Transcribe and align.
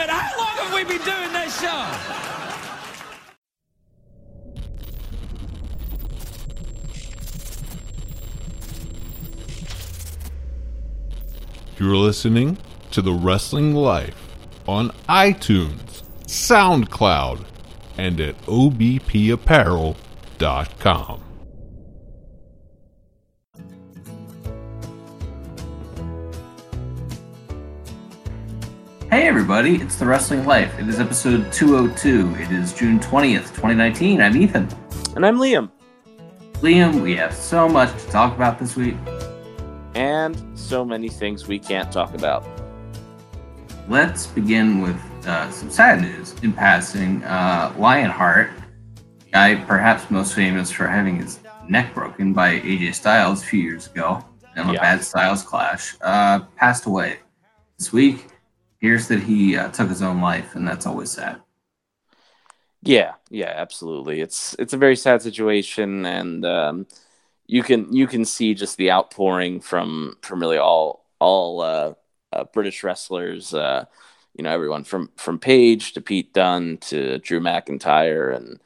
it, 0.00 0.10
how 0.10 0.36
long 0.38 0.56
have 0.56 0.72
we 0.74 0.84
been 0.84 1.02
doing 1.04 1.32
this 1.32 1.60
show? 1.60 1.86
You're 11.78 11.96
listening 11.96 12.58
to 12.90 13.00
The 13.00 13.12
Wrestling 13.12 13.74
Life 13.74 14.36
on 14.68 14.90
iTunes, 15.08 16.02
SoundCloud, 16.26 17.46
and 17.96 18.20
at 18.20 18.36
obpapparel.com. 18.42 21.29
Hey 29.20 29.28
everybody, 29.28 29.74
it's 29.74 29.96
The 29.96 30.06
Wrestling 30.06 30.46
Life. 30.46 30.78
It 30.78 30.88
is 30.88 30.98
episode 30.98 31.52
202. 31.52 32.36
It 32.42 32.50
is 32.50 32.72
June 32.72 32.98
20th, 32.98 33.48
2019. 33.48 34.18
I'm 34.18 34.34
Ethan. 34.34 34.66
And 35.14 35.26
I'm 35.26 35.36
Liam. 35.36 35.70
Liam, 36.62 37.02
we 37.02 37.16
have 37.16 37.34
so 37.34 37.68
much 37.68 37.92
to 38.02 38.08
talk 38.08 38.34
about 38.34 38.58
this 38.58 38.76
week. 38.76 38.96
And 39.94 40.42
so 40.58 40.86
many 40.86 41.10
things 41.10 41.46
we 41.46 41.58
can't 41.58 41.92
talk 41.92 42.14
about. 42.14 42.46
Let's 43.90 44.26
begin 44.26 44.80
with 44.80 44.96
uh, 45.26 45.50
some 45.50 45.68
sad 45.68 46.00
news 46.00 46.34
in 46.42 46.54
passing. 46.54 47.22
Uh, 47.24 47.74
Lionheart, 47.76 48.48
guy 49.32 49.54
perhaps 49.54 50.10
most 50.10 50.32
famous 50.32 50.70
for 50.70 50.86
having 50.86 51.16
his 51.16 51.40
neck 51.68 51.92
broken 51.92 52.32
by 52.32 52.58
AJ 52.60 52.94
Styles 52.94 53.42
a 53.42 53.46
few 53.46 53.60
years 53.60 53.86
ago 53.86 54.24
in 54.56 54.66
a 54.66 54.72
Yeah. 54.72 54.80
bad 54.80 55.04
Styles 55.04 55.42
clash, 55.42 55.94
uh, 56.00 56.40
passed 56.56 56.86
away 56.86 57.18
this 57.76 57.92
week. 57.92 58.26
Here's 58.80 59.08
that 59.08 59.22
he 59.22 59.56
uh, 59.56 59.70
took 59.70 59.88
his 59.88 60.02
own 60.02 60.20
life, 60.20 60.54
and 60.54 60.66
that's 60.66 60.86
always 60.86 61.10
sad. 61.10 61.40
Yeah, 62.82 63.14
yeah, 63.30 63.52
absolutely. 63.56 64.20
It's 64.20 64.54
it's 64.58 64.72
a 64.72 64.78
very 64.78 64.96
sad 64.96 65.22
situation, 65.22 66.06
and 66.06 66.44
um, 66.46 66.86
you 67.46 67.62
can 67.62 67.92
you 67.94 68.06
can 68.06 68.24
see 68.24 68.54
just 68.54 68.76
the 68.78 68.90
outpouring 68.90 69.60
from 69.60 70.16
from 70.22 70.40
really 70.40 70.56
all 70.58 71.04
all 71.18 71.60
uh, 71.60 71.94
uh, 72.32 72.44
British 72.52 72.82
wrestlers. 72.82 73.52
Uh, 73.52 73.84
you 74.34 74.44
know, 74.44 74.50
everyone 74.50 74.84
from 74.84 75.10
from 75.16 75.38
Page 75.38 75.92
to 75.94 76.00
Pete 76.00 76.32
Dunne 76.32 76.78
to 76.78 77.18
Drew 77.18 77.40
McIntyre, 77.40 78.34
and 78.34 78.60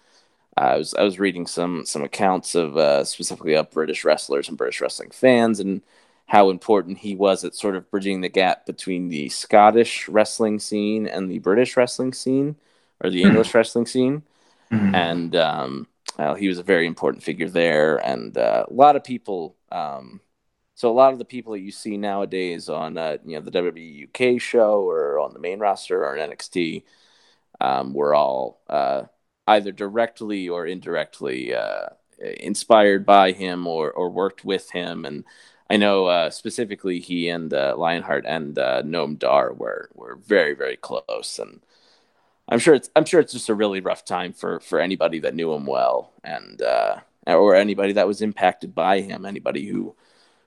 I 0.57 0.77
was 0.77 0.95
I 0.95 1.03
was 1.03 1.19
reading 1.19 1.47
some 1.47 1.85
some 1.87 2.03
accounts 2.05 2.55
of 2.55 2.77
uh, 2.77 3.05
specifically 3.05 3.55
of 3.55 3.71
British 3.73 4.05
wrestlers 4.05 4.49
and 4.49 4.59
British 4.59 4.81
wrestling 4.81 5.11
fans, 5.11 5.61
and 5.61 5.83
how 6.27 6.51
important 6.51 6.99
he 6.99 7.15
was 7.15 7.45
at 7.45 7.55
sort 7.55 7.77
of 7.77 7.91
bridging 7.91 8.21
the 8.21 8.29
gap 8.29 8.67
between 8.67 9.09
the 9.09 9.29
Scottish 9.29 10.09
wrestling 10.09 10.59
scene 10.59 11.07
and 11.07 11.31
the 11.31 11.39
British 11.39 11.77
wrestling 11.77 12.13
scene 12.13 12.57
or 13.03 13.11
the 13.11 13.23
Hmm. 13.23 13.27
English 13.27 13.55
wrestling 13.55 13.87
scene 13.87 14.23
Mhm. 14.71 14.95
and 14.95 15.37
um, 15.37 15.87
well, 16.19 16.35
he 16.35 16.49
was 16.49 16.59
a 16.59 16.63
very 16.63 16.87
important 16.87 17.23
figure 17.23 17.49
there. 17.49 17.97
And 17.99 18.37
uh, 18.37 18.67
a 18.69 18.73
lot 18.73 18.97
of 18.97 19.05
people, 19.05 19.57
um, 19.73 20.21
so 20.75 20.91
a 20.91 20.93
lot 20.95 21.13
of 21.13 21.19
the 21.19 21.25
people 21.25 21.53
that 21.53 21.61
you 21.61 21.71
see 21.73 21.97
nowadays 21.97 22.69
on 22.69 22.99
uh, 22.99 23.19
you 23.25 23.37
know 23.37 23.43
the 23.45 23.51
WWE 23.51 23.85
UK 23.85 24.39
show 24.39 24.83
or 24.89 25.21
on 25.21 25.33
the 25.33 25.39
main 25.41 25.59
roster 25.61 26.05
or 26.05 26.15
in 26.17 26.23
NXT 26.23 26.85
um, 27.61 27.95
were 27.95 28.15
all 28.15 28.61
uh, 28.69 29.05
either 29.47 29.73
directly 29.73 30.49
or 30.49 30.67
indirectly 30.67 31.55
uh, 31.55 31.87
inspired 32.19 33.05
by 33.07 33.33
him 33.33 33.67
or 33.67 33.93
or 33.93 34.11
worked 34.11 34.45
with 34.45 34.71
him. 34.71 35.05
And 35.05 35.25
I 35.71 35.77
know 35.77 36.07
uh, 36.07 36.31
specifically 36.31 37.01
he 37.01 37.29
and 37.29 37.53
uh, 37.53 37.75
Lionheart 37.77 38.25
and 38.27 38.59
uh, 38.59 38.83
Noam 38.83 39.19
Dar 39.19 39.53
were 39.53 39.89
were 39.95 40.17
very 40.17 40.55
very 40.55 40.77
close 40.77 41.39
and. 41.39 41.61
I'm 42.47 42.59
sure 42.59 42.75
it's 42.75 42.91
I'm 42.95 43.07
sure 43.07 43.21
it's 43.21 43.33
just 43.33 43.49
a 43.49 43.55
really 43.55 43.81
rough 43.81 44.05
time 44.05 44.35
for 44.35 44.61
for 44.61 44.79
anybody 44.79 45.19
that 45.21 45.35
knew 45.35 45.55
him 45.55 45.65
well 45.65 46.13
and 46.23 46.61
uh, 46.61 46.97
or 47.27 47.55
anybody 47.55 47.93
that 47.95 48.07
was 48.07 48.21
impacted 48.21 48.75
by 48.75 49.01
him, 49.01 49.25
anybody 49.25 49.67
who 49.67 49.95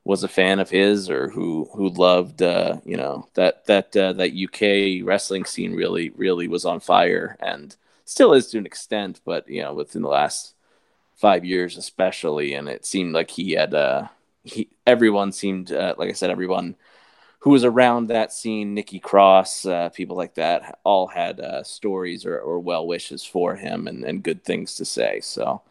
was 0.03 0.23
a 0.23 0.27
fan 0.27 0.59
of 0.59 0.69
his 0.69 1.09
or 1.09 1.29
who 1.29 1.69
who 1.73 1.89
loved 1.89 2.41
uh, 2.41 2.77
you 2.85 2.95
know 2.95 3.27
that 3.33 3.65
that 3.65 3.95
uh, 3.97 4.13
that 4.13 4.31
UK 4.31 5.05
wrestling 5.05 5.45
scene 5.45 5.73
really 5.73 6.09
really 6.11 6.47
was 6.47 6.65
on 6.65 6.79
fire 6.79 7.35
and 7.41 7.75
still 8.05 8.33
is 8.33 8.47
to 8.47 8.57
an 8.57 8.65
extent, 8.65 9.19
but 9.25 9.49
you 9.49 9.61
know 9.61 9.73
within 9.73 10.01
the 10.01 10.07
last 10.07 10.53
five 11.15 11.43
years 11.43 11.77
especially, 11.77 12.53
and 12.53 12.69
it 12.69 12.85
seemed 12.85 13.13
like 13.13 13.31
he 13.31 13.51
had 13.53 13.73
he 14.49 14.69
everyone 14.85 15.31
seemed 15.31 15.71
uh, 15.71 15.95
like 15.97 16.09
I 16.09 16.13
said 16.13 16.29
everyone 16.29 16.75
who 17.39 17.51
was 17.51 17.63
around 17.63 18.07
that 18.07 18.33
scene, 18.33 18.73
Nikki 18.73 18.99
Cross, 18.99 19.65
uh, 19.65 19.89
people 19.89 20.17
like 20.17 20.35
that, 20.35 20.79
all 20.83 21.07
had 21.07 21.39
uh, 21.39 21.63
stories 21.63 22.25
or, 22.25 22.37
or 22.39 22.59
well 22.59 22.87
wishes 22.87 23.23
for 23.23 23.55
him 23.55 23.87
and, 23.87 24.03
and 24.03 24.23
good 24.23 24.43
things 24.43 24.75
to 24.75 24.85
say. 24.85 25.19
So, 25.21 25.61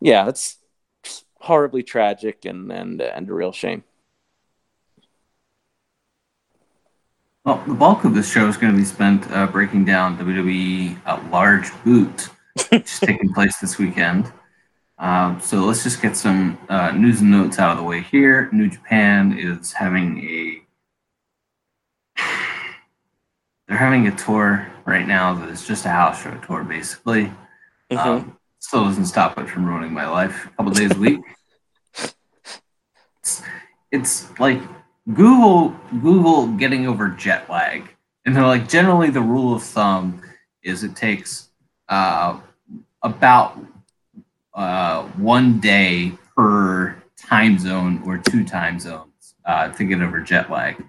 yeah, 0.00 0.28
it's 0.28 0.58
horribly 1.40 1.82
tragic 1.82 2.44
and 2.44 2.70
and 2.72 3.00
and 3.00 3.28
a 3.28 3.34
real 3.34 3.52
shame. 3.52 3.84
Well, 7.44 7.62
the 7.66 7.74
bulk 7.74 8.04
of 8.04 8.14
this 8.14 8.30
show 8.30 8.46
is 8.46 8.56
going 8.56 8.72
to 8.72 8.78
be 8.78 8.84
spent 8.84 9.28
uh, 9.32 9.48
breaking 9.48 9.84
down 9.84 10.16
WWE 10.16 10.96
uh, 11.06 11.20
Large 11.32 11.72
Boot, 11.82 12.28
which 12.70 12.92
is 12.92 13.00
taking 13.00 13.32
place 13.34 13.58
this 13.58 13.78
weekend. 13.78 14.32
Um, 15.02 15.40
so 15.40 15.64
let's 15.64 15.82
just 15.82 16.00
get 16.00 16.16
some 16.16 16.56
uh, 16.68 16.92
news 16.92 17.20
and 17.22 17.32
notes 17.32 17.58
out 17.58 17.72
of 17.72 17.78
the 17.78 17.82
way 17.82 18.02
here. 18.02 18.48
New 18.52 18.68
Japan 18.68 19.36
is 19.36 19.72
having 19.72 20.18
a 20.24 20.62
they're 23.66 23.76
having 23.76 24.06
a 24.06 24.16
tour 24.16 24.68
right 24.86 25.06
now 25.06 25.34
that 25.34 25.48
is 25.48 25.66
just 25.66 25.86
a 25.86 25.88
house 25.88 26.22
show 26.22 26.38
tour, 26.46 26.62
basically. 26.62 27.32
Um, 27.90 28.38
still 28.60 28.84
doesn't 28.84 29.06
stop 29.06 29.36
it 29.38 29.50
from 29.50 29.66
ruining 29.66 29.92
my 29.92 30.08
life. 30.08 30.46
A 30.46 30.50
couple 30.50 30.72
days 30.72 30.92
a 30.92 30.98
week. 30.98 31.20
It's, 33.24 33.40
it's 33.92 34.40
like 34.40 34.60
Google 35.14 35.76
Google 36.00 36.48
getting 36.48 36.88
over 36.88 37.08
jet 37.08 37.48
lag, 37.48 37.88
and 38.26 38.34
they're 38.34 38.44
like 38.44 38.68
generally 38.68 39.10
the 39.10 39.20
rule 39.20 39.54
of 39.54 39.62
thumb 39.62 40.20
is 40.64 40.82
it 40.82 40.96
takes 40.96 41.50
uh, 41.88 42.40
about 43.00 43.56
uh, 44.54 45.04
one 45.16 45.60
day 45.60 46.12
per 46.36 47.02
time 47.16 47.58
zone 47.58 48.02
or 48.04 48.18
two 48.18 48.44
time 48.44 48.78
zones 48.78 49.34
uh, 49.44 49.68
to 49.68 49.84
get 49.84 50.02
over 50.02 50.20
jet 50.20 50.50
lag. 50.50 50.84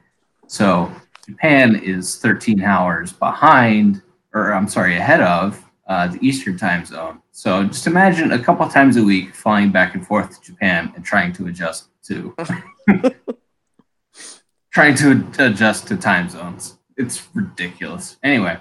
So 0.48 0.92
Japan 1.26 1.76
is 1.76 2.18
13 2.18 2.62
hours 2.64 3.14
behind, 3.14 4.02
or 4.34 4.54
I'm 4.54 4.68
sorry, 4.68 4.98
ahead 4.98 5.22
of 5.22 5.64
uh, 5.88 6.08
the 6.08 6.20
Eastern 6.26 6.58
time 6.58 6.86
zone. 6.86 7.22
So 7.32 7.64
just 7.64 7.88
imagine 7.88 8.32
a 8.32 8.40
couple 8.40 8.68
times 8.68 8.98
a 8.98 9.04
week 9.04 9.34
flying 9.34 9.72
back 9.72 9.96
and 9.96 10.06
forth 10.06 10.42
to 10.42 10.52
Japan 10.52 10.92
and 10.96 11.04
trying 11.04 11.34
to 11.34 11.48
adjust 11.48 11.88
to 12.04 12.36
trying 14.74 14.96
to 14.96 15.26
adjust 15.40 15.88
to 15.88 15.98
time 15.98 16.30
zones. 16.30 16.78
It's 16.98 17.28
ridiculous. 17.34 18.18
Anyway, 18.24 18.60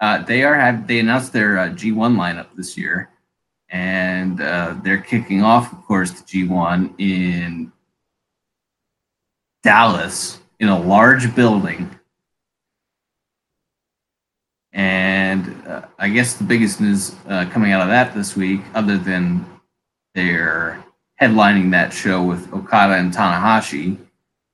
uh, 0.00 0.22
they 0.22 0.42
are 0.44 0.54
have 0.54 0.86
they 0.86 1.00
announced 1.00 1.32
their 1.32 1.58
uh, 1.58 1.68
G1 1.70 2.16
lineup 2.16 2.48
this 2.56 2.76
year, 2.78 3.10
and 3.70 4.40
uh, 4.40 4.76
they're 4.82 5.00
kicking 5.00 5.42
off, 5.42 5.72
of 5.72 5.84
course, 5.84 6.12
the 6.12 6.24
G1 6.24 6.94
in 6.98 7.72
Dallas 9.62 10.40
in 10.58 10.68
a 10.68 10.78
large 10.78 11.34
building. 11.34 11.90
And 14.72 15.66
uh, 15.66 15.82
I 15.98 16.08
guess 16.08 16.34
the 16.34 16.44
biggest 16.44 16.80
news 16.80 17.14
uh, 17.28 17.46
coming 17.50 17.72
out 17.72 17.82
of 17.82 17.88
that 17.88 18.14
this 18.14 18.36
week, 18.36 18.60
other 18.74 18.96
than 18.96 19.44
they're 20.14 20.84
headlining 21.20 21.70
that 21.72 21.92
show 21.92 22.22
with 22.22 22.52
Okada 22.52 22.94
and 22.94 23.12
Tanahashi, 23.12 23.98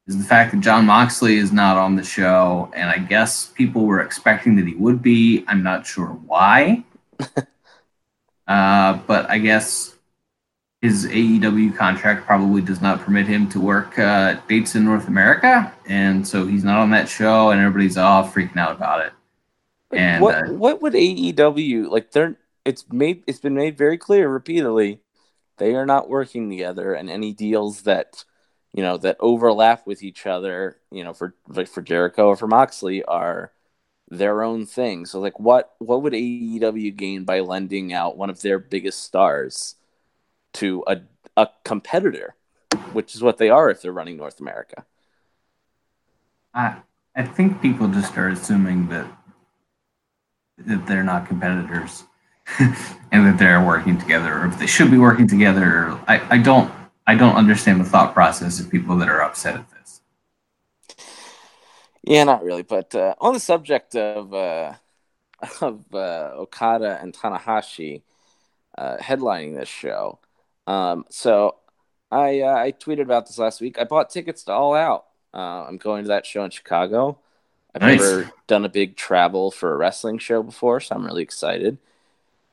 is 0.07 0.19
the 0.19 0.25
fact 0.25 0.53
that 0.53 0.61
Jon 0.61 0.87
Moxley 0.87 1.37
is 1.37 1.53
not 1.53 1.77
on 1.77 1.97
the 1.97 2.03
show. 2.03 2.71
And 2.75 2.91
I 2.91 2.99
guess 2.99 3.47
people 3.47 3.85
were 3.85 4.01
expecting 4.01 4.57
that 4.57 4.67
he 4.67 4.75
would 4.75 5.03
be. 5.03 5.45
I'm 5.47 5.63
not 5.63 5.87
sure 5.87 6.07
why. 6.09 6.85
uh, 8.47 8.99
but 9.07 9.29
I 9.31 9.39
guess 9.39 9.95
his 10.81 11.07
AEW 11.07 11.77
contract 11.77 12.27
probably 12.27 12.61
does 12.61 12.83
not 12.83 13.01
permit 13.01 13.27
him 13.27 13.49
to 13.51 13.61
work 13.61 13.99
uh, 13.99 14.37
dates 14.49 14.75
in 14.75 14.85
North 14.85 15.09
America. 15.09 15.73
And 15.87 16.27
so 16.27 16.47
he's 16.47 16.63
not 16.63 16.79
on 16.79 16.91
that 16.91 17.09
show, 17.09 17.51
and 17.51 17.61
everybody's 17.61 17.97
all 17.97 18.25
freaking 18.25 18.59
out 18.59 18.73
about 18.73 19.07
it. 19.07 19.13
And 19.93 20.23
what 20.23 20.35
uh, 20.35 20.53
what 20.53 20.83
would 20.83 20.93
AEW 20.93 21.89
like? 21.89 22.11
They're 22.11 22.37
it's 22.65 22.85
made 22.91 23.25
it's 23.27 23.41
been 23.41 23.55
made 23.55 23.79
very 23.79 23.97
clear 23.97 24.29
repeatedly 24.29 25.01
they 25.59 25.75
are 25.75 25.87
not 25.87 26.09
working 26.09 26.51
together, 26.51 26.95
and 26.95 27.09
any 27.09 27.33
deals 27.33 27.83
that 27.83 28.25
you 28.73 28.83
know 28.83 28.97
that 28.99 29.17
overlap 29.21 29.87
with 29.87 30.03
each 30.03 30.27
other, 30.27 30.79
you 30.91 31.05
know, 31.05 31.13
for 31.13 31.35
like 31.49 31.69
for 31.69 31.83
Jericho 31.83 32.29
or 32.29 32.37
for 32.37 32.49
Moxley 32.49 33.05
are 33.05 33.53
their 34.19 34.43
own 34.43 34.67
thing. 34.67 35.07
So 35.07 35.21
like, 35.21 35.39
what 35.39 35.75
what 35.79 36.03
would 36.03 36.13
AEW 36.13 36.97
gain 36.97 37.25
by 37.25 37.41
lending 37.41 37.93
out 37.93 38.17
one 38.17 38.31
of 38.31 38.43
their 38.43 38.59
biggest 38.59 39.03
stars 39.03 39.77
to 40.55 40.85
a 40.87 41.03
a 41.37 41.49
competitor, 41.65 42.35
which 42.93 43.15
is 43.15 43.23
what 43.23 43.39
they 43.39 43.51
are 43.51 43.71
if 43.71 43.83
they're 43.83 43.93
running 43.93 44.17
North 44.17 44.41
America? 44.41 44.85
I, 46.55 46.77
I 47.17 47.25
think 47.25 47.61
people 47.61 47.89
just 47.89 48.17
are 48.17 48.29
assuming 48.29 48.89
that 48.89 49.07
that 50.59 50.87
they're 50.87 51.03
not 51.03 51.27
competitors 51.27 52.05
and 52.61 53.27
that 53.27 53.39
they're 53.39 53.65
working 53.65 53.99
together, 53.99 54.41
or 54.41 54.47
if 54.47 54.59
they 54.59 54.67
should 54.67 54.91
be 54.91 54.99
working 54.99 55.27
together. 55.27 55.99
I, 56.07 56.21
I 56.31 56.39
don't 56.39 56.73
I 57.07 57.15
don't 57.15 57.37
understand 57.37 57.81
the 57.81 57.85
thought 57.85 58.15
process 58.15 58.61
of 58.61 58.71
people 58.71 58.97
that 58.99 59.09
are 59.09 59.23
upset 59.23 59.57
at. 59.57 59.74
Yeah, 62.07 62.25
not 62.25 62.45
really. 62.45 62.63
But 62.63 62.95
uh, 62.95 63.15
on 63.21 63.35
the 63.35 63.41
subject 63.41 63.97
of 63.97 64.33
uh, 64.35 64.75
of 65.61 65.85
uh, 65.93 66.33
Okada 66.35 66.99
and 67.01 67.15
Tanahashi 67.15 68.03
uh, 68.77 68.97
headlining 68.99 69.57
this 69.57 69.69
show, 69.69 70.19
um, 70.67 71.05
so 71.11 71.57
I 72.11 72.41
uh, 72.41 72.55
I 72.57 72.73
tweeted 72.73 73.03
about 73.03 73.27
this 73.27 73.39
last 73.39 73.61
week. 73.61 73.79
I 73.79 73.85
bought 73.85 74.11
tickets 74.11 74.45
to 74.45 74.53
All 74.53 74.75
Out. 74.75 75.07
Uh, 75.33 75.65
I'm 75.67 75.79
going 75.79 76.05
to 76.05 76.09
that 76.09 76.27
show 76.27 76.45
in 76.45 76.51
Chicago. 76.51 77.19
I've 77.75 77.83
Nice. 77.83 78.01
never 78.01 78.33
done 78.47 78.65
a 78.65 78.69
big 78.69 78.97
travel 78.97 79.51
for 79.51 79.73
a 79.73 79.77
wrestling 79.77 80.19
show 80.19 80.43
before, 80.43 80.81
so 80.81 80.95
I'm 80.95 81.05
really 81.05 81.23
excited. 81.23 81.79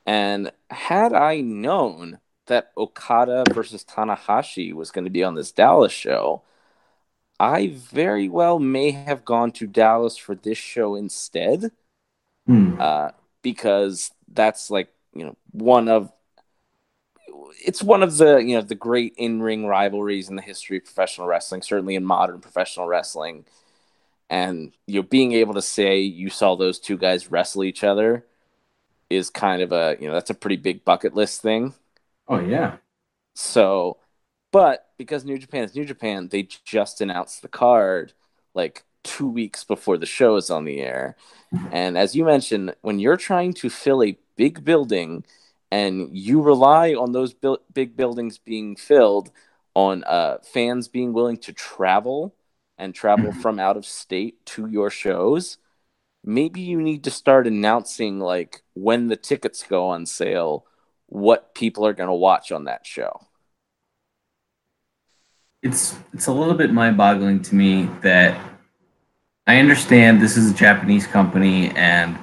And 0.06 0.52
had 0.72 1.14
I 1.14 1.42
known 1.42 2.20
that 2.48 2.72
Okada 2.76 3.44
versus 3.54 3.84
Tanahashi 3.84 4.74
was 4.74 4.90
going 4.90 5.06
to 5.06 5.12
be 5.12 5.24
on 5.24 5.36
this 5.36 5.52
Dallas 5.52 5.92
show, 5.92 6.42
I 7.42 7.70
very 7.76 8.30
well 8.30 8.60
may 8.60 8.92
have 8.92 9.26
gone 9.26 9.52
to 9.54 9.66
Dallas 9.68 10.16
for 10.16 10.36
this 10.36 10.60
show 10.60 10.96
instead, 10.96 11.72
Hmm. 12.48 12.80
uh, 12.80 13.12
because 13.42 14.12
that's 14.28 14.70
like 14.70 14.90
you 15.16 15.26
know 15.26 15.36
one 15.52 15.88
of 15.88 16.12
it's 17.66 17.84
one 17.84 18.04
of 18.04 18.18
the 18.18 18.38
you 18.38 18.56
know 18.56 18.62
the 18.62 18.76
great 18.76 19.14
in 19.18 19.42
ring 19.42 19.66
rivalries 19.66 20.30
in 20.30 20.36
the 20.36 20.42
history 20.42 20.78
of 20.78 20.86
professional 20.86 21.28
wrestling, 21.28 21.62
certainly 21.62 21.96
in 21.96 22.06
modern 22.06 22.40
professional 22.40 22.88
wrestling. 22.88 23.46
And 24.30 24.74
you 24.88 25.02
know, 25.02 25.08
being 25.08 25.34
able 25.34 25.56
to 25.56 25.62
say 25.62 26.02
you 26.02 26.30
saw 26.30 26.56
those 26.56 26.80
two 26.80 26.98
guys 26.98 27.32
wrestle 27.32 27.64
each 27.64 27.84
other 27.84 28.26
is 29.10 29.30
kind 29.30 29.62
of 29.62 29.72
a 29.72 29.98
you 30.00 30.08
know 30.08 30.14
that's 30.14 30.32
a 30.32 30.36
pretty 30.36 30.58
big 30.58 30.86
bucket 30.86 31.16
list 31.16 31.42
thing. 31.42 31.74
Oh 32.28 32.40
yeah. 32.40 32.78
So, 33.36 33.98
but 34.52 34.88
because 34.98 35.26
New 35.26 35.38
Japan 35.38 35.64
is 35.64 35.76
New 35.76 35.86
Japan, 35.86 36.28
they 36.28 36.44
just 36.66 37.02
announced 37.02 37.42
the 37.42 37.48
card 37.48 38.14
like 38.54 38.84
two 39.04 39.28
weeks 39.28 39.64
before 39.64 39.98
the 39.98 40.06
show 40.06 40.36
is 40.36 40.50
on 40.50 40.66
the 40.66 40.82
air. 40.82 41.16
And 41.72 41.98
as 41.98 42.16
you 42.16 42.26
mentioned, 42.26 42.76
when 42.82 43.00
you're 43.00 43.18
trying 43.18 43.54
to 43.56 43.70
fill 43.70 44.04
a 44.04 44.18
big 44.36 44.64
building 44.64 45.26
and 45.72 46.10
you 46.12 46.42
rely 46.42 46.94
on 46.94 47.14
those 47.14 47.34
bu- 47.34 47.58
big 47.74 47.96
buildings 47.96 48.38
being 48.38 48.76
filled 48.76 49.32
on 49.74 50.04
uh, 50.04 50.38
fans 50.44 50.88
being 50.88 51.14
willing 51.14 51.38
to 51.38 51.54
travel 51.54 52.36
and 52.78 52.94
travel 52.94 53.32
from 53.32 53.60
out 53.60 53.78
of 53.78 53.86
state 53.86 54.46
to 54.46 54.68
your 54.68 54.90
shows, 54.90 55.58
maybe 56.24 56.62
you 56.62 56.82
need 56.82 57.04
to 57.06 57.12
start 57.12 57.48
announcing 57.48 58.20
like 58.20 58.64
when 58.74 59.08
the 59.08 59.16
tickets 59.16 59.64
go 59.64 59.88
on 59.88 60.06
sale 60.06 60.66
what 61.08 61.54
people 61.56 61.86
are 61.86 61.94
going 61.94 62.10
to 62.10 62.14
watch 62.14 62.52
on 62.52 62.66
that 62.66 62.86
show. 62.86 63.28
It's 65.62 65.96
it's 66.14 66.28
a 66.28 66.32
little 66.32 66.56
bit 66.56 66.72
mind-boggling 66.72 67.42
to 67.44 67.56
me 67.56 67.90
that 68.02 68.40
I 69.48 69.58
understand 69.58 70.22
this 70.22 70.38
is 70.38 70.52
a 70.52 70.54
Japanese 70.54 71.06
company 71.06 71.70
and 71.72 72.18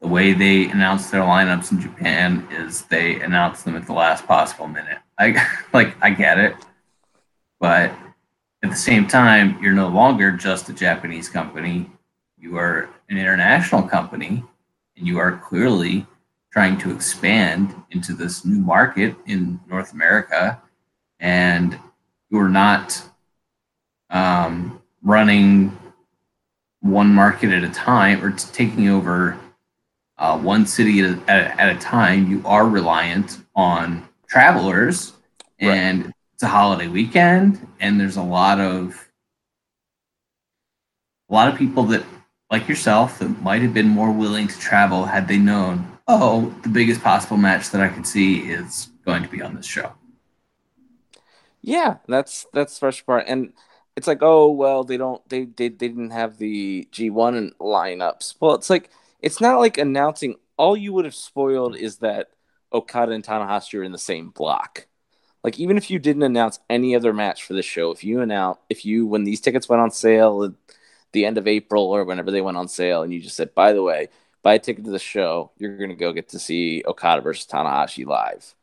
the 0.00 0.08
way 0.08 0.32
they 0.32 0.70
announce 0.70 1.10
their 1.10 1.22
lineups 1.22 1.72
in 1.72 1.80
Japan 1.80 2.46
is 2.50 2.82
they 2.82 3.20
announce 3.20 3.62
them 3.62 3.76
at 3.76 3.86
the 3.86 3.92
last 3.92 4.26
possible 4.26 4.68
minute. 4.68 4.98
I 5.18 5.36
like 5.72 5.96
I 6.02 6.10
get 6.10 6.38
it. 6.38 6.56
But 7.60 7.92
at 8.62 8.70
the 8.70 8.76
same 8.76 9.06
time, 9.06 9.60
you're 9.62 9.72
no 9.72 9.88
longer 9.88 10.32
just 10.32 10.68
a 10.68 10.72
Japanese 10.72 11.28
company. 11.28 11.90
You 12.36 12.56
are 12.56 12.88
an 13.08 13.18
international 13.18 13.82
company 13.82 14.44
and 14.96 15.06
you 15.06 15.18
are 15.18 15.38
clearly 15.38 16.06
trying 16.52 16.78
to 16.78 16.92
expand 16.92 17.74
into 17.90 18.14
this 18.14 18.44
new 18.44 18.60
market 18.60 19.16
in 19.26 19.60
North 19.68 19.92
America 19.92 20.60
and 21.20 21.78
you're 22.30 22.48
not 22.48 23.02
um, 24.10 24.80
running 25.02 25.76
one 26.80 27.08
market 27.14 27.50
at 27.50 27.64
a 27.64 27.70
time 27.70 28.24
or 28.24 28.30
taking 28.32 28.88
over 28.88 29.38
uh, 30.18 30.38
one 30.38 30.66
city 30.66 31.00
at 31.00 31.18
a, 31.28 31.60
at 31.60 31.76
a 31.76 31.78
time. 31.78 32.30
You 32.30 32.42
are 32.44 32.66
reliant 32.68 33.38
on 33.54 34.08
travelers, 34.28 35.12
Right. 35.60 35.70
and 35.76 36.12
it's 36.34 36.42
a 36.44 36.48
holiday 36.48 36.86
weekend, 36.88 37.66
and 37.80 37.98
there's 38.00 38.16
a 38.16 38.22
lot 38.22 38.60
of 38.60 39.08
a 41.30 41.34
lot 41.34 41.48
of 41.52 41.58
people 41.58 41.82
that 41.84 42.04
like 42.50 42.68
yourself 42.68 43.18
that 43.18 43.28
might 43.42 43.60
have 43.62 43.74
been 43.74 43.88
more 43.88 44.10
willing 44.12 44.46
to 44.48 44.58
travel 44.58 45.04
had 45.04 45.28
they 45.28 45.36
known 45.36 45.86
oh 46.06 46.54
the 46.62 46.68
biggest 46.70 47.02
possible 47.02 47.36
match 47.36 47.68
that 47.70 47.82
i 47.82 47.88
could 47.88 48.06
see 48.06 48.38
is 48.50 48.88
going 49.04 49.22
to 49.22 49.28
be 49.28 49.42
on 49.42 49.54
this 49.54 49.66
show 49.66 49.92
Yeah, 51.68 51.98
that's 52.06 52.46
that's 52.52 52.74
the 52.74 52.80
first 52.80 53.04
part, 53.04 53.24
and 53.26 53.52
it's 53.96 54.06
like, 54.06 54.22
oh 54.22 54.50
well, 54.50 54.84
they 54.84 54.96
don't, 54.96 55.26
they 55.28 55.44
they, 55.44 55.68
they 55.68 55.88
didn't 55.88 56.10
have 56.10 56.38
the 56.38 56.88
G 56.92 57.10
one 57.10 57.52
lineups. 57.60 58.36
Well, 58.40 58.54
it's 58.54 58.70
like 58.70 58.90
it's 59.20 59.40
not 59.40 59.58
like 59.58 59.76
announcing. 59.78 60.36
All 60.56 60.76
you 60.76 60.92
would 60.94 61.04
have 61.04 61.14
spoiled 61.14 61.76
is 61.76 61.98
that 61.98 62.30
Okada 62.72 63.12
and 63.12 63.22
Tanahashi 63.24 63.78
are 63.78 63.82
in 63.84 63.92
the 63.92 63.98
same 63.98 64.30
block. 64.30 64.86
Like 65.44 65.58
even 65.60 65.76
if 65.78 65.90
you 65.90 65.98
didn't 65.98 66.22
announce 66.24 66.60
any 66.70 66.96
other 66.96 67.12
match 67.14 67.44
for 67.44 67.54
the 67.54 67.62
show, 67.62 67.90
if 67.92 68.04
you 68.04 68.20
announce, 68.22 68.58
if 68.70 68.84
you 68.86 69.06
when 69.06 69.24
these 69.24 69.40
tickets 69.40 69.68
went 69.68 69.82
on 69.82 69.90
sale 69.90 70.44
at 70.44 70.52
the 71.12 71.26
end 71.26 71.38
of 71.38 71.48
April 71.48 71.84
or 71.86 72.04
whenever 72.04 72.30
they 72.30 72.42
went 72.42 72.56
on 72.58 72.68
sale, 72.68 73.02
and 73.02 73.12
you 73.12 73.20
just 73.20 73.36
said, 73.36 73.54
by 73.54 73.72
the 73.74 73.82
way, 73.82 74.08
buy 74.42 74.54
a 74.54 74.58
ticket 74.60 74.84
to 74.84 74.90
the 74.92 74.98
show, 75.00 75.52
you're 75.58 75.78
gonna 75.78 75.96
go 75.96 76.12
get 76.12 76.30
to 76.30 76.38
see 76.38 76.84
Okada 76.86 77.22
versus 77.22 77.46
Tanahashi 77.46 78.06
live, 78.06 78.54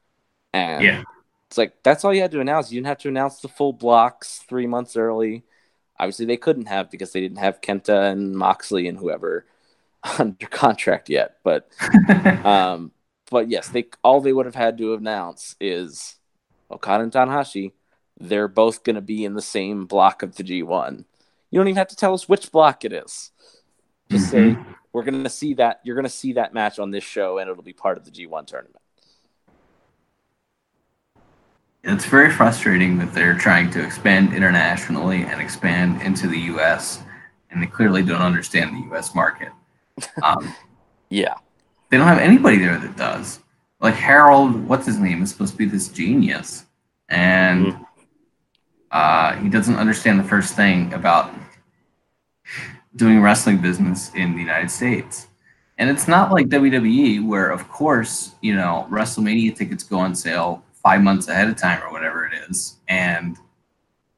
and 0.53 0.83
Yeah. 0.85 1.03
It's 1.55 1.57
like 1.57 1.83
that's 1.83 2.03
all 2.03 2.13
you 2.13 2.21
had 2.21 2.31
to 2.31 2.41
announce. 2.41 2.69
You 2.69 2.81
didn't 2.81 2.87
have 2.87 2.97
to 2.99 3.07
announce 3.07 3.39
the 3.39 3.47
full 3.47 3.71
blocks 3.71 4.39
three 4.39 4.67
months 4.67 4.97
early. 4.97 5.45
Obviously, 5.97 6.25
they 6.25 6.35
couldn't 6.35 6.65
have 6.65 6.91
because 6.91 7.13
they 7.13 7.21
didn't 7.21 7.37
have 7.37 7.61
Kenta 7.61 8.11
and 8.11 8.35
Moxley 8.35 8.89
and 8.89 8.97
whoever 8.97 9.45
under 10.19 10.47
contract 10.47 11.09
yet. 11.09 11.37
But 11.45 11.69
um, 12.45 12.91
but 13.31 13.49
yes, 13.49 13.69
they 13.69 13.85
all 14.03 14.19
they 14.19 14.33
would 14.33 14.45
have 14.45 14.55
had 14.55 14.77
to 14.79 14.95
announce 14.95 15.55
is 15.61 16.17
Okada 16.69 17.03
and 17.03 17.13
Tanahashi. 17.13 17.71
They're 18.19 18.49
both 18.49 18.83
going 18.83 18.97
to 18.97 19.01
be 19.01 19.23
in 19.23 19.33
the 19.33 19.41
same 19.41 19.85
block 19.85 20.23
of 20.23 20.35
the 20.35 20.43
G1. 20.43 21.05
You 21.51 21.59
don't 21.59 21.69
even 21.69 21.77
have 21.77 21.87
to 21.87 21.95
tell 21.95 22.13
us 22.13 22.27
which 22.27 22.51
block 22.51 22.83
it 22.83 22.91
is. 22.91 23.31
Just 24.11 24.29
say 24.29 24.57
we're 24.91 25.03
going 25.03 25.23
to 25.23 25.29
see 25.29 25.53
that. 25.53 25.79
You're 25.85 25.95
going 25.95 26.03
to 26.03 26.09
see 26.09 26.33
that 26.33 26.53
match 26.53 26.79
on 26.79 26.91
this 26.91 27.05
show, 27.05 27.37
and 27.37 27.49
it'll 27.49 27.63
be 27.63 27.71
part 27.71 27.97
of 27.97 28.03
the 28.03 28.11
G1 28.11 28.45
tournament. 28.45 28.81
It's 31.87 32.05
very 32.05 32.31
frustrating 32.31 32.97
that 32.97 33.13
they're 33.13 33.37
trying 33.37 33.69
to 33.69 33.83
expand 33.83 34.33
internationally 34.33 35.21
and 35.21 35.39
expand 35.39 36.01
into 36.01 36.27
the 36.27 36.39
U.S. 36.53 37.03
and 37.51 37.61
they 37.61 37.67
clearly 37.67 38.01
don't 38.01 38.21
understand 38.21 38.75
the 38.75 38.87
U.S. 38.89 39.13
market. 39.13 39.49
Um, 40.23 40.53
Yeah, 41.09 41.35
they 41.89 41.97
don't 41.97 42.07
have 42.07 42.17
anybody 42.17 42.57
there 42.57 42.77
that 42.79 42.97
does. 42.97 43.39
Like 43.79 43.93
Harold, 43.93 44.67
what's 44.67 44.87
his 44.87 44.97
name, 44.97 45.21
is 45.21 45.29
supposed 45.29 45.53
to 45.53 45.57
be 45.57 45.65
this 45.65 45.87
genius, 45.87 46.65
and 47.07 47.77
uh, 48.91 49.35
he 49.35 49.47
doesn't 49.47 49.75
understand 49.75 50.19
the 50.19 50.23
first 50.23 50.55
thing 50.55 50.91
about 50.93 51.31
doing 52.95 53.21
wrestling 53.21 53.59
business 53.59 54.11
in 54.15 54.33
the 54.33 54.39
United 54.39 54.71
States. 54.71 55.27
And 55.77 55.89
it's 55.89 56.07
not 56.07 56.31
like 56.31 56.47
WWE, 56.47 57.25
where 57.25 57.51
of 57.51 57.69
course 57.69 58.35
you 58.41 58.55
know 58.55 58.87
WrestleMania 58.89 59.55
tickets 59.55 59.83
go 59.83 59.99
on 59.99 60.15
sale 60.15 60.64
five 60.85 61.01
months 61.01 61.27
ahead 61.27 61.49
of 61.49 61.57
time 61.57 61.81
or 61.81 61.91
whatever 61.91 62.25
it 62.27 62.33
is, 62.47 62.77
and 62.87 63.37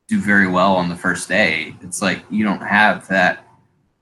do 0.09 0.19
very 0.19 0.47
well 0.47 0.75
on 0.75 0.89
the 0.89 0.95
first 0.97 1.29
day. 1.29 1.73
It's 1.81 2.01
like 2.01 2.23
you 2.29 2.43
don't 2.43 2.59
have 2.61 3.07
that 3.07 3.47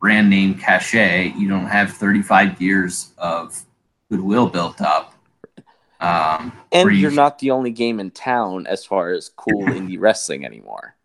brand 0.01 0.29
name 0.31 0.55
cachet. 0.55 1.33
You 1.37 1.47
don't 1.47 1.67
have 1.67 1.91
35 1.91 2.59
years 2.59 3.13
of 3.19 3.63
goodwill 4.09 4.47
built 4.49 4.81
up. 4.81 5.13
Um, 5.99 6.51
and 6.71 6.85
where 6.85 6.91
you- 6.93 7.01
you're 7.01 7.11
not 7.11 7.37
the 7.39 7.51
only 7.51 7.71
game 7.71 7.99
in 7.99 8.09
town 8.11 8.65
as 8.67 8.83
far 8.85 9.11
as 9.11 9.29
cool 9.29 9.63
indie 9.77 9.99
wrestling 9.99 10.43
anymore. 10.45 10.95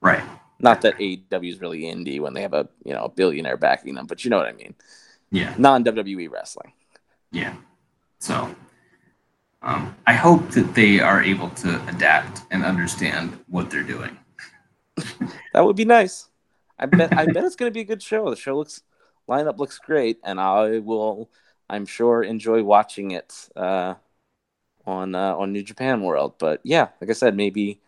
right. 0.00 0.22
Not 0.60 0.80
that 0.82 0.96
AEW 0.98 1.50
is 1.50 1.60
really 1.60 1.82
indie 1.82 2.20
when 2.20 2.32
they 2.32 2.40
have 2.42 2.54
a 2.54 2.68
you 2.84 2.94
know 2.94 3.04
a 3.04 3.08
billionaire 3.08 3.56
backing 3.56 3.94
them, 3.96 4.06
but 4.06 4.24
you 4.24 4.30
know 4.30 4.38
what 4.38 4.46
I 4.46 4.52
mean. 4.52 4.74
Yeah. 5.30 5.52
Non 5.58 5.84
WWE 5.84 6.30
wrestling. 6.30 6.72
Yeah. 7.32 7.54
So 8.20 8.54
um, 9.64 9.96
I 10.06 10.12
hope 10.12 10.50
that 10.50 10.74
they 10.74 11.00
are 11.00 11.22
able 11.22 11.48
to 11.50 11.82
adapt 11.88 12.42
and 12.50 12.64
understand 12.64 13.38
what 13.48 13.70
they're 13.70 13.82
doing. 13.82 14.16
That 15.54 15.64
would 15.64 15.76
be 15.76 15.86
nice. 15.86 16.28
I 16.78 16.86
bet 16.86 17.16
I 17.16 17.26
bet 17.26 17.44
it's 17.44 17.56
going 17.56 17.70
to 17.70 17.74
be 17.74 17.80
a 17.80 17.84
good 17.84 18.02
show. 18.02 18.28
The 18.28 18.36
show 18.36 18.56
looks 18.56 18.82
lineup 19.28 19.58
looks 19.58 19.78
great, 19.78 20.18
and 20.22 20.38
I 20.38 20.80
will 20.80 21.30
I'm 21.68 21.86
sure 21.86 22.22
enjoy 22.22 22.62
watching 22.62 23.12
it 23.12 23.48
uh, 23.56 23.94
on 24.86 25.14
uh, 25.14 25.34
on 25.34 25.52
New 25.52 25.62
Japan 25.62 26.02
World. 26.02 26.34
But 26.38 26.60
yeah, 26.62 26.88
like 27.00 27.10
I 27.10 27.14
said, 27.14 27.34
maybe 27.34 27.80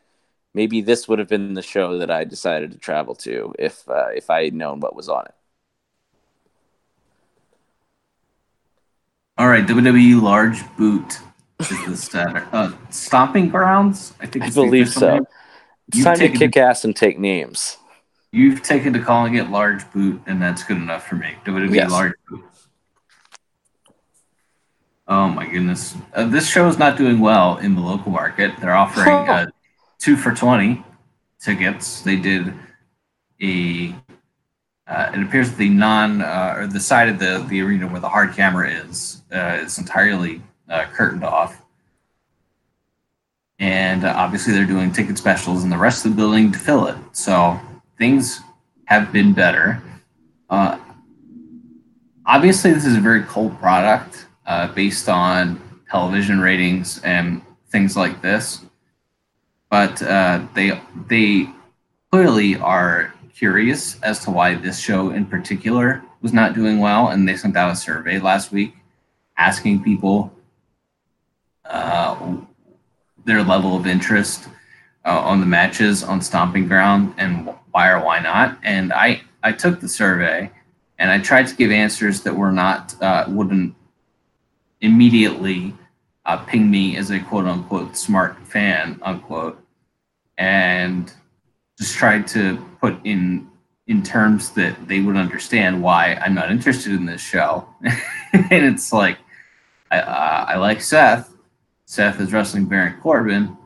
maybe 0.54 0.80
this 0.80 1.06
would 1.08 1.18
have 1.18 1.28
been 1.28 1.54
the 1.54 1.62
show 1.62 1.98
that 1.98 2.10
I 2.10 2.24
decided 2.24 2.72
to 2.72 2.78
travel 2.78 3.14
to 3.16 3.54
if 3.58 3.86
uh, 3.88 4.08
if 4.14 4.30
I 4.30 4.44
had 4.44 4.54
known 4.54 4.80
what 4.80 4.96
was 4.96 5.08
on 5.08 5.26
it. 5.26 5.34
All 9.36 9.48
right, 9.48 9.66
WWE 9.66 10.22
large 10.22 10.62
boot 10.78 11.18
is 11.60 11.68
the 11.86 11.96
Saturday. 11.96 12.44
Uh, 12.52 12.72
stomping 12.90 13.48
grounds. 13.48 14.14
I 14.20 14.26
think 14.26 14.44
I 14.44 14.50
believe 14.50 14.88
so. 14.88 15.14
name. 15.14 15.26
It's 15.88 15.98
You've 15.98 16.04
time 16.04 16.18
to 16.18 16.28
kick 16.30 16.56
ass 16.56 16.84
and 16.84 16.94
take 16.94 17.18
names. 17.18 17.78
You've 18.32 18.62
taken 18.62 18.92
to 18.92 18.98
calling 19.00 19.36
it 19.36 19.50
large 19.50 19.90
boot, 19.92 20.20
and 20.26 20.42
that's 20.42 20.64
good 20.64 20.76
enough 20.76 21.06
for 21.06 21.14
me. 21.14 21.34
WWE 21.44 21.74
Yes. 21.74 21.90
large 21.90 22.12
boot. 22.28 22.44
Oh 25.08 25.28
my 25.28 25.46
goodness, 25.46 25.94
uh, 26.14 26.24
this 26.24 26.48
show 26.50 26.66
is 26.68 26.78
not 26.78 26.98
doing 26.98 27.20
well 27.20 27.58
in 27.58 27.76
the 27.76 27.80
local 27.80 28.10
market. 28.10 28.52
They're 28.60 28.74
offering 28.74 29.08
uh, 29.28 29.46
two 29.98 30.16
for 30.16 30.32
twenty 30.34 30.84
tickets. 31.40 32.02
They 32.02 32.16
did 32.16 32.52
a. 33.40 33.94
Uh, 34.88 35.10
it 35.14 35.22
appears 35.22 35.50
that 35.50 35.58
the 35.58 35.68
non 35.68 36.22
uh, 36.22 36.54
or 36.58 36.66
the 36.66 36.80
side 36.80 37.08
of 37.08 37.20
the 37.20 37.44
the 37.48 37.60
arena 37.62 37.86
where 37.86 38.00
the 38.00 38.08
hard 38.08 38.34
camera 38.34 38.68
is 38.68 39.22
uh, 39.32 39.58
is 39.62 39.78
entirely 39.78 40.42
uh, 40.68 40.86
curtained 40.92 41.24
off, 41.24 41.62
and 43.58 44.04
uh, 44.04 44.12
obviously 44.16 44.52
they're 44.52 44.66
doing 44.66 44.92
ticket 44.92 45.18
specials 45.18 45.64
in 45.64 45.70
the 45.70 45.78
rest 45.78 46.04
of 46.04 46.12
the 46.12 46.16
building 46.16 46.52
to 46.52 46.58
fill 46.58 46.86
it. 46.86 46.96
So 47.12 47.58
things 47.98 48.40
have 48.86 49.12
been 49.12 49.32
better. 49.32 49.82
Uh, 50.50 50.78
obviously, 52.24 52.72
this 52.72 52.84
is 52.84 52.96
a 52.96 53.00
very 53.00 53.22
cold 53.22 53.58
product 53.58 54.26
uh, 54.46 54.68
based 54.68 55.08
on 55.08 55.60
television 55.90 56.40
ratings 56.40 57.00
and 57.02 57.42
things 57.70 57.96
like 57.96 58.22
this, 58.22 58.64
but 59.70 60.00
uh, 60.02 60.46
they 60.54 60.80
they 61.08 61.48
clearly 62.10 62.56
are 62.56 63.12
curious 63.34 64.00
as 64.02 64.24
to 64.24 64.30
why 64.30 64.54
this 64.54 64.78
show 64.78 65.10
in 65.10 65.26
particular 65.26 66.02
was 66.22 66.32
not 66.32 66.54
doing 66.54 66.78
well, 66.78 67.08
and 67.08 67.28
they 67.28 67.36
sent 67.36 67.56
out 67.56 67.70
a 67.70 67.76
survey 67.76 68.18
last 68.18 68.52
week 68.52 68.74
asking 69.36 69.82
people 69.82 70.32
uh, 71.70 72.36
their 73.24 73.42
level 73.42 73.76
of 73.76 73.86
interest 73.86 74.48
uh, 75.04 75.20
on 75.20 75.40
the 75.40 75.46
matches 75.46 76.02
on 76.02 76.20
Stomping 76.20 76.66
Ground 76.68 77.14
and 77.18 77.48
why 77.70 77.90
or 77.90 78.04
why 78.04 78.20
not. 78.20 78.58
And 78.62 78.92
I 78.92 79.22
I 79.42 79.52
took 79.52 79.80
the 79.80 79.88
survey 79.88 80.50
and 80.98 81.10
I 81.10 81.18
tried 81.18 81.46
to 81.48 81.54
give 81.54 81.70
answers 81.70 82.22
that 82.22 82.34
were 82.34 82.52
not 82.52 83.00
uh, 83.02 83.24
wouldn't 83.28 83.74
immediately 84.80 85.74
uh, 86.24 86.38
ping 86.38 86.70
me 86.70 86.96
as 86.96 87.10
a 87.10 87.20
quote 87.20 87.46
unquote 87.46 87.96
smart 87.96 88.36
fan 88.46 88.98
unquote, 89.02 89.60
and 90.38 91.12
just 91.78 91.94
tried 91.94 92.26
to 92.28 92.56
put 92.80 92.98
in 93.04 93.48
in 93.86 94.02
terms 94.02 94.50
that 94.50 94.88
they 94.88 95.00
would 95.00 95.16
understand 95.16 95.80
why 95.80 96.14
I'm 96.14 96.34
not 96.34 96.50
interested 96.50 96.92
in 96.92 97.06
this 97.06 97.20
show. 97.20 97.68
and 98.32 98.50
it's 98.50 98.92
like 98.92 99.18
I 99.90 99.98
uh, 99.98 100.44
I 100.48 100.56
like 100.56 100.80
Seth. 100.80 101.35
Seth 101.86 102.20
is 102.20 102.32
wrestling 102.32 102.66
Baron 102.66 103.00
Corbin 103.00 103.56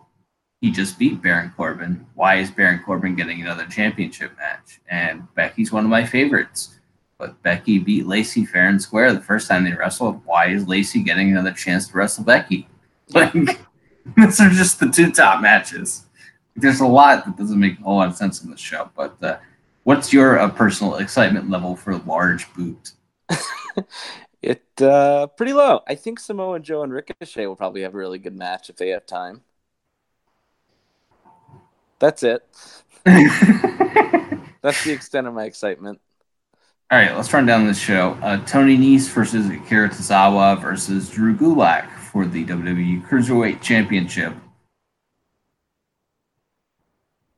he 0.60 0.70
just 0.70 0.98
beat 0.98 1.22
Baron 1.22 1.52
Corbin. 1.56 2.06
Why 2.14 2.36
is 2.36 2.50
Baron 2.50 2.82
Corbin 2.84 3.16
getting 3.16 3.40
another 3.40 3.64
championship 3.66 4.36
match? 4.36 4.80
And 4.88 5.22
Becky's 5.34 5.72
one 5.72 5.84
of 5.84 5.90
my 5.90 6.04
favorites. 6.04 6.78
But 7.16 7.42
Becky 7.42 7.78
beat 7.78 8.06
Lacey 8.06 8.44
fair 8.44 8.68
and 8.68 8.80
square 8.80 9.12
the 9.12 9.20
first 9.20 9.48
time 9.48 9.64
they 9.64 9.72
wrestled. 9.72 10.20
Why 10.26 10.48
is 10.48 10.68
Lacey 10.68 11.02
getting 11.02 11.30
another 11.30 11.52
chance 11.52 11.88
to 11.88 11.96
wrestle 11.96 12.24
Becky? 12.24 12.68
Like, 13.12 13.32
those 14.16 14.40
are 14.40 14.50
just 14.50 14.78
the 14.78 14.88
two 14.88 15.10
top 15.10 15.42
matches. 15.42 16.04
There's 16.54 16.78
a 16.78 16.86
lot 16.86 17.24
that 17.24 17.36
doesn't 17.36 17.58
make 17.58 17.80
a 17.80 17.82
whole 17.82 17.96
lot 17.96 18.06
of 18.06 18.14
sense 18.14 18.44
in 18.44 18.52
this 18.52 18.60
show. 18.60 18.88
But 18.94 19.20
uh, 19.20 19.38
what's 19.82 20.12
your 20.12 20.38
uh, 20.38 20.48
personal 20.48 20.94
excitement 20.94 21.50
level 21.50 21.74
for 21.74 21.96
large 21.96 22.46
boot? 22.54 22.92
It 24.42 24.64
uh 24.80 25.26
pretty 25.28 25.52
low. 25.52 25.80
I 25.86 25.94
think 25.94 26.18
Samoa 26.18 26.60
Joe 26.60 26.82
and 26.82 26.92
Ricochet 26.92 27.46
will 27.46 27.56
probably 27.56 27.82
have 27.82 27.94
a 27.94 27.98
really 27.98 28.18
good 28.18 28.36
match 28.36 28.70
if 28.70 28.76
they 28.76 28.88
have 28.90 29.06
time. 29.06 29.42
That's 31.98 32.22
it. 32.22 32.42
That's 33.04 34.84
the 34.84 34.92
extent 34.92 35.26
of 35.26 35.34
my 35.34 35.44
excitement. 35.44 36.00
All 36.90 36.98
right, 36.98 37.14
let's 37.14 37.32
run 37.32 37.46
down 37.46 37.66
this 37.66 37.78
show. 37.78 38.18
Uh, 38.20 38.44
Tony 38.46 38.76
Nese 38.76 39.08
versus 39.10 39.48
Akira 39.48 39.88
Tozawa 39.90 40.60
versus 40.60 41.08
Drew 41.08 41.36
Gulak 41.36 41.88
for 41.98 42.26
the 42.26 42.44
WWE 42.44 43.06
Cruiserweight 43.06 43.60
Championship. 43.60 44.34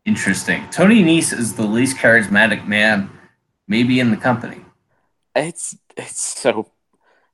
Interesting. 0.06 0.66
Tony 0.70 1.02
Nese 1.02 1.38
is 1.38 1.54
the 1.54 1.66
least 1.66 1.96
charismatic 1.98 2.66
man, 2.66 3.10
maybe 3.68 4.00
in 4.00 4.10
the 4.10 4.16
company. 4.16 4.64
It's 5.36 5.76
it's 5.96 6.20
so. 6.40 6.70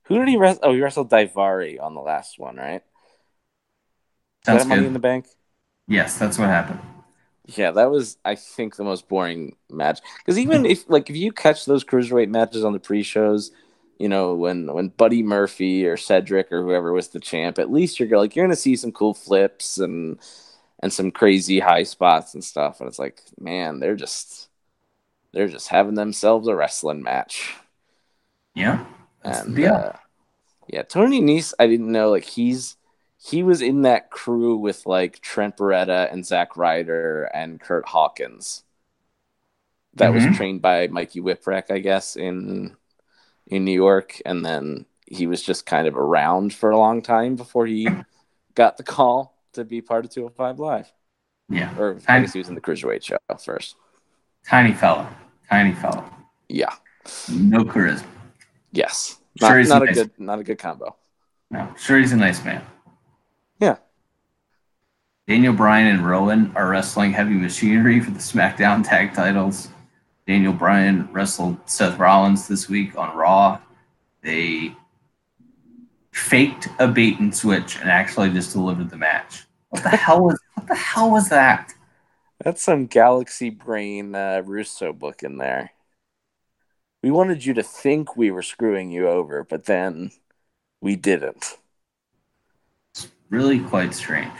Who 0.09 0.19
did 0.19 0.27
he 0.27 0.37
wrestle? 0.37 0.61
Oh, 0.63 0.73
he 0.73 0.81
wrestled 0.81 1.09
Daivari 1.09 1.81
on 1.81 1.93
the 1.93 2.01
last 2.01 2.37
one, 2.39 2.57
right? 2.57 2.83
Sounds 4.45 4.63
that 4.63 4.67
Money 4.67 4.85
in 4.85 4.93
the 4.93 4.99
Bank? 4.99 5.27
yes, 5.87 6.17
that's 6.17 6.37
what 6.37 6.49
happened. 6.49 6.79
Yeah, 7.47 7.71
that 7.71 7.89
was 7.89 8.17
I 8.23 8.35
think 8.35 8.75
the 8.75 8.83
most 8.83 9.07
boring 9.07 9.55
match. 9.69 9.99
Because 10.19 10.37
even 10.37 10.65
if 10.65 10.87
like 10.89 11.09
if 11.09 11.15
you 11.15 11.31
catch 11.31 11.65
those 11.65 11.83
cruiserweight 11.83 12.29
matches 12.29 12.63
on 12.63 12.73
the 12.73 12.79
pre-shows, 12.79 13.51
you 13.97 14.07
know 14.07 14.35
when 14.35 14.71
when 14.71 14.89
Buddy 14.89 15.23
Murphy 15.23 15.85
or 15.87 15.97
Cedric 15.97 16.51
or 16.51 16.61
whoever 16.63 16.93
was 16.93 17.09
the 17.09 17.19
champ, 17.19 17.57
at 17.57 17.71
least 17.71 17.99
you're 17.99 18.17
like 18.19 18.35
you're 18.35 18.45
gonna 18.45 18.55
see 18.55 18.75
some 18.75 18.91
cool 18.91 19.13
flips 19.15 19.77
and 19.79 20.19
and 20.81 20.93
some 20.93 21.11
crazy 21.11 21.59
high 21.59 21.83
spots 21.83 22.33
and 22.35 22.43
stuff. 22.43 22.79
And 22.81 22.87
it's 22.87 22.99
like, 22.99 23.21
man, 23.39 23.79
they're 23.79 23.95
just 23.95 24.49
they're 25.33 25.47
just 25.49 25.69
having 25.69 25.95
themselves 25.95 26.47
a 26.47 26.55
wrestling 26.55 27.03
match. 27.03 27.55
Yeah, 28.53 28.85
And 29.23 29.55
deal. 29.55 29.73
uh, 29.73 29.91
yeah, 30.67 30.83
Tony 30.83 31.21
Nese, 31.21 31.53
I 31.59 31.67
didn't 31.67 31.91
know 31.91 32.09
like 32.11 32.23
he's 32.23 32.77
he 33.21 33.43
was 33.43 33.61
in 33.61 33.81
that 33.81 34.09
crew 34.11 34.55
with 34.55 34.85
like 34.85 35.19
Trent 35.19 35.57
Barreta 35.57 36.11
and 36.11 36.25
Zack 36.25 36.55
Ryder 36.55 37.23
and 37.33 37.59
Kurt 37.59 37.87
Hawkins. 37.89 38.63
That 39.95 40.11
Mhm. 40.11 40.27
was 40.29 40.37
trained 40.37 40.61
by 40.61 40.87
Mikey 40.87 41.19
Whipwreck, 41.21 41.69
I 41.71 41.79
guess, 41.79 42.15
in 42.15 42.77
in 43.47 43.65
New 43.65 43.73
York, 43.73 44.21
and 44.25 44.45
then 44.45 44.85
he 45.07 45.25
was 45.27 45.41
just 45.41 45.65
kind 45.65 45.87
of 45.87 45.97
around 45.97 46.53
for 46.53 46.69
a 46.69 46.77
long 46.77 47.01
time 47.01 47.35
before 47.35 47.65
he 47.65 47.87
got 48.55 48.77
the 48.77 48.83
call 48.83 49.35
to 49.53 49.65
be 49.65 49.81
part 49.81 50.05
of 50.05 50.11
205 50.11 50.59
Live. 50.59 50.91
yeah, 51.49 51.75
Or 51.79 51.95
I 51.95 51.99
Tiny- 51.99 52.25
guess 52.25 52.33
he 52.33 52.39
was 52.39 52.47
in 52.49 52.53
the 52.55 52.61
Cruiserweight 52.61 53.03
show 53.03 53.17
first. 53.43 53.75
tiny 54.45 54.71
fella, 54.71 55.09
tiny 55.49 55.73
fella, 55.73 56.05
Yeah. 56.47 56.73
no 57.27 57.63
charisma. 57.65 58.05
Yes. 58.71 59.19
Sure 59.37 59.49
Not, 59.49 59.57
he's 59.59 59.69
not 59.69 59.81
a 59.83 59.85
nice. 59.85 59.95
good 59.95 60.11
not 60.17 60.39
a 60.39 60.43
good 60.43 60.59
combo. 60.59 60.95
No, 61.51 61.73
sure 61.77 61.97
he's 61.97 62.11
a 62.11 62.17
nice 62.17 62.43
man. 62.43 62.63
Yeah. 63.59 63.77
Daniel 65.27 65.53
Bryan 65.53 65.87
and 65.87 66.05
Rowan 66.05 66.51
are 66.55 66.69
wrestling 66.69 67.13
heavy 67.13 67.33
machinery 67.35 67.99
for 67.99 68.11
the 68.11 68.19
SmackDown 68.19 68.87
tag 68.87 69.13
titles. 69.13 69.69
Daniel 70.27 70.53
Bryan 70.53 71.07
wrestled 71.11 71.57
Seth 71.69 71.97
Rollins 71.97 72.47
this 72.47 72.67
week 72.69 72.97
on 72.97 73.15
Raw. 73.15 73.59
They 74.21 74.75
faked 76.11 76.67
a 76.79 76.87
bait 76.87 77.19
and 77.19 77.35
switch 77.35 77.77
and 77.79 77.89
actually 77.89 78.29
just 78.31 78.53
delivered 78.53 78.89
the 78.89 78.97
match. 78.97 79.45
What 79.69 79.83
the 79.83 79.89
hell 79.89 80.21
was 80.21 80.39
what 80.55 80.67
the 80.67 80.75
hell 80.75 81.11
was 81.11 81.29
that? 81.29 81.73
That's 82.43 82.63
some 82.63 82.85
galaxy 82.87 83.49
brain 83.49 84.15
uh, 84.15 84.41
Russo 84.45 84.93
book 84.93 85.23
in 85.23 85.37
there. 85.37 85.71
We 87.01 87.11
wanted 87.11 87.45
you 87.45 87.53
to 87.53 87.63
think 87.63 88.15
we 88.17 88.31
were 88.31 88.41
screwing 88.41 88.91
you 88.91 89.07
over, 89.07 89.43
but 89.43 89.65
then 89.65 90.11
we 90.81 90.95
didn't. 90.95 91.57
It's 92.93 93.07
really 93.29 93.59
quite 93.59 93.93
strange. 93.93 94.33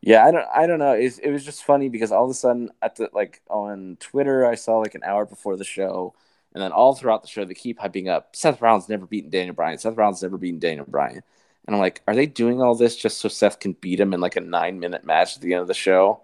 Yeah, 0.00 0.24
I 0.24 0.30
don't, 0.30 0.46
I 0.54 0.66
don't 0.66 0.78
know. 0.78 0.92
It, 0.92 1.18
it 1.22 1.30
was 1.30 1.44
just 1.44 1.64
funny 1.64 1.88
because 1.88 2.12
all 2.12 2.24
of 2.24 2.30
a 2.30 2.34
sudden, 2.34 2.70
at 2.82 2.96
the 2.96 3.10
like 3.12 3.42
on 3.50 3.96
Twitter, 4.00 4.46
I 4.46 4.54
saw 4.54 4.78
like 4.78 4.94
an 4.94 5.02
hour 5.04 5.26
before 5.26 5.56
the 5.56 5.64
show, 5.64 6.14
and 6.54 6.62
then 6.62 6.70
all 6.72 6.94
throughout 6.94 7.22
the 7.22 7.28
show, 7.28 7.44
they 7.44 7.54
keep 7.54 7.80
hyping 7.80 8.08
up 8.08 8.36
Seth 8.36 8.60
Rollins 8.60 8.88
never 8.88 9.06
beaten 9.06 9.30
Daniel 9.30 9.54
Bryan. 9.54 9.78
Seth 9.78 9.96
Rollins 9.96 10.22
never 10.22 10.38
beaten 10.38 10.60
Daniel 10.60 10.86
Bryan, 10.88 11.22
and 11.66 11.74
I'm 11.74 11.80
like, 11.80 12.02
are 12.06 12.14
they 12.14 12.26
doing 12.26 12.62
all 12.62 12.76
this 12.76 12.96
just 12.96 13.18
so 13.18 13.28
Seth 13.28 13.58
can 13.58 13.72
beat 13.72 13.98
him 14.00 14.14
in 14.14 14.20
like 14.20 14.36
a 14.36 14.40
nine 14.40 14.78
minute 14.78 15.04
match 15.04 15.36
at 15.36 15.42
the 15.42 15.52
end 15.54 15.62
of 15.62 15.68
the 15.68 15.74
show? 15.74 16.22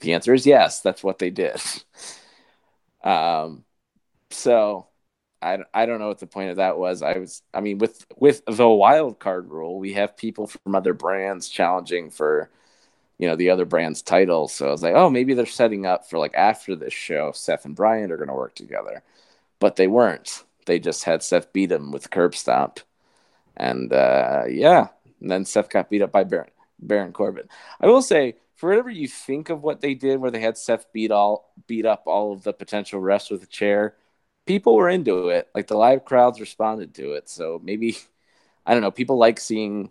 The 0.00 0.12
answer 0.12 0.34
is 0.34 0.46
yes. 0.46 0.80
That's 0.80 1.02
what 1.02 1.18
they 1.18 1.30
did. 1.30 1.60
um, 3.04 3.64
so 4.30 4.88
I, 5.42 5.58
I 5.74 5.86
don't 5.86 6.00
know 6.00 6.08
what 6.08 6.18
the 6.20 6.26
point 6.26 6.50
of 6.50 6.56
that 6.56 6.78
was. 6.78 7.02
I 7.02 7.18
was 7.18 7.42
I 7.52 7.60
mean 7.60 7.78
with 7.78 8.06
with 8.16 8.42
the 8.46 8.68
wild 8.68 9.18
card 9.20 9.50
rule, 9.50 9.78
we 9.78 9.92
have 9.94 10.16
people 10.16 10.46
from 10.46 10.74
other 10.74 10.94
brands 10.94 11.48
challenging 11.48 12.10
for 12.10 12.50
you 13.18 13.28
know 13.28 13.36
the 13.36 13.50
other 13.50 13.66
brand's 13.66 14.02
title. 14.02 14.48
So 14.48 14.68
I 14.68 14.70
was 14.70 14.82
like, 14.82 14.94
oh, 14.94 15.10
maybe 15.10 15.34
they're 15.34 15.46
setting 15.46 15.86
up 15.86 16.08
for 16.08 16.18
like 16.18 16.34
after 16.34 16.74
this 16.76 16.94
show, 16.94 17.32
Seth 17.32 17.64
and 17.66 17.76
Bryan 17.76 18.10
are 18.10 18.16
going 18.16 18.28
to 18.28 18.34
work 18.34 18.54
together, 18.54 19.02
but 19.60 19.76
they 19.76 19.86
weren't. 19.86 20.44
They 20.66 20.78
just 20.78 21.04
had 21.04 21.22
Seth 21.22 21.52
beat 21.52 21.72
him 21.72 21.92
with 21.92 22.10
curb 22.10 22.34
stomp, 22.34 22.80
and 23.56 23.92
uh, 23.92 24.44
yeah, 24.48 24.88
and 25.20 25.30
then 25.30 25.44
Seth 25.44 25.68
got 25.70 25.90
beat 25.90 26.02
up 26.02 26.12
by 26.12 26.24
Baron 26.24 26.50
Baron 26.80 27.12
Corbin. 27.12 27.48
I 27.80 27.86
will 27.86 28.02
say, 28.02 28.36
for 28.56 28.70
whatever 28.70 28.90
you 28.90 29.08
think 29.08 29.50
of 29.50 29.62
what 29.62 29.80
they 29.80 29.94
did, 29.94 30.20
where 30.20 30.30
they 30.30 30.40
had 30.40 30.58
Seth 30.58 30.92
beat 30.92 31.10
all 31.10 31.52
beat 31.66 31.86
up 31.86 32.04
all 32.06 32.32
of 32.32 32.42
the 32.42 32.52
potential 32.52 33.00
refs 33.00 33.30
with 33.30 33.42
a 33.42 33.46
chair, 33.46 33.94
people 34.46 34.76
were 34.76 34.88
into 34.88 35.28
it. 35.28 35.48
Like 35.54 35.66
the 35.66 35.76
live 35.76 36.04
crowds 36.04 36.40
responded 36.40 36.94
to 36.94 37.12
it. 37.12 37.28
So 37.28 37.60
maybe 37.62 37.96
I 38.66 38.72
don't 38.72 38.82
know. 38.82 38.90
People 38.90 39.18
like 39.18 39.40
seeing, 39.40 39.90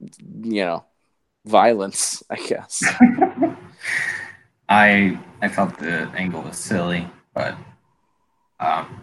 you 0.00 0.64
know, 0.64 0.84
violence. 1.44 2.22
I 2.30 2.36
guess. 2.36 2.82
I 4.68 5.18
I 5.42 5.48
felt 5.48 5.78
the 5.78 6.08
angle 6.14 6.42
was 6.42 6.56
silly, 6.56 7.08
but 7.34 7.54
um, 8.60 9.02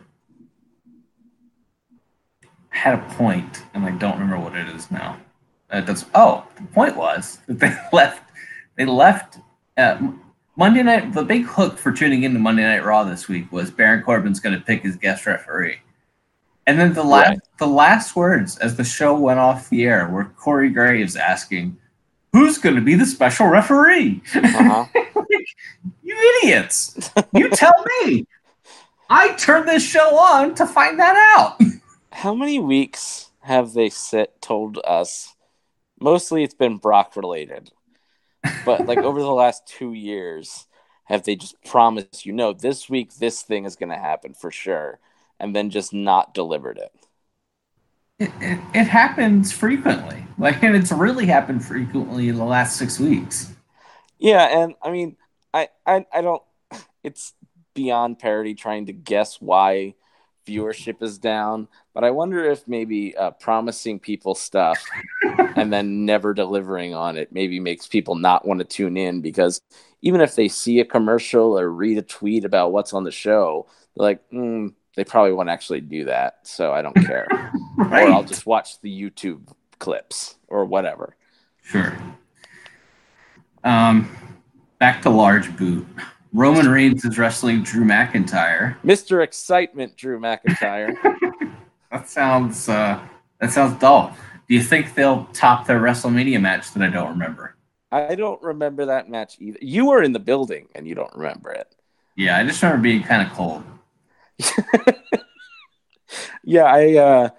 I 2.72 2.78
had 2.78 2.94
a 3.00 3.14
point, 3.16 3.64
and 3.74 3.84
I 3.84 3.92
don't 3.92 4.20
remember 4.20 4.40
what 4.40 4.56
it 4.56 4.68
is 4.70 4.90
now. 4.92 5.18
Uh, 5.70 5.82
that's 5.82 6.06
oh, 6.16 6.46
the 6.56 6.64
point 6.64 6.96
was 6.96 7.40
that 7.48 7.60
they 7.60 7.76
left. 7.94 8.24
They 8.78 8.86
left 8.86 9.40
uh, 9.76 9.98
Monday 10.58 10.82
night. 10.84 11.14
The 11.14 11.24
big 11.24 11.46
hook 11.46 11.78
for 11.78 11.92
tuning 11.92 12.24
into 12.24 12.40
Monday 12.40 12.64
Night 12.64 12.84
Raw 12.84 13.04
this 13.04 13.28
week 13.28 13.52
was 13.52 13.70
Baron 13.72 14.04
Corbin's 14.04 14.40
going 14.40 14.58
to 14.58 14.66
pick 14.66 14.82
his 14.82 14.96
guest 14.96 15.26
referee, 15.26 15.78
and 16.66 16.80
then 16.80 16.94
the 16.94 17.04
last 17.04 17.30
Right. 17.30 17.40
the 17.60 17.68
last 17.68 18.16
words 18.16 18.58
as 18.58 18.76
the 18.76 18.84
show 18.84 19.18
went 19.18 19.40
off 19.40 19.70
the 19.70 19.86
air 19.86 20.10
were 20.10 20.26
Corey 20.26 20.70
Graves 20.70 21.16
asking, 21.16 21.78
"Who's 22.34 22.58
going 22.58 22.76
to 22.76 22.82
be 22.82 22.96
the 22.96 23.06
special 23.06 23.48
referee?" 23.48 24.22
Uh-huh. 24.36 24.86
you 26.04 26.40
idiots! 26.42 27.12
You 27.34 27.50
tell 27.50 27.74
me. 28.04 28.26
I 29.10 29.34
turned 29.36 29.70
this 29.70 29.84
show 29.88 30.18
on 30.18 30.56
to 30.56 30.66
find 30.66 31.00
that 31.00 31.16
out. 31.38 31.62
How 32.12 32.34
many 32.34 32.60
weeks 32.60 33.32
have 33.42 33.74
they 33.74 33.90
sit 33.90 34.42
told 34.42 34.80
us? 34.86 35.36
Mostly 36.00 36.44
it's 36.44 36.54
been 36.54 36.78
Brock 36.78 37.16
related. 37.16 37.72
But 38.66 38.86
like 38.86 39.00
over 39.00 39.20
the 39.20 39.28
last 39.32 39.68
two 39.68 39.94
years, 39.94 40.68
have 41.06 41.24
they 41.24 41.36
just 41.36 41.62
promised 41.64 42.26
you 42.26 42.34
know 42.34 42.54
this 42.54 42.90
week 42.90 43.16
this 43.16 43.42
thing 43.42 43.66
is 43.66 43.76
gonna 43.76 43.98
happen 43.98 44.34
for 44.34 44.52
sure 44.52 45.00
and 45.40 45.56
then 45.56 45.70
just 45.70 45.94
not 45.94 46.34
delivered 46.34 46.78
it? 46.78 46.92
It, 48.20 48.32
it, 48.42 48.60
it 48.74 48.88
happens 48.88 49.52
frequently. 49.52 50.26
Like, 50.40 50.64
and 50.64 50.76
it's 50.76 50.92
really 50.92 51.28
happened 51.28 51.64
frequently 51.64 52.30
in 52.30 52.36
the 52.38 52.44
last 52.46 52.78
six 52.78 53.00
weeks. 53.00 53.54
Yeah, 54.20 54.64
and 54.64 54.76
I 54.82 54.92
mean 54.92 55.18
I 55.54 55.70
I, 55.86 56.06
I 56.14 56.22
don't 56.22 56.44
it's 57.04 57.34
beyond 57.74 58.20
parody 58.20 58.56
trying 58.56 58.88
to 58.88 58.94
guess 58.94 59.40
why 59.40 59.94
viewership 60.48 61.04
is 61.04 61.18
down, 61.20 61.68
but 61.94 62.04
I 62.04 62.12
wonder 62.12 62.44
if 62.44 62.68
maybe 62.68 63.16
uh, 63.16 63.32
promising 63.32 64.00
people 64.00 64.34
stuff 64.34 64.84
and 65.56 65.72
then 65.72 66.06
never 66.06 66.34
delivering 66.34 66.94
on 66.94 67.18
it 67.18 67.32
maybe 67.32 67.60
makes 67.60 67.88
people 67.88 68.16
not 68.16 68.48
want 68.48 68.60
to 68.60 68.66
tune 68.66 68.98
in 68.98 69.22
because 69.22 69.62
even 70.02 70.22
if 70.22 70.36
they 70.36 70.48
see 70.48 70.80
a 70.80 70.86
commercial 70.86 71.58
or 71.58 71.70
read 71.70 71.98
a 71.98 72.02
tweet 72.02 72.46
about 72.46 72.72
what's 72.72 72.94
on 72.94 73.04
the 73.04 73.12
show, 73.12 73.68
they're 73.96 74.08
like, 74.08 74.30
mm, 74.32 74.74
they 74.96 75.04
probably 75.04 75.34
won't 75.34 75.50
actually 75.50 75.82
do 75.82 76.06
that, 76.06 76.40
so 76.44 76.72
I 76.74 76.82
don't 76.82 76.96
care. 76.96 77.28
Right. 77.78 78.04
Or 78.08 78.12
I'll 78.12 78.24
just 78.24 78.46
watch 78.46 78.82
the 78.82 78.90
YouTube 78.90 79.52
clips 79.80 80.36
or 80.48 80.66
whatever. 80.66 81.16
Sure. 81.64 81.96
Um, 83.64 84.10
back 84.80 85.02
to 85.04 85.10
large 85.10 85.56
boot. 85.58 85.86
Roman 86.34 86.68
Reigns 86.68 87.06
is 87.06 87.18
wrestling 87.18 87.64
Drew 87.64 87.86
McIntyre. 87.86 88.80
Mr. 88.84 89.24
Excitement, 89.24 89.96
Drew 89.96 90.20
McIntyre. 90.20 90.96
That 91.92 92.10
sounds 92.10 92.68
uh, 92.68 93.00
that 93.40 93.52
sounds 93.52 93.80
dull. 93.80 94.16
Do 94.48 94.56
you 94.56 94.62
think 94.64 94.96
they'll 94.96 95.26
top 95.34 95.68
their 95.68 95.80
WrestleMania 95.80 96.40
match 96.42 96.72
that 96.74 96.84
I 96.84 96.90
don't 96.90 97.10
remember? 97.10 97.56
I 97.92 98.16
don't 98.16 98.42
remember 98.42 98.86
that 98.86 99.10
match 99.10 99.38
either. 99.40 99.60
You 99.62 99.88
were 99.88 100.04
in 100.04 100.14
the 100.14 100.20
building 100.20 100.68
and 100.76 100.88
you 100.88 100.96
don't 100.96 101.14
remember 101.16 101.52
it. 101.52 101.74
Yeah, 102.16 102.38
I 102.38 102.46
just 102.46 102.62
remember 102.62 102.84
being 102.84 103.04
kind 103.04 103.28
of 103.28 103.34
cold. 103.34 103.64
Yeah, 106.44 106.64
I 106.64 106.96
uh 106.96 107.30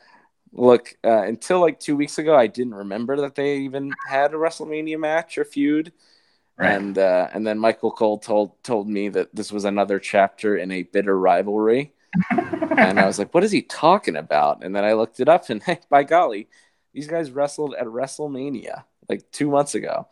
look 0.52 0.94
uh, 1.04 1.22
until 1.22 1.60
like 1.60 1.80
two 1.80 1.96
weeks 1.96 2.18
ago, 2.18 2.36
I 2.36 2.46
didn't 2.46 2.74
remember 2.74 3.16
that 3.22 3.34
they 3.34 3.58
even 3.58 3.92
had 4.06 4.34
a 4.34 4.36
WrestleMania 4.36 4.98
match 4.98 5.38
or 5.38 5.44
feud. 5.44 5.92
Right. 6.58 6.72
And 6.72 6.98
uh, 6.98 7.28
and 7.32 7.46
then 7.46 7.58
Michael 7.58 7.92
Cole 7.92 8.18
told 8.18 8.62
told 8.64 8.88
me 8.88 9.08
that 9.10 9.34
this 9.34 9.52
was 9.52 9.64
another 9.64 9.98
chapter 9.98 10.56
in 10.56 10.70
a 10.72 10.82
bitter 10.82 11.18
rivalry. 11.18 11.94
and 12.30 13.00
I 13.00 13.06
was 13.06 13.18
like, 13.18 13.32
"What 13.32 13.44
is 13.44 13.52
he 13.52 13.62
talking 13.62 14.16
about?" 14.16 14.64
And 14.64 14.74
then 14.74 14.84
I 14.84 14.94
looked 14.94 15.20
it 15.20 15.28
up, 15.28 15.48
and 15.50 15.62
hey, 15.66 15.80
by 15.88 16.02
golly, 16.02 16.48
these 16.92 17.06
guys 17.06 17.30
wrestled 17.30 17.74
at 17.74 17.86
WrestleMania 17.86 18.84
like 19.08 19.30
two 19.30 19.50
months 19.50 19.74
ago. 19.74 20.08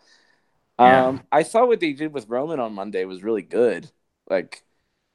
Yeah. 0.78 1.06
Um, 1.06 1.22
I 1.32 1.42
thought 1.42 1.68
what 1.68 1.80
they 1.80 1.92
did 1.92 2.12
with 2.12 2.28
Roman 2.28 2.60
on 2.60 2.74
Monday 2.74 3.04
was 3.04 3.22
really 3.22 3.42
good. 3.42 3.90
Like 4.28 4.62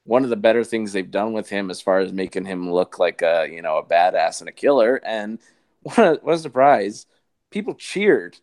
one 0.03 0.23
of 0.23 0.29
the 0.29 0.35
better 0.35 0.63
things 0.63 0.91
they've 0.91 1.09
done 1.09 1.33
with 1.33 1.49
him 1.49 1.69
as 1.69 1.81
far 1.81 1.99
as 1.99 2.11
making 2.11 2.45
him 2.45 2.71
look 2.71 2.99
like 2.99 3.21
a 3.21 3.47
you 3.51 3.61
know 3.61 3.77
a 3.77 3.85
badass 3.85 4.39
and 4.39 4.49
a 4.49 4.53
killer. 4.53 4.99
And 5.03 5.39
what 5.83 5.97
a, 5.97 6.19
what 6.21 6.35
a 6.35 6.39
surprise! 6.39 7.05
People 7.49 7.75
cheered. 7.75 8.37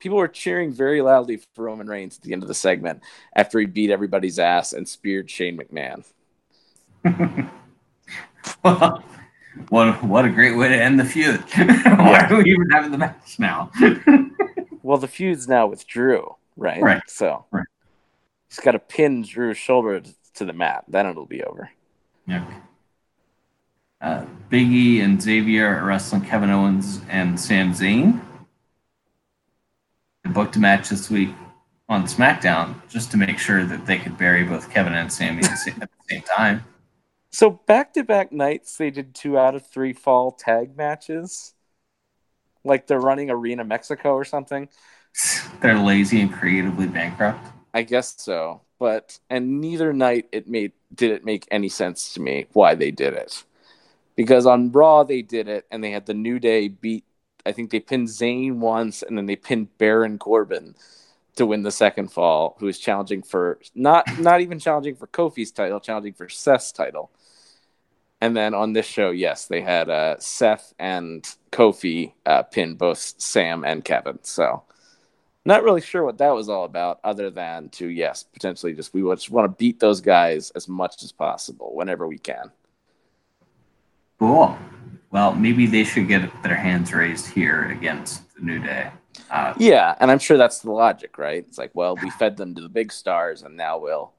People 0.00 0.18
were 0.18 0.28
cheering 0.28 0.72
very 0.72 1.00
loudly 1.00 1.40
for 1.54 1.64
Roman 1.64 1.86
Reigns 1.86 2.18
at 2.18 2.22
the 2.22 2.32
end 2.32 2.42
of 2.42 2.48
the 2.48 2.54
segment 2.54 3.00
after 3.34 3.58
he 3.58 3.64
beat 3.64 3.90
everybody's 3.90 4.38
ass 4.38 4.74
and 4.74 4.86
speared 4.86 5.30
Shane 5.30 5.58
McMahon. 5.58 6.04
what 9.68 10.02
what 10.04 10.24
a 10.24 10.30
great 10.30 10.56
way 10.56 10.68
to 10.68 10.74
end 10.82 10.98
the 10.98 11.04
feud. 11.04 11.40
Why 11.56 12.26
are 12.30 12.36
we 12.42 12.50
even 12.50 12.70
having 12.70 12.90
the 12.92 12.98
match 12.98 13.38
now? 13.38 13.70
Well, 14.82 14.98
the 14.98 15.08
feud's 15.08 15.48
now 15.48 15.66
with 15.66 15.86
Drew, 15.86 16.36
right? 16.58 16.82
Right. 16.82 17.02
So 17.06 17.46
Right. 17.50 17.64
he's 18.50 18.60
got 18.60 18.72
to 18.72 18.78
pin 18.78 19.22
Drew's 19.22 19.56
shoulder 19.56 20.02
to 20.34 20.44
the 20.44 20.52
mat. 20.52 20.84
Then 20.88 21.06
it'll 21.06 21.24
be 21.24 21.42
over. 21.42 21.70
yeah. 22.26 22.44
Uh, 24.02 24.26
Big 24.50 24.68
E 24.70 25.00
and 25.00 25.22
Xavier 25.22 25.78
are 25.78 25.86
wrestling 25.86 26.20
Kevin 26.20 26.50
Owens 26.50 27.00
and 27.08 27.40
Sam 27.40 27.72
Zayn. 27.72 28.20
They 30.22 30.30
booked 30.30 30.56
a 30.56 30.60
match 30.60 30.90
this 30.90 31.08
week 31.10 31.30
on 31.88 32.04
SmackDown 32.04 32.74
just 32.90 33.10
to 33.12 33.16
make 33.16 33.38
sure 33.38 33.64
that 33.64 33.86
they 33.86 33.96
could 33.96 34.18
bury 34.18 34.44
both 34.44 34.70
Kevin 34.70 34.92
and 34.92 35.10
Sami 35.10 35.38
at 35.44 35.50
the 35.50 35.56
same- 35.56 35.80
at 35.82 35.88
the 35.90 36.14
same 36.14 36.22
time. 36.36 36.62
So 37.34 37.50
back 37.66 37.94
to 37.94 38.04
back 38.04 38.30
nights, 38.30 38.76
they 38.76 38.92
did 38.92 39.12
two 39.12 39.36
out 39.36 39.56
of 39.56 39.66
three 39.66 39.92
fall 39.92 40.30
tag 40.30 40.76
matches. 40.76 41.52
Like 42.62 42.86
they're 42.86 43.00
running 43.00 43.28
Arena 43.28 43.64
Mexico 43.64 44.12
or 44.12 44.24
something. 44.24 44.68
They're 45.60 45.76
lazy 45.76 46.20
and 46.20 46.32
creatively 46.32 46.86
bankrupt. 46.86 47.44
I 47.74 47.82
guess 47.82 48.14
so. 48.18 48.60
But 48.78 49.18
and 49.28 49.60
neither 49.60 49.92
night 49.92 50.28
it 50.30 50.46
made 50.46 50.74
did 50.94 51.10
it 51.10 51.24
make 51.24 51.48
any 51.50 51.68
sense 51.68 52.14
to 52.14 52.20
me 52.20 52.46
why 52.52 52.76
they 52.76 52.92
did 52.92 53.14
it. 53.14 53.42
Because 54.14 54.46
on 54.46 54.70
Raw 54.70 55.02
they 55.02 55.22
did 55.22 55.48
it 55.48 55.66
and 55.72 55.82
they 55.82 55.90
had 55.90 56.06
the 56.06 56.14
New 56.14 56.38
Day 56.38 56.68
beat 56.68 57.04
I 57.44 57.50
think 57.50 57.70
they 57.70 57.80
pinned 57.80 58.06
Zayn 58.06 58.58
once 58.58 59.02
and 59.02 59.18
then 59.18 59.26
they 59.26 59.34
pinned 59.34 59.76
Baron 59.76 60.18
Corbin 60.18 60.76
to 61.34 61.46
win 61.46 61.64
the 61.64 61.72
second 61.72 62.12
fall, 62.12 62.56
who 62.60 62.68
is 62.68 62.78
challenging 62.78 63.22
for 63.22 63.58
not 63.74 64.20
not 64.20 64.40
even 64.40 64.60
challenging 64.60 64.94
for 64.94 65.08
Kofi's 65.08 65.50
title, 65.50 65.80
challenging 65.80 66.12
for 66.12 66.28
Seth's 66.28 66.70
title. 66.70 67.10
And 68.20 68.36
then 68.36 68.54
on 68.54 68.72
this 68.72 68.86
show, 68.86 69.10
yes, 69.10 69.46
they 69.46 69.60
had 69.60 69.90
uh, 69.90 70.16
Seth 70.18 70.72
and 70.78 71.24
Kofi 71.52 72.12
uh, 72.24 72.42
pin 72.44 72.74
both 72.74 72.98
Sam 73.18 73.64
and 73.64 73.84
Kevin. 73.84 74.18
So 74.22 74.62
not 75.44 75.62
really 75.62 75.82
sure 75.82 76.04
what 76.04 76.18
that 76.18 76.34
was 76.34 76.48
all 76.48 76.64
about, 76.64 77.00
other 77.04 77.28
than 77.30 77.68
to 77.70 77.88
yes, 77.88 78.22
potentially 78.22 78.72
just 78.72 78.94
we 78.94 79.02
just 79.02 79.30
want 79.30 79.44
to 79.44 79.56
beat 79.56 79.78
those 79.78 80.00
guys 80.00 80.50
as 80.52 80.68
much 80.68 81.02
as 81.02 81.12
possible 81.12 81.74
whenever 81.74 82.06
we 82.06 82.18
can. 82.18 82.50
Cool. 84.18 84.56
Well, 85.10 85.34
maybe 85.34 85.66
they 85.66 85.84
should 85.84 86.08
get 86.08 86.30
their 86.42 86.56
hands 86.56 86.92
raised 86.92 87.26
here 87.28 87.70
against 87.70 88.34
the 88.34 88.42
New 88.42 88.58
Day. 88.58 88.90
Uh, 89.30 89.54
Yeah, 89.58 89.94
and 90.00 90.10
I'm 90.10 90.18
sure 90.18 90.36
that's 90.36 90.60
the 90.60 90.72
logic, 90.72 91.18
right? 91.18 91.44
It's 91.46 91.58
like, 91.58 91.70
well, 91.74 91.94
we 91.96 92.10
fed 92.10 92.36
them 92.36 92.54
to 92.54 92.62
the 92.62 92.68
big 92.68 92.90
stars, 92.90 93.42
and 93.42 93.56
now 93.56 93.78
we'll 93.78 94.12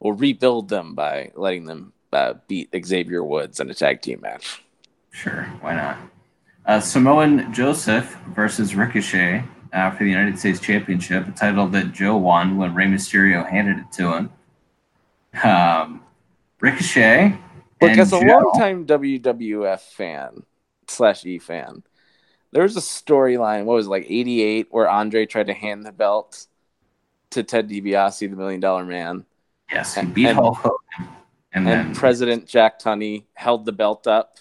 we'll 0.00 0.14
rebuild 0.14 0.68
them 0.70 0.94
by 0.94 1.30
letting 1.34 1.66
them 1.66 1.92
uh, 2.12 2.34
beat 2.48 2.74
Xavier 2.84 3.22
Woods 3.24 3.60
in 3.60 3.70
a 3.70 3.74
tag 3.74 4.02
team 4.02 4.20
match. 4.20 4.62
Sure, 5.10 5.42
why 5.60 5.74
not? 5.74 5.98
Uh, 6.66 6.80
Samoan 6.80 7.52
Joseph 7.52 8.16
versus 8.34 8.74
Ricochet 8.74 9.42
uh, 9.72 9.90
for 9.92 10.04
the 10.04 10.10
United 10.10 10.38
States 10.38 10.60
Championship, 10.60 11.26
a 11.26 11.32
title 11.32 11.66
that 11.68 11.92
Joe 11.92 12.16
won 12.16 12.56
when 12.56 12.74
Rey 12.74 12.86
Mysterio 12.86 13.48
handed 13.48 13.78
it 13.78 13.92
to 13.92 14.12
him. 14.14 14.30
Um, 15.42 16.02
Ricochet. 16.60 17.38
Look, 17.80 17.90
as 17.92 18.12
a 18.12 18.20
Joe- 18.20 18.26
longtime 18.26 18.86
WWF 18.86 19.80
fan 19.80 20.42
slash 20.86 21.24
E 21.24 21.38
fan, 21.38 21.82
there 22.52 22.62
was 22.62 22.76
a 22.76 22.80
storyline. 22.80 23.64
What 23.64 23.74
was 23.74 23.86
it, 23.86 23.90
like 23.90 24.04
'88, 24.08 24.66
where 24.70 24.88
Andre 24.88 25.24
tried 25.24 25.46
to 25.46 25.54
hand 25.54 25.86
the 25.86 25.92
belt 25.92 26.46
to 27.30 27.42
Ted 27.42 27.68
DiBiase, 27.70 28.18
the 28.28 28.36
Million 28.36 28.60
Dollar 28.60 28.84
Man, 28.84 29.24
yes, 29.72 29.94
he 29.94 30.00
and- 30.02 30.12
beat 30.14 30.26
and- 30.26 30.36
Hulk 30.36 30.56
Hogan, 30.58 31.08
and, 31.52 31.66
and 31.66 31.66
then 31.68 31.94
President 31.94 32.46
Jack 32.46 32.78
Tunney 32.80 33.24
held 33.34 33.64
the 33.64 33.72
belt 33.72 34.06
up, 34.06 34.38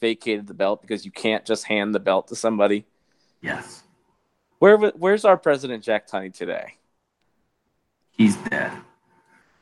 vacated 0.00 0.46
the 0.46 0.54
belt 0.54 0.82
because 0.82 1.04
you 1.04 1.10
can't 1.12 1.44
just 1.44 1.64
hand 1.64 1.94
the 1.94 2.00
belt 2.00 2.28
to 2.28 2.36
somebody. 2.36 2.86
yes, 3.40 3.82
Where 4.60 4.76
where's 4.78 5.24
our 5.24 5.36
President 5.36 5.82
Jack 5.82 6.06
Tunney 6.06 6.32
today? 6.32 6.78
he's 8.10 8.36
dead. 8.36 8.72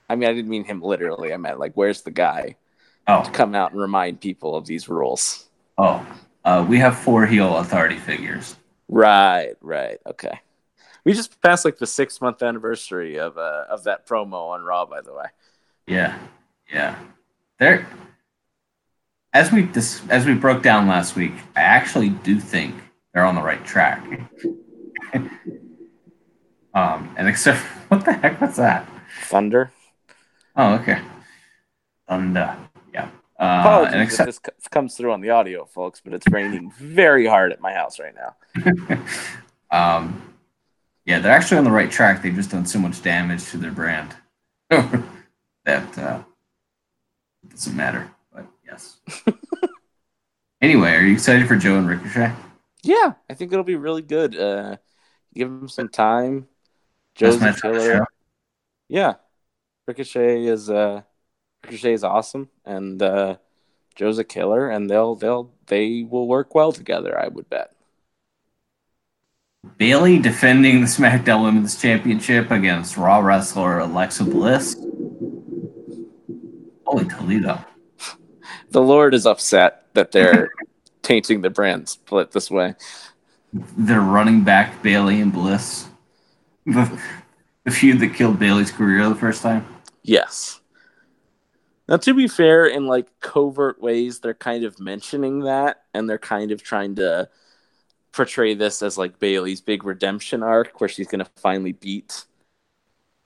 I 0.09 0.17
mean, 0.17 0.29
I 0.29 0.33
didn't 0.33 0.51
mean 0.51 0.65
him 0.65 0.83
literally. 0.83 1.33
I 1.33 1.37
meant 1.37 1.59
like, 1.59 1.73
where's 1.75 2.03
the 2.03 2.11
guy? 2.11 2.57
Oh, 3.09 3.33
come 3.33 3.55
out 3.55 3.73
and 3.73 3.81
remind 3.81 4.21
people 4.21 4.57
of 4.57 4.67
these 4.67 4.89
rules. 4.89 5.49
oh, 5.79 6.07
uh, 6.45 6.65
we 6.69 6.79
have 6.79 6.99
four 6.99 7.27
heel 7.27 7.57
authority 7.59 7.97
figures. 7.99 8.57
Right, 8.89 9.55
right, 9.61 9.99
okay. 10.07 10.41
We 11.05 11.13
just 11.15 11.41
passed 11.43 11.65
like 11.65 11.79
the 11.79 11.87
six 11.87 12.21
month 12.21 12.43
anniversary 12.43 13.19
of 13.19 13.39
uh, 13.39 13.67
of 13.69 13.85
that 13.85 14.07
promo 14.07 14.51
on 14.51 14.63
Raw, 14.65 14.87
by 14.87 15.03
the 15.03 15.15
way. 15.15 15.27
Yeah, 15.87 16.19
yeah. 16.73 16.99
They're 17.59 17.87
as 19.33 19.53
we 19.53 19.63
dis- 19.63 20.03
as 20.09 20.27
we 20.27 20.35
broke 20.35 20.63
down 20.63 20.89
last 20.89 21.17
week. 21.17 21.33
I 21.55 21.61
actually 21.61 22.09
do 22.11 22.41
think 22.41 22.75
they're 23.13 23.25
on 23.25 23.35
the 23.35 23.43
right 23.43 23.65
track. 23.65 24.03
um, 26.75 27.15
and 27.17 27.29
except 27.29 27.59
what 27.89 28.05
the 28.05 28.13
heck 28.13 28.41
was 28.41 28.57
that? 28.57 28.89
Thunder. 29.23 29.73
Oh, 30.57 30.75
okay. 30.75 31.01
Thunder. 32.09 32.57
yeah. 32.93 33.09
Uh, 33.39 33.61
Apologies 33.61 33.95
and 33.95 34.03
if 34.03 34.17
this 34.27 34.39
co- 34.39 34.53
comes 34.71 34.97
through 34.97 35.13
on 35.13 35.21
the 35.21 35.31
audio, 35.31 35.67
folks, 35.67 36.01
but 36.03 36.15
it's 36.15 36.27
raining 36.31 36.71
very 36.71 37.27
hard 37.27 37.53
at 37.53 37.61
my 37.61 37.73
house 37.73 37.99
right 37.99 38.15
now. 38.15 38.99
um, 39.71 40.35
yeah, 41.05 41.19
they're 41.19 41.33
actually 41.33 41.59
on 41.59 41.65
the 41.65 41.71
right 41.71 41.91
track. 41.91 42.23
They've 42.23 42.35
just 42.35 42.51
done 42.51 42.65
so 42.65 42.79
much 42.79 43.03
damage 43.03 43.45
to 43.51 43.59
their 43.59 43.71
brand 43.71 44.17
that 44.71 45.99
uh, 45.99 46.23
doesn't 47.57 47.77
matter. 47.77 48.11
But 48.33 48.47
yes. 48.67 48.99
anyway, 50.61 50.91
are 50.93 51.03
you 51.03 51.15
excited 51.15 51.49
for 51.49 51.57
Joe 51.57 51.79
and 51.79 51.89
Ricochet? 51.89 52.33
Yeah, 52.83 53.15
I 53.29 53.35
think 53.35 53.53
it'll 53.53 53.65
be 53.65 53.77
really 53.77 54.03
good. 54.03 54.39
Uh, 54.39 54.77
give 55.35 55.49
him 55.49 55.69
some 55.69 55.89
time. 55.89 56.47
Joe's 57.15 57.37
a 57.37 57.41
match 57.41 57.63
killer. 57.63 58.07
Yeah, 58.89 59.15
Ricochet 59.87 60.45
is 60.45 60.69
uh, 60.69 61.03
Ricochet 61.65 61.95
is 61.95 62.05
awesome, 62.05 62.51
and 62.65 63.01
uh, 63.03 63.37
Joe's 63.95 64.19
a 64.19 64.25
killer, 64.25 64.69
and 64.69 64.89
they'll 64.89 65.17
they'll 65.17 65.51
they 65.67 66.07
will 66.09 66.29
work 66.29 66.55
well 66.55 66.73
together. 66.73 67.19
I 67.19 67.29
would 67.29 67.49
bet. 67.49 67.73
Bayley 69.79 70.19
defending 70.19 70.81
the 70.81 70.87
SmackDown 70.87 71.43
Women's 71.43 71.81
Championship 71.81 72.51
against 72.51 72.97
Raw 72.97 73.19
wrestler 73.19 73.81
Alexa 73.81 74.25
Bliss. 74.25 74.77
Holy 76.97 77.09
Toledo. 77.09 77.63
The 78.71 78.81
Lord 78.81 79.13
is 79.13 79.27
upset 79.27 79.87
that 79.93 80.13
they're 80.13 80.51
tainting 81.03 81.43
the 81.43 81.51
brand 81.51 81.89
split 81.89 82.33
this 82.33 82.51
way. 82.51 82.75
They're 83.53 84.01
running 84.01 84.45
back 84.45 84.83
Bayley 84.83 85.21
and 85.21 85.33
Bliss. 85.33 85.89
The, 86.65 87.01
the 87.65 87.71
feud 87.71 88.01
that 88.01 88.15
killed 88.15 88.39
Bayley's 88.39 88.71
career 88.71 89.09
the 89.09 89.15
first 89.15 89.43
time. 89.43 89.67
Yes. 90.03 90.61
Now, 91.87 91.99
to 91.99 92.15
be 92.15 92.29
fair, 92.29 92.67
in 92.67 92.87
like 92.87 93.09
covert 93.21 93.81
ways, 93.81 94.21
they're 94.21 94.35
kind 94.35 94.65
of 94.65 94.81
mentioning 94.81 95.41
that, 95.41 95.83
and 95.93 96.09
they're 96.09 96.19
kind 96.19 96.51
of 96.51 96.63
trying 96.63 96.97
to 96.97 97.29
portray 98.13 98.55
this 98.55 98.83
as 98.83 98.97
like 98.97 99.19
Bayley's 99.19 99.61
big 99.61 99.85
redemption 99.85 100.43
arc, 100.43 100.81
where 100.81 100.89
she's 100.89 101.07
going 101.07 101.25
to 101.25 101.31
finally 101.37 101.73
beat 101.73 102.25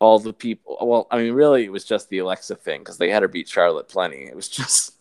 all 0.00 0.18
the 0.18 0.32
people. 0.32 0.76
Well, 0.80 1.06
I 1.10 1.18
mean, 1.18 1.32
really, 1.32 1.64
it 1.64 1.72
was 1.72 1.84
just 1.84 2.08
the 2.08 2.18
Alexa 2.18 2.56
thing 2.56 2.80
because 2.80 2.98
they 2.98 3.10
had 3.10 3.22
her 3.22 3.28
beat 3.28 3.48
Charlotte 3.48 3.88
plenty. 3.88 4.24
It 4.24 4.34
was 4.34 4.48
just, 4.48 4.94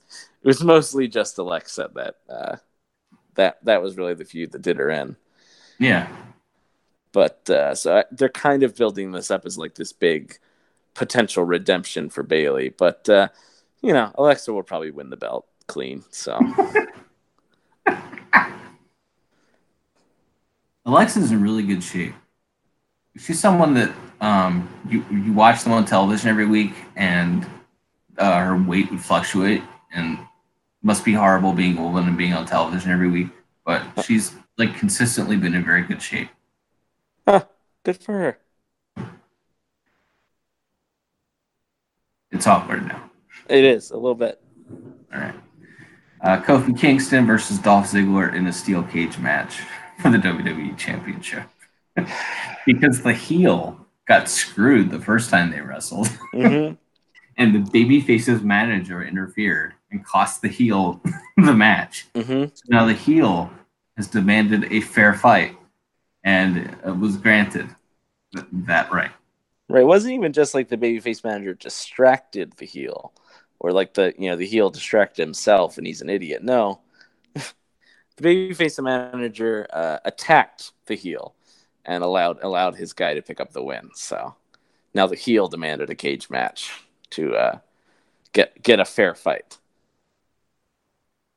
it 0.44 0.48
was 0.48 0.64
mostly 0.64 1.08
just 1.08 1.40
Alexa 1.40 1.90
that 1.96 2.16
uh, 2.30 2.58
that 3.36 3.58
that 3.66 3.82
was 3.82 3.98
really 3.98 4.14
the 4.14 4.26
feud 4.26 4.52
that 4.52 4.62
did 4.62 4.78
her 4.78 4.90
in. 4.92 5.16
Yeah. 5.80 6.08
But 7.12 7.50
uh, 7.50 7.74
so 7.74 7.98
I, 7.98 8.04
they're 8.12 8.30
kind 8.30 8.62
of 8.62 8.76
building 8.76 9.12
this 9.12 9.32
up 9.32 9.46
as 9.46 9.58
like 9.58 9.74
this 9.74 9.94
big 9.94 10.38
potential 10.94 11.44
redemption 11.44 12.10
for 12.10 12.22
Bayley. 12.22 12.70
But 12.70 13.10
uh, 13.10 13.30
you 13.82 13.94
know, 13.94 14.12
Alexa 14.16 14.54
will 14.54 14.64
probably 14.64 14.92
win 14.92 15.10
the 15.10 15.18
belt 15.18 15.48
clean. 15.68 16.04
So 16.12 16.40
Alexa's 20.86 21.32
in 21.32 21.42
really 21.42 21.64
good 21.64 21.84
shape. 21.84 22.14
She's 23.18 23.40
someone 23.40 23.74
that 23.74 23.92
um, 24.22 24.70
you 24.88 25.06
you 25.12 25.34
watch 25.34 25.64
them 25.64 25.74
on 25.74 25.86
television 25.86 26.30
every 26.30 26.46
week, 26.46 26.74
and 26.96 27.46
uh, 28.18 28.40
her 28.40 28.58
weight 28.58 28.90
would 28.92 29.02
fluctuate, 29.02 29.62
and 29.94 30.20
must 30.82 31.04
be 31.04 31.14
horrible 31.14 31.54
being 31.54 31.78
a 31.78 31.82
woman 31.82 32.08
and 32.08 32.18
being 32.18 32.34
on 32.34 32.46
television 32.46 32.92
every 32.92 33.10
week. 33.10 33.28
But 33.66 33.84
she's 34.04 34.34
like 34.58 34.76
consistently 34.78 35.38
been 35.38 35.54
in 35.54 35.64
very 35.64 35.84
good 35.84 36.02
shape. 36.02 36.30
huh, 37.28 37.46
good 37.84 37.98
for 37.98 38.14
her. 38.14 38.40
It's 42.32 42.46
awkward 42.46 42.88
now. 42.88 43.10
It 43.50 43.64
is 43.64 43.92
a 43.92 43.96
little 43.96 44.16
bit. 44.16 44.40
All 45.14 45.20
right. 45.20 45.36
Uh, 46.22 46.42
Kofi 46.42 46.78
Kingston 46.78 47.26
versus 47.26 47.58
Dolph 47.58 47.88
Ziggler 47.92 48.34
in 48.34 48.46
a 48.48 48.54
steel 48.54 48.84
cage 48.84 49.18
match 49.18 49.62
for 50.00 50.10
the 50.12 50.18
WWE 50.18 50.78
Championship. 50.78 51.44
because 52.66 53.02
the 53.02 53.14
heel 53.14 53.86
got 54.08 54.30
screwed 54.30 54.90
the 54.90 55.00
first 55.00 55.30
time 55.30 55.52
they 55.52 55.62
wrestled, 55.62 56.08
hmm 56.32 56.72
and 57.38 57.56
the 57.56 57.60
babyface's 57.72 58.42
manager 58.42 59.04
interfered 59.04 59.74
and 59.92 60.06
cost 60.06 60.42
the 60.42 60.48
heel 60.48 61.02
the 61.38 61.54
match. 61.54 62.08
hmm 62.16 62.46
So 62.54 62.64
now 62.70 62.86
the 62.86 62.94
heel 62.94 63.52
has 63.98 64.08
demanded 64.08 64.72
a 64.72 64.82
fair 64.82 65.14
fight 65.14 65.58
and 66.24 66.58
it 66.86 66.98
was 66.98 67.18
granted 67.18 67.70
th- 68.34 68.46
that 68.52 68.92
right. 68.92 69.12
Right. 69.68 69.82
It 69.82 69.88
wasn't 69.88 70.16
even 70.16 70.34
just 70.34 70.54
like 70.54 70.68
the 70.70 70.78
babyface 70.78 71.24
manager 71.24 71.54
distracted 71.54 72.54
the 72.54 72.66
heel, 72.66 73.14
or 73.60 73.72
like 73.72 73.94
the 73.94 74.14
you 74.18 74.30
know 74.30 74.36
the 74.36 74.48
heel 74.48 74.70
distracted 74.70 75.22
himself 75.22 75.78
and 75.78 75.86
he's 75.86 76.02
an 76.02 76.10
idiot. 76.10 76.44
No, 76.44 76.82
the 77.36 78.24
babyface 78.24 78.82
manager 78.84 79.68
uh, 79.72 80.00
attacked 80.06 80.72
the 80.88 80.96
heel 80.96 81.36
and 81.90 82.04
allowed 82.04 82.38
allowed 82.44 82.76
his 82.76 82.94
guy 82.94 83.16
to 83.16 83.22
pick 83.22 83.42
up 83.42 83.52
the 83.52 83.64
win. 83.64 83.90
So 83.96 84.36
now 84.94 85.08
the 85.08 85.16
heel 85.16 85.48
demanded 85.48 85.90
a 85.90 85.96
cage 85.96 86.30
match 86.30 86.72
to 87.12 87.36
uh, 87.36 87.60
get 88.32 88.62
get 88.62 88.80
a 88.80 88.86
fair 88.86 89.16
fight. 89.16 89.58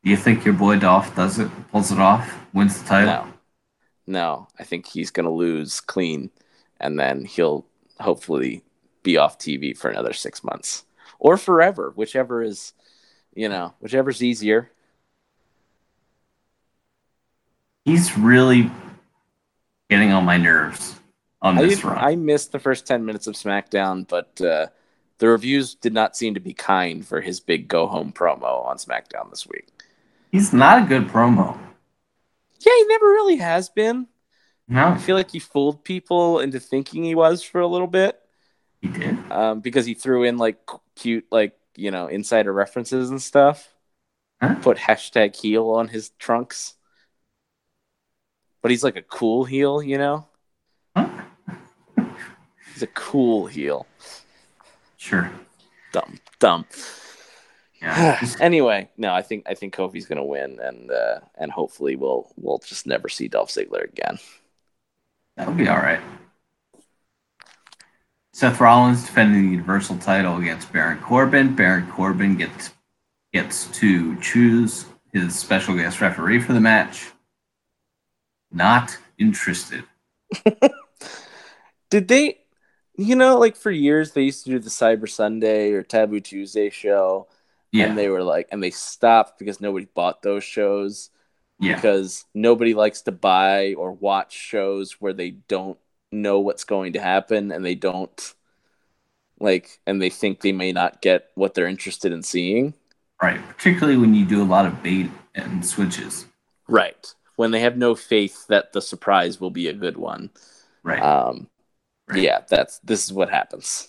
Do 0.05 0.11
you 0.11 0.17
think 0.17 0.45
your 0.45 0.55
boy 0.55 0.79
Dolph 0.79 1.15
does 1.17 1.39
it, 1.39 1.49
pulls 1.71 1.91
it 1.91 1.99
off, 1.99 2.37
wins 2.53 2.81
the 2.83 2.87
title? 2.87 3.07
No, 3.07 3.33
no, 4.07 4.49
I 4.59 4.65
think 4.65 4.87
he's 4.87 5.11
gonna 5.11 5.33
lose 5.33 5.81
clean, 5.81 6.31
and 6.79 7.01
then 7.01 7.25
he'll 7.25 7.65
hopefully 7.99 8.63
be 9.03 9.17
off 9.17 9.39
TV 9.39 9.77
for 9.77 9.91
another 9.91 10.13
six 10.13 10.45
months 10.45 10.85
or 11.19 11.39
forever, 11.39 11.93
whichever 11.95 12.43
is, 12.43 12.75
you 13.35 13.49
know, 13.49 13.73
whichever's 13.81 14.23
easier. 14.23 14.71
He's 17.85 18.19
really 18.19 18.71
getting 19.93 20.13
on 20.13 20.25
my 20.25 20.39
nerves 20.39 20.99
on 21.43 21.59
I, 21.59 21.63
this 21.67 21.85
run. 21.85 21.99
I 21.99 22.17
missed 22.17 22.51
the 22.51 22.59
first 22.59 22.87
ten 22.87 23.05
minutes 23.05 23.27
of 23.27 23.35
SmackDown, 23.35 24.09
but 24.09 24.41
uh, 24.41 24.69
the 25.19 25.29
reviews 25.29 25.75
did 25.75 25.93
not 25.93 26.17
seem 26.17 26.33
to 26.33 26.41
be 26.41 26.55
kind 26.55 27.07
for 27.07 27.21
his 27.21 27.41
big 27.41 27.69
go 27.69 27.87
home 27.87 28.11
promo 28.11 28.65
on 28.65 28.79
SmackDown 28.79 29.29
this 29.29 29.47
week. 29.47 29.69
He's 30.31 30.55
not 30.55 30.83
a 30.83 30.87
good 30.87 31.09
promo. 31.09 31.59
Yeah, 32.61 32.73
he 32.75 32.85
never 32.87 33.07
really 33.07 33.37
has 33.37 33.69
been. 33.69 34.07
No, 34.67 34.89
I 34.89 34.97
feel 34.97 35.15
like 35.15 35.31
he 35.31 35.41
fooled 35.41 35.85
people 35.85 36.41
into 36.41 36.59
thinking 36.59 37.05
he 37.05 37.15
was 37.15 37.43
for 37.43 37.61
a 37.61 37.67
little 37.67 37.87
bit. 37.87 38.19
he 38.81 38.89
did. 38.89 39.19
um, 39.31 39.61
because 39.61 39.85
he 39.85 39.93
threw 39.93 40.25
in 40.25 40.39
like 40.39 40.57
cute 40.97 41.27
like 41.31 41.55
you 41.77 41.91
know 41.91 42.07
insider 42.07 42.53
references 42.53 43.11
and 43.11 43.21
stuff. 43.21 43.69
Huh? 44.41 44.55
Put 44.63 44.79
hashtag 44.79 45.37
heel 45.37 45.69
on 45.69 45.89
his 45.89 46.11
trunks, 46.19 46.77
but 48.63 48.71
he's 48.71 48.85
like 48.85 48.97
a 48.97 49.03
cool 49.03 49.45
heel, 49.45 49.83
you 49.83 49.99
know. 49.99 50.27
Huh? 50.97 51.09
He's 52.73 52.83
a 52.83 52.87
cool 52.89 53.47
heel. 53.47 53.87
Sure. 54.97 55.31
Dumb, 55.93 56.19
dumb. 56.39 56.65
Yeah. 57.81 58.25
Anyway, 58.41 58.89
no, 58.97 59.13
I 59.13 59.23
think 59.23 59.45
I 59.49 59.55
think 59.55 59.75
Kofi's 59.75 60.07
gonna 60.07 60.25
win, 60.25 60.59
and 60.63 60.91
uh, 60.91 61.21
and 61.37 61.51
hopefully 61.51 61.97
we'll 61.97 62.33
we'll 62.37 62.59
just 62.59 62.87
never 62.87 63.09
see 63.09 63.29
Dolph 63.29 63.51
Ziggler 63.51 63.85
again. 63.85 64.19
That'll 65.37 65.55
be 65.55 65.69
all 65.69 65.79
right. 65.79 66.01
Seth 68.33 68.61
Rollins 68.61 69.05
defending 69.05 69.43
the 69.43 69.51
Universal 69.51 69.99
title 69.99 70.39
against 70.39 70.73
Baron 70.73 70.99
Corbin. 71.01 71.55
Baron 71.55 71.91
Corbin 71.91 72.37
gets 72.37 72.73
gets 73.33 73.67
to 73.79 74.19
choose 74.21 74.87
his 75.13 75.39
special 75.39 75.75
guest 75.77 76.01
referee 76.01 76.41
for 76.41 76.53
the 76.53 76.61
match. 76.61 77.12
Not 78.53 78.97
interested. 79.19 79.85
Did 81.91 82.09
they, 82.09 82.39
you 82.97 83.17
know, 83.17 83.39
like 83.39 83.57
for 83.57 83.71
years 83.71 84.13
they 84.13 84.23
used 84.23 84.45
to 84.45 84.51
do 84.51 84.59
the 84.59 84.71
Cyber 84.71 85.09
Sunday 85.09 85.73
or 85.73 85.83
Taboo 85.83 86.21
Tuesday 86.21 86.71
show, 86.71 87.29
Yeah. 87.71 87.87
and 87.87 87.99
they 87.99 88.09
were 88.09 88.23
like, 88.23 88.49
and 88.51 88.63
they 88.63 88.71
stopped 88.71 89.39
because 89.39 89.61
nobody 89.61 89.87
bought 89.95 90.23
those 90.23 90.45
shows. 90.45 91.11
yeah. 91.61 91.75
because 91.77 92.25
nobody 92.35 92.75
likes 92.75 93.03
to 93.03 93.13
buy 93.13 93.75
or 93.75 93.93
watch 93.93 94.33
shows 94.33 95.01
where 95.01 95.13
they 95.13 95.31
don't 95.31 95.79
know 96.11 96.41
what's 96.41 96.65
going 96.65 96.95
to 96.95 97.01
happen 97.01 97.53
and 97.53 97.65
they 97.65 97.77
don't 97.77 98.35
like 99.39 99.79
and 99.87 100.03
they 100.03 100.11
think 100.11 100.41
they 100.41 100.51
may 100.53 100.73
not 100.73 101.01
get 101.01 101.31
what 101.37 101.55
they're 101.55 101.69
interested 101.69 102.11
in 102.13 102.23
seeing. 102.23 102.75
Right. 103.23 103.41
Particularly 103.49 103.97
when 103.97 104.13
you 104.15 104.25
do 104.25 104.43
a 104.43 104.45
lot 104.45 104.67
of 104.67 104.83
bait 104.83 105.09
and 105.37 105.65
switches. 105.65 106.27
Right. 106.69 107.15
When 107.43 107.51
they 107.51 107.61
have 107.61 107.77
no 107.77 107.97
faith 107.97 108.47
that 108.47 108.73
the 108.73 108.81
surprise 108.81 109.41
will 109.41 109.51
be 109.51 109.67
a 109.67 109.73
good 109.73 109.97
one. 109.97 110.31
Right. 110.85 111.03
Um, 111.03 111.49
Right. 112.09 112.23
Yeah, 112.23 112.41
that's 112.49 112.79
this 112.81 113.05
is 113.05 113.13
what 113.13 113.31
happens. 113.31 113.89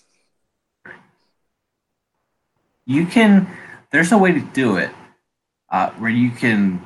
you 2.86 3.06
can 3.06 3.48
there's 3.92 4.12
a 4.12 4.18
way 4.18 4.32
to 4.32 4.42
do 4.54 4.78
it 4.78 4.92
uh, 5.70 5.90
where 5.92 6.12
you 6.12 6.32
can 6.32 6.82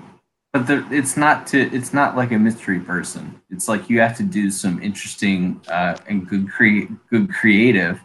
but 0.53 0.67
there, 0.67 0.85
it's 0.91 1.17
not 1.17 1.47
to 1.47 1.59
it's 1.75 1.93
not 1.93 2.15
like 2.15 2.31
a 2.31 2.37
mystery 2.37 2.79
person 2.79 3.41
it's 3.49 3.67
like 3.67 3.89
you 3.89 3.99
have 3.99 4.15
to 4.17 4.23
do 4.23 4.51
some 4.51 4.81
interesting 4.81 5.59
uh, 5.69 5.97
and 6.07 6.27
good 6.27 6.49
cre- 6.49 6.93
good 7.09 7.29
creative 7.29 7.99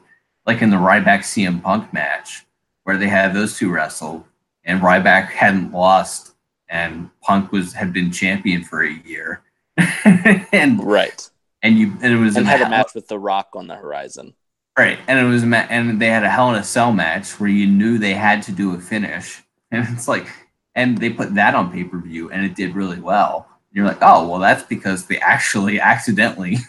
like 0.47 0.63
in 0.63 0.71
the 0.71 0.77
Ryback 0.77 1.21
CM 1.21 1.63
Punk 1.63 1.93
match 1.93 2.47
where 2.85 2.97
they 2.97 3.09
had 3.09 3.35
those 3.35 3.59
two 3.59 3.71
wrestle 3.71 4.27
and 4.65 4.81
Ryback 4.81 5.27
hadn't 5.29 5.73
lost 5.73 6.32
and 6.73 7.11
Punk 7.23 7.53
was 7.53 7.73
had 7.75 7.93
been 7.93 8.11
champion 8.11 8.65
for 8.65 8.83
a 8.83 8.91
year 8.93 9.43
and 10.53 10.83
Right. 10.83 11.31
and 11.63 11.79
you 11.79 11.93
and 12.03 12.13
it 12.13 12.17
was 12.17 12.37
And 12.37 12.47
had 12.47 12.63
a 12.63 12.69
match 12.69 12.95
with 12.95 13.07
The 13.07 13.19
Rock 13.19 13.51
on 13.55 13.69
the 13.69 13.77
horizon. 13.77 14.35
Right, 14.77 14.99
and 15.07 15.19
it 15.19 15.29
was 15.31 15.43
a 15.43 15.47
ma- 15.47 15.67
and 15.69 16.01
they 16.01 16.07
had 16.09 16.25
a 16.25 16.31
Hell 16.31 16.49
in 16.49 16.57
a 16.57 16.65
Cell 16.65 16.93
match 16.93 17.39
where 17.39 17.51
you 17.51 17.67
knew 17.67 17.99
they 17.99 18.15
had 18.15 18.43
to 18.45 18.53
do 18.53 18.75
a 18.75 18.81
finish, 18.81 19.43
and 19.71 19.87
it's 19.91 20.09
like, 20.09 20.27
and 20.75 20.97
they 20.99 21.11
put 21.11 21.35
that 21.35 21.55
on 21.55 21.71
pay 21.71 21.85
per 21.85 22.01
view, 22.01 22.31
and 22.31 22.45
it 22.45 22.55
did 22.57 22.75
really 22.75 22.99
well. 22.99 23.47
You're 23.73 23.85
like, 23.87 23.99
oh 24.01 24.27
well, 24.29 24.41
that's 24.41 24.63
because 24.65 25.07
they 25.07 25.19
actually 25.19 25.79
accidentally. 25.81 26.57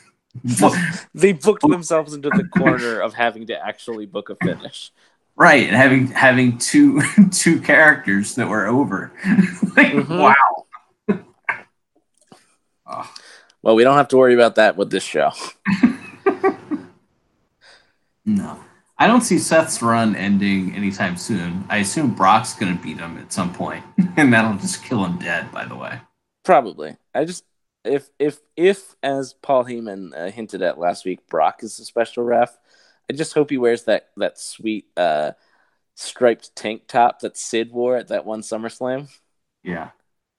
They 1.13 1.31
booked 1.33 1.61
themselves 1.61 2.15
into 2.15 2.29
the 2.29 2.45
corner 2.45 2.99
of 2.99 3.13
having 3.13 3.45
to 3.47 3.65
actually 3.65 4.07
book 4.07 4.31
a 4.31 4.35
finish. 4.43 4.91
Right, 5.35 5.65
and 5.67 5.75
having 5.75 6.07
having 6.07 6.57
two 6.57 7.01
two 7.31 7.59
characters 7.61 8.35
that 8.35 8.47
were 8.47 8.67
over, 8.67 9.11
like 9.75 9.93
Mhm. 9.93 10.19
wow. 10.19 10.35
Oh, 12.85 13.11
Well, 13.61 13.75
we 13.75 13.83
don't 13.83 13.95
have 13.97 14.09
to 14.09 14.17
worry 14.17 14.33
about 14.33 14.55
that 14.55 14.75
with 14.77 14.91
this 14.91 15.03
show. 15.03 15.31
no, 18.25 18.59
I 18.97 19.07
don't 19.07 19.21
see 19.21 19.39
Seth's 19.39 19.81
run 19.81 20.15
ending 20.15 20.75
anytime 20.75 21.17
soon. 21.17 21.63
I 21.69 21.77
assume 21.77 22.13
Brock's 22.13 22.53
gonna 22.53 22.79
beat 22.81 22.97
him 22.99 23.17
at 23.17 23.33
some 23.33 23.53
point, 23.53 23.83
and 24.17 24.33
that'll 24.33 24.57
just 24.57 24.83
kill 24.83 25.03
him 25.05 25.17
dead. 25.17 25.51
By 25.51 25.65
the 25.65 25.75
way. 25.75 25.99
Probably. 26.43 26.97
I 27.15 27.25
just 27.25 27.43
if 27.85 28.09
if 28.19 28.39
if 28.55 28.95
as 29.01 29.33
Paul 29.33 29.65
Heyman 29.65 30.11
uh, 30.15 30.31
hinted 30.31 30.61
at 30.61 30.77
last 30.79 31.05
week, 31.05 31.25
Brock 31.27 31.63
is 31.63 31.79
a 31.79 31.85
special 31.85 32.23
ref. 32.23 32.57
I 33.09 33.13
just 33.13 33.33
hope 33.33 33.49
he 33.49 33.57
wears 33.57 33.83
that 33.83 34.09
that 34.17 34.39
sweet 34.39 34.85
uh, 34.95 35.31
striped 35.95 36.55
tank 36.55 36.83
top 36.87 37.19
that 37.19 37.37
Sid 37.37 37.71
wore 37.71 37.97
at 37.97 38.07
that 38.09 38.25
one 38.25 38.41
SummerSlam. 38.41 39.09
Yeah. 39.63 39.89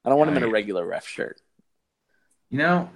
I 0.04 0.08
don't 0.08 0.18
want 0.18 0.30
him 0.30 0.36
in 0.36 0.42
a 0.42 0.48
regular 0.48 0.84
ref 0.86 1.06
shirt. 1.06 1.40
You 2.50 2.58
know, 2.58 2.90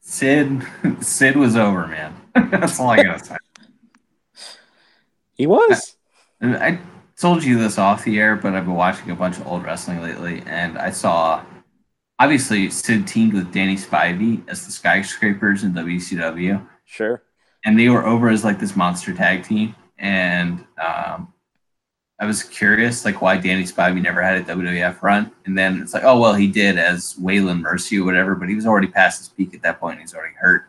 Sid 0.00 0.62
Sid 1.00 1.36
was 1.36 1.56
over, 1.56 1.86
man. 1.86 2.14
That's 2.34 2.78
all 2.80 2.90
I 2.90 3.02
gotta 3.02 3.24
say. 3.24 3.36
He 5.34 5.46
was. 5.46 5.96
And 6.40 6.56
I 6.56 6.78
told 7.16 7.44
you 7.44 7.58
this 7.58 7.78
off 7.78 8.04
the 8.04 8.18
air, 8.18 8.36
but 8.36 8.54
I've 8.54 8.64
been 8.64 8.74
watching 8.74 9.10
a 9.10 9.14
bunch 9.16 9.36
of 9.38 9.46
old 9.46 9.64
wrestling 9.64 10.02
lately, 10.02 10.42
and 10.46 10.78
I 10.78 10.90
saw 10.90 11.44
obviously 12.18 12.70
Sid 12.70 13.06
teamed 13.06 13.34
with 13.34 13.52
Danny 13.52 13.76
Spivey 13.76 14.42
as 14.48 14.64
the 14.66 14.72
Skyscrapers 14.72 15.64
in 15.64 15.72
WCW, 15.74 16.66
Sure. 16.84 17.22
And 17.66 17.78
they 17.78 17.88
were 17.88 18.06
over 18.06 18.28
as 18.28 18.44
like 18.44 18.60
this 18.60 18.76
monster 18.76 19.12
tag 19.12 19.44
team. 19.44 19.74
And 19.98 20.64
um, 20.82 21.32
I 22.18 22.24
was 22.24 22.42
curious, 22.42 23.04
like 23.04 23.20
why 23.20 23.36
Danny 23.36 23.64
Spivey 23.64 24.00
never 24.00 24.22
had 24.22 24.38
a 24.38 24.44
WWF 24.44 25.02
run, 25.02 25.32
and 25.44 25.58
then 25.58 25.82
it's 25.82 25.92
like, 25.92 26.04
oh 26.04 26.18
well, 26.18 26.34
he 26.34 26.46
did 26.46 26.78
as 26.78 27.14
Waylon 27.14 27.60
Mercy 27.60 27.98
or 27.98 28.04
whatever, 28.04 28.34
but 28.34 28.48
he 28.48 28.54
was 28.54 28.66
already 28.66 28.86
past 28.86 29.18
his 29.18 29.28
peak 29.28 29.52
at 29.52 29.62
that 29.62 29.80
point. 29.80 30.00
He's 30.00 30.14
already 30.14 30.34
hurt. 30.36 30.66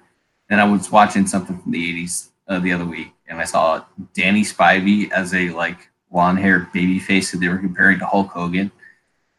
And 0.49 0.59
I 0.59 0.65
was 0.65 0.91
watching 0.91 1.27
something 1.27 1.59
from 1.59 1.71
the 1.71 2.03
'80s 2.03 2.29
uh, 2.47 2.59
the 2.59 2.73
other 2.73 2.85
week, 2.85 3.13
and 3.27 3.39
I 3.39 3.45
saw 3.45 3.85
Danny 4.13 4.41
Spivey 4.41 5.11
as 5.11 5.33
a 5.33 5.49
like 5.51 5.89
blonde-haired 6.11 6.71
baby 6.71 6.99
face 6.99 7.31
that 7.31 7.37
they 7.37 7.49
were 7.49 7.57
comparing 7.57 7.99
to 7.99 8.05
Hulk 8.05 8.29
Hogan, 8.29 8.71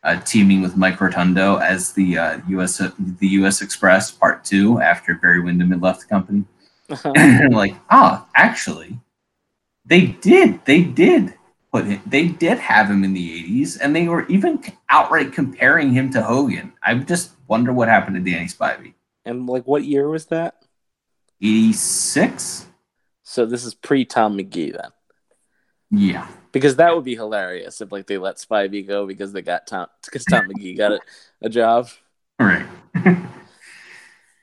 uh, 0.03 0.21
teaming 0.21 0.61
with 0.63 0.77
Mike 0.77 1.01
Rotundo 1.01 1.57
as 1.57 1.93
the 1.93 2.19
uh, 2.19 2.39
U.S. 2.49 2.79
the 2.79 3.29
U.S. 3.29 3.63
Express 3.63 4.13
Part 4.13 4.45
Two 4.45 4.81
after 4.81 5.15
Barry 5.15 5.41
Windham 5.41 5.71
had 5.71 5.83
left 5.83 6.01
the 6.01 6.07
company. 6.07 6.45
And 6.89 6.99
I'm 7.45 7.51
like, 7.53 7.75
ah, 7.91 8.27
actually, 8.35 8.99
they 9.85 10.07
did. 10.07 10.65
They 10.65 10.83
did 10.83 11.35
put 11.73 11.87
him. 11.87 12.01
They 12.07 12.29
did 12.29 12.59
have 12.59 12.91
him 12.91 13.05
in 13.05 13.13
the 13.15 13.43
'80s, 13.45 13.79
and 13.81 13.95
they 13.95 14.09
were 14.09 14.27
even 14.29 14.63
outright 14.91 15.33
comparing 15.33 15.93
him 15.93 16.11
to 16.13 16.23
Hogan. 16.23 16.73
I 16.83 16.95
just 16.95 17.33
wonder 17.49 17.73
what 17.73 17.89
happened 17.89 18.17
to 18.17 18.31
Danny 18.31 18.47
Spivey. 18.49 18.95
and 19.25 19.47
like, 19.47 19.67
what 19.67 19.85
year 19.85 20.09
was 20.09 20.27
that? 20.27 20.65
'86. 21.41 22.67
So 23.23 23.47
this 23.47 23.65
is 23.65 23.75
pre 23.75 24.05
Tom 24.05 24.37
Magee 24.37 24.71
then, 24.73 24.91
Yeah. 25.91 26.27
because 26.53 26.77
that 26.77 26.95
would 26.95 27.05
be 27.05 27.15
hilarious 27.15 27.81
if 27.81 27.93
like 27.93 28.07
they 28.07 28.19
let 28.19 28.37
Spivey 28.37 28.87
go 28.87 29.07
because 29.07 29.33
they 29.33 29.43
got 29.43 29.67
Tom 29.67 29.87
because 30.05 30.25
Tom 30.25 30.47
Magee 30.49 30.75
got 30.75 30.93
a, 30.93 31.01
a 31.43 31.49
job. 31.49 31.89
All 32.41 32.47
right. 32.47 32.67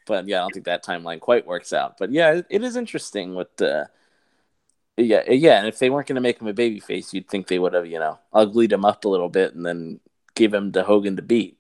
But 0.05 0.27
yeah, 0.27 0.37
I 0.37 0.41
don't 0.41 0.53
think 0.53 0.65
that 0.65 0.83
timeline 0.85 1.19
quite 1.19 1.47
works 1.47 1.73
out. 1.73 1.97
But 1.97 2.11
yeah, 2.11 2.33
it, 2.35 2.45
it 2.49 2.63
is 2.63 2.75
interesting 2.75 3.33
what 3.35 3.57
the. 3.57 3.89
yeah, 4.97 5.23
uh, 5.27 5.33
yeah, 5.33 5.59
and 5.59 5.67
if 5.67 5.79
they 5.79 5.89
weren't 5.89 6.07
going 6.07 6.15
to 6.15 6.21
make 6.21 6.39
him 6.39 6.47
a 6.47 6.53
baby 6.53 6.79
face, 6.79 7.13
you'd 7.13 7.27
think 7.27 7.47
they 7.47 7.59
would 7.59 7.73
have, 7.73 7.87
you 7.87 7.99
know, 7.99 8.19
uglied 8.33 8.71
him 8.71 8.85
up 8.85 9.05
a 9.05 9.09
little 9.09 9.29
bit 9.29 9.53
and 9.55 9.65
then 9.65 9.99
give 10.35 10.53
him 10.53 10.71
to 10.73 10.83
Hogan 10.83 11.15
to 11.17 11.21
beat. 11.21 11.57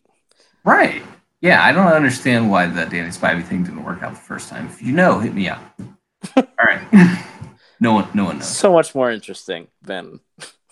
Right. 0.63 1.03
Yeah, 1.41 1.63
I 1.63 1.71
don't 1.71 1.87
understand 1.87 2.49
why 2.49 2.65
the 2.67 2.85
Danny 2.85 3.09
Spivey 3.09 3.43
thing 3.45 3.63
didn't 3.63 3.83
work 3.83 4.01
out 4.01 4.13
the 4.13 4.19
first 4.19 4.49
time. 4.49 4.65
If 4.67 4.81
you 4.81 4.93
know, 4.93 5.19
hit 5.19 5.33
me 5.33 5.49
up. 5.49 5.61
All 6.37 6.43
right. 6.65 6.81
no 7.79 7.93
one, 7.93 8.09
no 8.13 8.25
one 8.25 8.39
knows. 8.39 8.57
So 8.57 8.71
much 8.73 8.95
more 8.95 9.11
interesting 9.11 9.67
than 9.81 10.19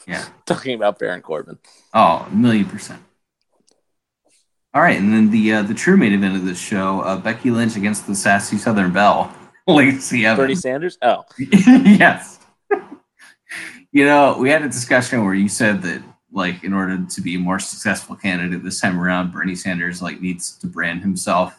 Yeah. 0.07 0.25
talking 0.45 0.75
about 0.75 0.99
Baron 0.99 1.21
Corbin. 1.21 1.59
Oh, 1.93 2.27
a 2.29 2.35
million 2.35 2.65
percent. 2.65 3.01
All 4.75 4.81
right, 4.81 4.97
and 4.97 5.13
then 5.13 5.29
the 5.29 5.53
uh, 5.53 5.61
the 5.61 5.73
true 5.75 5.97
main 5.97 6.13
event 6.13 6.35
of 6.35 6.45
this 6.45 6.59
show: 6.59 7.01
uh, 7.01 7.17
Becky 7.17 7.51
Lynch 7.51 7.75
against 7.75 8.07
the 8.07 8.15
sassy 8.15 8.57
Southern 8.57 8.91
Belle, 8.91 9.31
Lacey 9.67 10.23
Bernie 10.23 10.55
Sanders? 10.55 10.97
Oh, 11.03 11.25
yes. 11.37 12.39
you 13.91 14.05
know, 14.05 14.35
we 14.39 14.49
had 14.49 14.63
a 14.63 14.67
discussion 14.67 15.23
where 15.23 15.35
you 15.35 15.47
said 15.47 15.83
that, 15.83 16.01
like, 16.31 16.63
in 16.63 16.73
order 16.73 17.05
to 17.07 17.21
be 17.21 17.35
a 17.35 17.39
more 17.39 17.59
successful 17.59 18.15
candidate 18.15 18.63
this 18.63 18.81
time 18.81 18.99
around, 18.99 19.31
Bernie 19.31 19.53
Sanders 19.53 20.01
like 20.01 20.21
needs 20.21 20.57
to 20.57 20.65
brand 20.65 21.01
himself, 21.01 21.55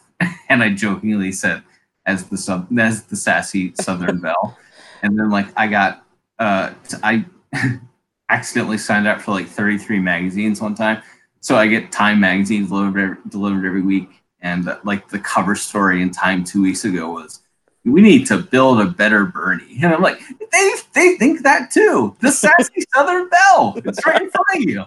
and 0.49 0.61
I 0.61 0.73
jokingly 0.73 1.31
said 1.31 1.63
as 2.05 2.25
the 2.25 2.37
sub 2.37 2.67
as 2.77 3.03
the 3.03 3.15
sassy 3.15 3.73
Southern 3.79 4.19
Belle, 4.19 4.57
and 5.03 5.17
then 5.17 5.29
like 5.29 5.47
I 5.55 5.67
got 5.67 6.05
uh 6.37 6.73
I 7.01 7.23
accidentally 8.29 8.77
signed 8.77 9.07
up 9.07 9.21
for 9.21 9.31
like 9.31 9.47
33 9.47 9.99
magazines 9.99 10.59
one 10.59 10.75
time. 10.75 11.01
So 11.45 11.55
I 11.57 11.67
get 11.67 11.91
Time 11.91 12.19
magazine 12.21 12.65
delivered 12.65 12.99
every, 12.99 13.17
delivered 13.29 13.67
every 13.67 13.83
week, 13.83 14.09
and 14.41 14.67
uh, 14.67 14.79
like 14.83 15.07
the 15.09 15.19
cover 15.19 15.53
story 15.53 16.01
in 16.01 16.09
Time 16.09 16.43
two 16.43 16.63
weeks 16.63 16.85
ago 16.85 17.11
was, 17.11 17.43
"We 17.83 18.01
need 18.01 18.25
to 18.29 18.39
build 18.39 18.81
a 18.81 18.85
better 18.85 19.27
Bernie," 19.27 19.77
and 19.83 19.93
I'm 19.93 20.01
like, 20.01 20.19
they 20.51 20.73
they 20.95 21.17
think 21.17 21.43
that 21.43 21.69
too. 21.69 22.15
The 22.19 22.31
sassy 22.31 22.83
Southern 22.95 23.29
Belle, 23.29 23.75
it's 23.77 24.03
right 24.07 24.23
in 24.23 24.31
front 24.31 24.47
of 24.55 24.61
you. 24.63 24.85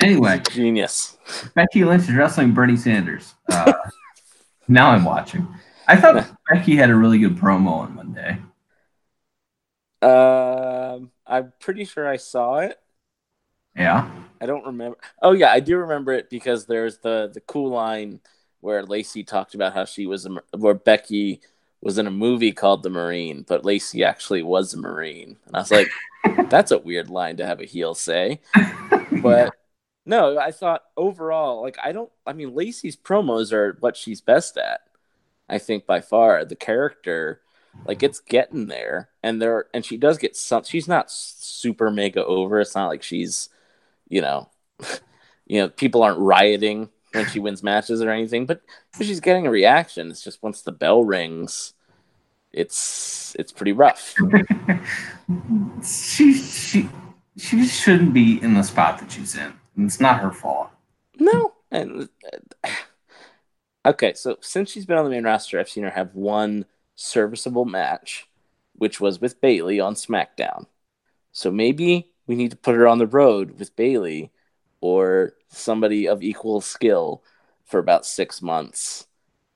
Anyway, 0.00 0.40
genius. 0.50 1.18
Becky 1.54 1.84
Lynch 1.84 2.04
is 2.04 2.14
wrestling 2.14 2.54
Bernie 2.54 2.78
Sanders. 2.78 3.34
Uh, 3.50 3.70
now 4.68 4.88
I'm 4.88 5.04
watching. 5.04 5.46
I 5.86 5.96
thought 5.96 6.26
Becky 6.50 6.76
had 6.76 6.88
a 6.88 6.96
really 6.96 7.18
good 7.18 7.36
promo 7.36 7.72
on 7.72 7.94
Monday. 7.94 8.38
Um, 10.00 11.10
I'm 11.26 11.52
pretty 11.60 11.84
sure 11.84 12.08
I 12.08 12.16
saw 12.16 12.60
it. 12.60 12.80
Yeah. 13.76 14.10
I 14.40 14.46
don't 14.46 14.66
remember. 14.66 14.98
Oh 15.22 15.32
yeah, 15.32 15.50
I 15.50 15.60
do 15.60 15.76
remember 15.78 16.12
it 16.12 16.28
because 16.30 16.66
there's 16.66 16.98
the 16.98 17.30
the 17.32 17.40
cool 17.40 17.70
line 17.70 18.20
where 18.60 18.82
Lacey 18.82 19.24
talked 19.24 19.54
about 19.54 19.74
how 19.74 19.84
she 19.84 20.06
was 20.06 20.26
a, 20.26 20.30
where 20.56 20.74
Becky 20.74 21.40
was 21.80 21.98
in 21.98 22.06
a 22.06 22.10
movie 22.10 22.52
called 22.52 22.82
The 22.82 22.90
Marine, 22.90 23.44
but 23.46 23.64
Lacey 23.64 24.02
actually 24.02 24.42
was 24.42 24.72
a 24.72 24.78
Marine, 24.78 25.36
and 25.46 25.54
I 25.54 25.60
was 25.60 25.70
like, 25.70 25.88
that's 26.48 26.70
a 26.70 26.78
weird 26.78 27.10
line 27.10 27.36
to 27.36 27.46
have 27.46 27.60
a 27.60 27.66
heel 27.66 27.94
say. 27.94 28.40
But 29.22 29.54
no, 30.06 30.38
I 30.38 30.50
thought 30.50 30.84
overall, 30.96 31.62
like 31.62 31.76
I 31.82 31.92
don't. 31.92 32.10
I 32.26 32.32
mean, 32.32 32.54
Lacey's 32.54 32.96
promos 32.96 33.52
are 33.52 33.76
what 33.80 33.96
she's 33.96 34.20
best 34.20 34.56
at. 34.56 34.80
I 35.48 35.58
think 35.58 35.86
by 35.86 36.00
far 36.00 36.44
the 36.44 36.56
character, 36.56 37.40
like 37.86 38.02
it's 38.02 38.20
getting 38.20 38.66
there, 38.66 39.10
and 39.22 39.40
there, 39.42 39.66
and 39.74 39.84
she 39.84 39.96
does 39.96 40.18
get 40.18 40.36
some. 40.36 40.64
She's 40.64 40.88
not 40.88 41.10
super 41.10 41.90
mega 41.90 42.24
over. 42.24 42.60
It's 42.60 42.74
not 42.74 42.88
like 42.88 43.02
she's, 43.02 43.50
you 44.08 44.20
know, 44.20 44.48
you 45.46 45.60
know, 45.60 45.68
people 45.68 46.02
aren't 46.02 46.18
rioting 46.18 46.88
when 47.12 47.26
she 47.26 47.38
wins 47.38 47.62
matches 47.62 48.02
or 48.02 48.10
anything, 48.10 48.46
but 48.46 48.60
she's 49.00 49.20
getting 49.20 49.46
a 49.46 49.50
reaction. 49.50 50.10
It's 50.10 50.22
just 50.22 50.42
once 50.42 50.62
the 50.62 50.72
bell 50.72 51.04
rings, 51.04 51.74
it's 52.52 53.34
it's 53.38 53.52
pretty 53.52 53.72
rough. 53.72 54.14
she 55.84 56.34
she 56.34 56.88
she 57.36 57.66
shouldn't 57.66 58.14
be 58.14 58.42
in 58.42 58.54
the 58.54 58.62
spot 58.62 58.98
that 58.98 59.10
she's 59.10 59.36
in. 59.36 59.52
And 59.76 59.86
it's 59.86 60.00
not 60.00 60.20
her 60.20 60.30
fault. 60.30 60.70
No, 61.18 61.54
and 61.70 62.08
uh, 62.62 62.68
okay. 63.86 64.14
So 64.14 64.38
since 64.40 64.70
she's 64.70 64.86
been 64.86 64.98
on 64.98 65.04
the 65.04 65.10
main 65.10 65.24
roster, 65.24 65.58
I've 65.58 65.68
seen 65.68 65.84
her 65.84 65.90
have 65.90 66.14
one 66.14 66.66
serviceable 66.94 67.64
match, 67.64 68.28
which 68.74 69.00
was 69.00 69.20
with 69.20 69.40
Bayley 69.40 69.80
on 69.80 69.94
SmackDown. 69.94 70.66
So 71.32 71.50
maybe 71.50 72.12
we 72.26 72.34
need 72.34 72.50
to 72.50 72.56
put 72.56 72.74
her 72.74 72.86
on 72.86 72.98
the 72.98 73.06
road 73.06 73.58
with 73.58 73.76
Bayley 73.76 74.30
or 74.80 75.34
somebody 75.48 76.06
of 76.08 76.22
equal 76.22 76.60
skill 76.60 77.22
for 77.64 77.78
about 77.78 78.06
six 78.06 78.42
months. 78.42 79.06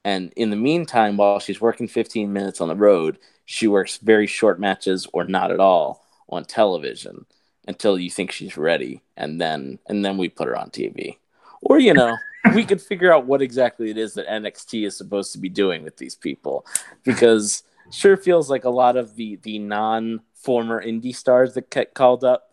And 0.05 0.33
in 0.37 0.51
the 0.51 0.57
meantime, 0.57 1.17
while 1.17 1.39
she's 1.39 1.61
working 1.61 1.89
15 1.89 2.33
minutes 2.33 2.61
on 2.61 2.69
the 2.69 2.75
road, 2.75 3.19
she 3.45 3.67
works 3.67 3.99
very 3.99 4.27
short 4.27 4.59
matches 4.59 5.07
or 5.13 5.25
not 5.25 5.51
at 5.51 5.61
all 5.61 6.05
on 6.29 6.45
television 6.45 7.27
until 7.67 7.99
you 7.99 8.11
think 8.11 8.31
she's 8.31 8.57
ready, 8.57 9.03
and 9.17 9.41
then 9.41 9.79
and 9.87 10.05
then 10.05 10.17
we 10.17 10.29
put 10.29 10.49
her 10.49 10.59
on 10.59 10.71
TV. 10.71 11.19
Or 11.61 11.79
you 11.79 11.93
know, 11.93 12.17
we 12.55 12.65
could 12.65 12.81
figure 12.81 13.13
out 13.13 13.27
what 13.27 13.43
exactly 13.43 13.91
it 13.91 13.99
is 13.99 14.15
that 14.15 14.27
NXT 14.27 14.87
is 14.87 14.97
supposed 14.97 15.33
to 15.33 15.39
be 15.39 15.49
doing 15.49 15.83
with 15.83 15.99
these 15.99 16.15
people, 16.15 16.67
because 17.05 17.63
sure 17.91 18.17
feels 18.17 18.49
like 18.51 18.65
a 18.65 18.71
lot 18.71 18.97
of 18.97 19.17
the 19.17 19.37
the 19.43 19.59
non 19.59 20.21
former 20.35 20.83
indie 20.83 21.15
stars 21.15 21.55
that 21.55 21.71
get 21.71 21.95
called 21.95 22.25
up 22.25 22.48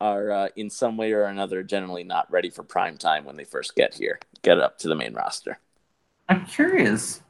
are 0.00 0.30
uh, 0.30 0.48
in 0.56 0.70
some 0.70 0.96
way 0.96 1.12
or 1.12 1.24
another 1.24 1.62
generally 1.62 2.04
not 2.04 2.30
ready 2.30 2.50
for 2.50 2.62
prime 2.62 2.98
time 2.98 3.24
when 3.24 3.36
they 3.36 3.44
first 3.44 3.74
get 3.74 3.94
here, 3.94 4.18
get 4.42 4.58
up 4.58 4.78
to 4.78 4.88
the 4.88 4.94
main 4.94 5.14
roster. 5.14 5.58
I'm 6.28 6.44
curious. 6.46 7.20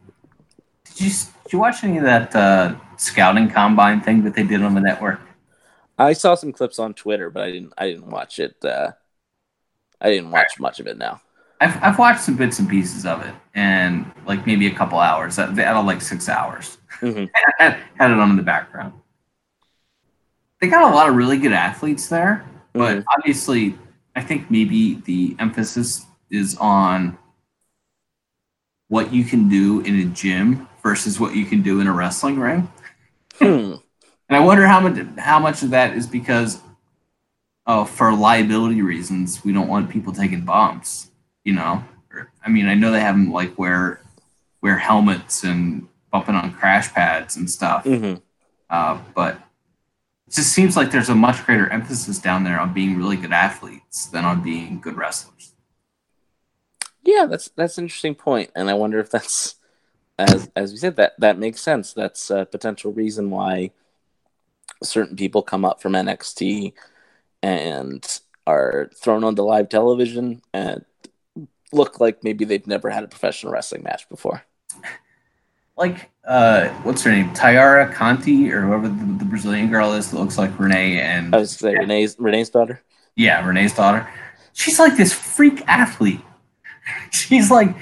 Did 0.85 1.01
you 1.01 1.09
did 1.45 1.53
you 1.53 1.59
watch 1.59 1.85
any 1.85 1.99
of 1.99 2.05
that 2.05 2.35
uh, 2.35 2.77
scouting 2.97 3.51
combine 3.51 4.01
thing 4.01 4.23
that 4.25 4.35
they 4.35 4.45
did 4.45 4.63
on 4.63 4.75
the 4.75 4.81
network? 4.81 5.21
I 5.99 6.13
saw 6.13 6.35
some 6.35 6.53
clips 6.53 6.79
on 6.79 6.95
Twitter, 6.95 7.31
but 7.31 7.45
I 7.45 7.51
didn't. 7.53 7.73
I 7.79 7.89
didn't 7.89 8.11
watch 8.11 8.39
it. 8.39 8.57
Uh, 8.65 8.93
I 10.01 10.11
didn't 10.11 10.31
watch 10.31 10.59
much 10.59 10.81
of 10.81 10.87
it. 10.87 10.97
Now 10.99 11.21
I've 11.61 11.83
I've 11.83 11.99
watched 11.99 12.21
some 12.21 12.37
bits 12.37 12.59
and 12.59 12.69
pieces 12.69 13.07
of 13.07 13.23
it, 13.25 13.35
and 13.55 14.11
like 14.27 14.47
maybe 14.47 14.67
a 14.67 14.75
couple 14.75 14.99
hours. 14.99 15.37
They 15.37 15.63
had 15.63 15.79
like 15.81 16.01
six 16.03 16.29
hours. 16.29 16.79
Mhm. 17.01 17.29
had, 17.59 17.81
had 17.99 18.11
it 18.13 18.19
on 18.19 18.31
in 18.31 18.37
the 18.37 18.43
background. 18.43 18.93
They 20.61 20.69
got 20.69 20.91
a 20.91 20.95
lot 20.95 21.09
of 21.09 21.17
really 21.17 21.37
good 21.37 21.53
athletes 21.53 22.07
there, 22.09 22.45
but 22.75 22.99
Mhm. 22.99 23.05
obviously, 23.17 23.79
I 24.15 24.21
think 24.21 24.51
maybe 24.51 24.97
the 25.07 25.35
emphasis 25.39 26.07
is 26.31 26.57
on 26.59 27.17
what 28.89 29.13
you 29.13 29.25
can 29.25 29.49
do 29.49 29.81
in 29.81 29.99
a 30.01 30.05
gym 30.05 30.69
versus 30.83 31.19
what 31.19 31.35
you 31.35 31.47
can 31.47 31.63
do 31.63 31.81
in 31.81 31.87
a 31.87 31.93
wrestling 31.93 32.39
ring. 32.39 32.69
Hmm. 33.39 33.75
And 34.27 34.39
I 34.39 34.41
wonder 34.41 34.67
how 34.67 34.81
much 34.81 34.97
how 35.19 35.39
much 35.39 35.63
of 35.63 35.71
that 35.71 35.95
is 35.95 36.07
because 36.07 36.61
oh, 37.67 37.85
for 37.85 38.11
liability 38.13 38.81
reasons, 38.83 39.45
we 39.45 39.53
don't 39.53 39.69
want 39.69 39.91
people 39.91 40.13
taking 40.15 40.41
bumps. 40.47 41.11
You 41.45 41.53
know, 41.55 41.85
I 42.43 42.49
mean, 42.49 42.67
I 42.67 42.75
know 42.75 42.91
they 42.91 43.01
have 43.01 43.15
them 43.17 43.31
like 43.33 43.59
wear 43.59 44.01
wear 44.63 44.79
helmets 44.79 45.45
and 45.45 45.87
bumping 46.11 46.35
on 46.37 46.53
crash 46.55 46.91
pads 46.95 47.37
and 47.37 47.51
stuff, 47.51 47.85
Mhm. 47.85 48.23
uh, 48.71 48.99
but 49.15 49.39
it 50.27 50.35
just 50.35 50.53
seems 50.53 50.77
like 50.77 50.91
there's 50.91 51.09
a 51.09 51.15
much 51.15 51.45
greater 51.45 51.69
emphasis 51.71 52.19
down 52.19 52.45
there 52.45 52.59
on 52.59 52.73
being 52.73 52.97
really 52.97 53.17
good 53.17 53.33
athletes 53.33 54.07
than 54.07 54.25
on 54.25 54.43
being 54.43 54.81
good 54.81 54.97
wrestlers. 54.97 55.55
Yeah, 57.03 57.27
that's 57.27 57.51
that's 57.51 57.77
an 57.79 57.85
interesting 57.85 58.15
point, 58.15 58.51
and 58.55 58.71
I 58.71 58.75
wonder 58.75 58.99
if 58.99 59.11
that's 59.11 59.57
as 60.19 60.51
as 60.57 60.73
we 60.73 60.79
said 60.79 60.97
that 60.97 61.13
that 61.19 61.39
makes 61.39 61.61
sense. 61.61 61.93
That's 61.93 62.31
a 62.31 62.47
potential 62.47 62.93
reason 62.93 63.31
why 63.31 63.73
certain 64.83 65.17
people 65.17 65.43
come 65.43 65.65
up 65.65 65.83
from 65.83 65.93
NXT 65.93 66.73
and 67.43 68.21
are 68.47 68.91
thrown 68.95 69.25
onto 69.25 69.43
live 69.43 69.69
television 69.69 70.43
and 70.53 70.85
look 71.73 72.01
like 72.01 72.25
maybe 72.25 72.45
they've 72.45 72.67
never 72.67 72.91
had 72.91 73.05
a 73.05 73.09
professional 73.09 73.53
wrestling 73.53 73.83
match 73.83 74.09
before. 74.09 74.45
Like, 75.77 76.11
uh, 76.27 76.69
what's 76.85 77.03
her 77.03 77.11
name? 77.11 77.31
Tyara 77.35 77.93
Conti 77.93 78.51
or 78.53 78.63
whoever 78.63 78.89
the, 78.89 79.05
the 79.19 79.25
Brazilian 79.25 79.69
girl 79.71 79.93
is 79.93 80.11
that 80.11 80.19
looks 80.19 80.39
like 80.39 80.57
Renee 80.59 81.01
and 81.01 81.35
I 81.35 81.39
was 81.39 81.53
say 81.53 81.75
Renee's 81.75 82.17
Renee's 82.19 82.51
daughter. 82.51 82.81
Yeah, 83.17 83.45
Renee's 83.47 83.75
daughter. 83.75 84.09
She's 84.53 84.79
like 84.79 84.97
this 84.97 85.13
freak 85.13 85.63
athlete. 85.67 86.21
She's 87.11 87.51
like 87.51 87.75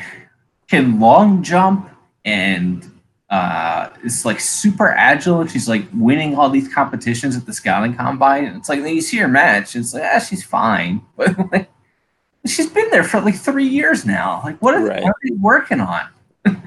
can 0.68 0.98
long 1.00 1.42
jump 1.42 1.90
and 2.24 2.88
uh 3.28 3.90
is 4.04 4.24
like 4.24 4.40
super 4.40 4.88
agile 4.88 5.40
and 5.40 5.50
she's 5.50 5.68
like 5.68 5.84
winning 5.94 6.34
all 6.36 6.48
these 6.50 6.72
competitions 6.72 7.36
at 7.36 7.44
the 7.46 7.52
scouting 7.52 7.94
combine. 7.94 8.44
And 8.46 8.56
it's 8.56 8.68
like 8.68 8.82
then 8.82 8.94
you 8.94 9.02
see 9.02 9.18
her 9.18 9.28
match, 9.28 9.76
it's 9.76 9.92
like, 9.94 10.02
ah, 10.04 10.18
she's 10.18 10.44
fine. 10.44 11.02
But 11.16 11.36
like 11.52 11.70
she's 12.46 12.70
been 12.70 12.90
there 12.90 13.04
for 13.04 13.20
like 13.20 13.36
three 13.36 13.66
years 13.68 14.04
now. 14.06 14.40
Like 14.44 14.60
what 14.62 14.74
are, 14.74 14.84
Right. 14.84 15.02
what 15.02 15.10
are 15.10 15.20
they 15.28 15.34
working 15.36 15.80
on? 15.80 16.08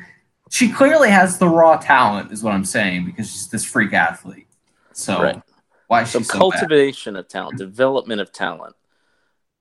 she 0.56 0.72
clearly 0.72 1.10
has 1.10 1.38
the 1.38 1.48
raw 1.48 1.78
talent, 1.78 2.32
is 2.32 2.42
what 2.42 2.54
I'm 2.54 2.66
saying, 2.66 3.06
because 3.06 3.30
she's 3.30 3.48
this 3.50 3.66
freak 3.66 3.94
athlete. 3.94 4.48
So 4.94 5.20
Right. 5.22 5.42
why 5.88 6.04
is 6.04 6.10
So 6.10 6.20
she 6.20 6.24
so 6.24 6.40
bad? 6.40 6.50
cultivation 6.50 7.16
of 7.16 7.28
talent, 7.28 7.58
development 7.58 8.22
of 8.22 8.32
talent 8.32 8.76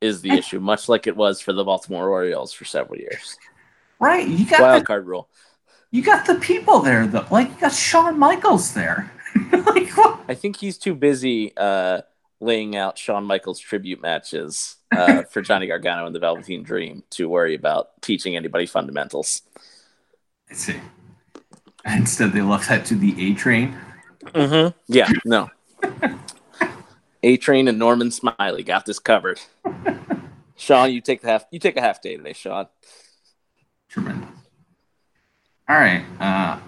is 0.00 0.20
the 0.20 0.36
issue, 0.36 0.60
much 0.60 0.88
like 0.88 1.06
it 1.06 1.16
was 1.16 1.40
for 1.40 1.52
the 1.52 1.64
Baltimore 1.64 2.08
Orioles 2.08 2.52
for 2.52 2.64
several 2.64 2.98
years. 3.00 3.36
Right. 3.98 4.26
You 4.28 4.46
got 4.46 4.60
Wild 4.62 4.82
the 4.82 4.86
card 4.86 5.06
rule. 5.06 5.28
You 5.90 6.02
got 6.02 6.26
the 6.26 6.34
people 6.36 6.80
there, 6.80 7.06
though. 7.06 7.26
Like 7.30 7.48
you 7.50 7.56
got 7.60 7.72
Shawn 7.72 8.18
Michaels 8.18 8.74
there. 8.74 9.12
like? 9.52 9.90
I 10.28 10.34
think 10.34 10.56
he's 10.56 10.78
too 10.78 10.94
busy 10.94 11.52
uh, 11.56 12.02
laying 12.40 12.76
out 12.76 12.98
Shawn 12.98 13.24
Michaels 13.24 13.58
tribute 13.58 14.00
matches 14.02 14.76
uh, 14.94 15.24
for 15.24 15.42
Johnny 15.42 15.66
Gargano 15.66 16.06
and 16.06 16.14
the 16.14 16.20
Velveteen 16.20 16.62
Dream 16.62 17.02
to 17.10 17.28
worry 17.28 17.54
about 17.54 18.00
teaching 18.02 18.36
anybody 18.36 18.66
fundamentals. 18.66 19.42
See. 20.54 20.80
Instead, 21.86 22.32
they 22.32 22.40
left 22.40 22.68
that 22.68 22.84
to 22.86 22.94
the 22.94 23.30
A 23.30 23.34
Train. 23.34 23.76
Mm-hmm. 24.26 24.76
Yeah, 24.86 25.10
no. 25.24 25.50
A 27.22 27.36
Train 27.36 27.68
and 27.68 27.78
Norman 27.78 28.10
Smiley 28.10 28.62
got 28.62 28.86
this 28.86 28.98
covered. 28.98 29.40
Shawn, 30.56 30.92
you 30.92 31.00
take 31.00 31.20
the 31.22 31.28
half. 31.28 31.44
You 31.50 31.58
take 31.58 31.76
a 31.76 31.80
half 31.80 32.00
day 32.00 32.16
today, 32.16 32.32
Shawn. 32.32 32.68
Tremendous. 33.88 34.28
All 35.68 35.76
right. 35.76 36.04
Uh, 36.20 36.58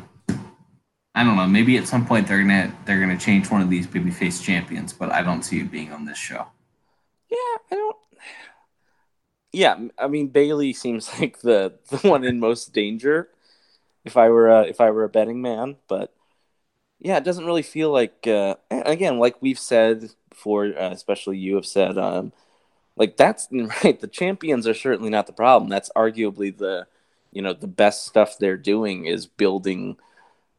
I 1.15 1.25
don't 1.25 1.37
know. 1.37 1.47
Maybe 1.47 1.79
at 1.79 1.87
some 1.87 2.07
point 2.07 2.27
they're 2.27 2.41
gonna 2.41 2.75
they're 2.85 3.01
gonna 3.01 3.19
change 3.19 3.51
one 3.51 3.63
of 3.63 3.71
these 3.71 3.87
babyface 3.87 4.43
champions, 4.43 4.93
but 4.93 5.13
I 5.13 5.23
don't 5.23 5.43
see 5.43 5.61
it 5.61 5.71
being 5.71 5.93
on 5.93 6.05
this 6.05 6.19
show. 6.19 6.47
Yeah, 7.31 7.37
I 7.71 7.75
don't. 7.75 7.97
Yeah, 9.53 9.79
I 9.99 10.09
mean 10.09 10.29
Bayley 10.29 10.73
seems 10.73 11.09
like 11.21 11.41
the 11.41 11.79
the 11.91 11.99
one 12.09 12.25
in 12.25 12.41
most 12.41 12.73
danger. 12.73 13.31
If 14.07 14.17
I 14.17 14.31
were 14.31 14.49
a, 14.49 14.63
if 14.63 14.81
I 14.81 14.91
were 14.93 15.05
a 15.05 15.11
betting 15.11 15.43
man, 15.43 15.77
but 15.89 16.15
yeah, 17.01 17.19
it 17.19 17.25
doesn't 17.25 17.47
really 17.47 17.63
feel 17.63 17.91
like. 17.93 18.27
Uh, 18.27 18.57
again, 18.71 19.19
like 19.19 19.43
we've 19.43 19.59
said 19.59 20.11
before, 20.31 20.67
uh, 20.67 20.91
especially 20.93 21.39
you 21.39 21.57
have 21.57 21.67
said, 21.67 21.99
um, 21.99 22.33
like 22.97 23.17
that's 23.17 23.49
right. 23.85 24.01
The 24.01 24.09
champions 24.09 24.67
are 24.67 24.75
certainly 24.75 25.11
not 25.11 25.27
the 25.27 25.35
problem. 25.35 25.69
That's 25.71 25.91
arguably 25.97 26.57
the 26.57 26.87
you 27.33 27.43
know 27.43 27.53
the 27.53 27.67
best 27.69 28.07
stuff 28.07 28.39
they're 28.39 28.57
doing 28.57 29.07
is 29.07 29.27
building 29.27 29.97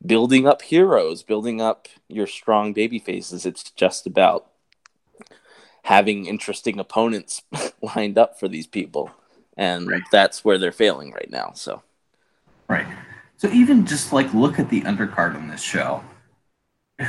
building 0.05 0.47
up 0.47 0.61
heroes, 0.61 1.23
building 1.23 1.61
up 1.61 1.87
your 2.07 2.27
strong 2.27 2.73
baby 2.73 2.99
faces. 2.99 3.45
It's 3.45 3.71
just 3.71 4.05
about 4.05 4.47
having 5.83 6.25
interesting 6.25 6.79
opponents 6.79 7.43
lined 7.95 8.17
up 8.17 8.39
for 8.39 8.47
these 8.47 8.67
people. 8.67 9.11
And 9.57 9.87
Right. 9.87 10.03
that's 10.11 10.45
where 10.45 10.57
they're 10.59 10.71
failing 10.71 11.11
right 11.13 11.29
now. 11.31 11.53
So 11.55 11.81
Right. 12.69 12.85
So 13.37 13.47
even 13.49 13.85
just 13.85 14.11
like 14.11 14.33
look 14.33 14.59
at 14.59 14.69
the 14.69 14.81
undercard 14.81 15.35
on 15.35 15.47
this 15.47 15.61
show. 15.61 16.03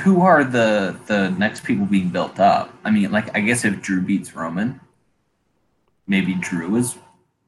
Who 0.05 0.21
are 0.21 0.45
the 0.45 0.99
the 1.07 1.31
next 1.31 1.65
people 1.65 1.87
being 1.87 2.11
built 2.11 2.39
up? 2.39 2.71
I 2.85 2.91
mean, 2.91 3.11
like 3.11 3.35
I 3.37 3.41
guess 3.41 3.65
if 3.65 3.81
Drew 3.81 4.03
beats 4.03 4.37
Roman, 4.37 4.81
maybe 6.07 6.35
Drew 6.35 6.77
is 6.77 6.97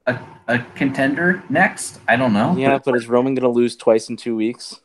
a, 0.07 0.19
a 0.49 0.59
contender 0.75 1.43
next. 1.51 2.01
I 2.09 2.17
don't 2.17 2.33
know. 2.33 2.57
yeah, 2.57 2.79
but 2.83 2.97
is 2.97 3.07
Roman 3.09 3.35
gonna 3.35 3.51
lose 3.51 3.77
twice 3.77 4.09
in 4.09 4.17
two 4.17 4.35
weeks? 4.37 4.81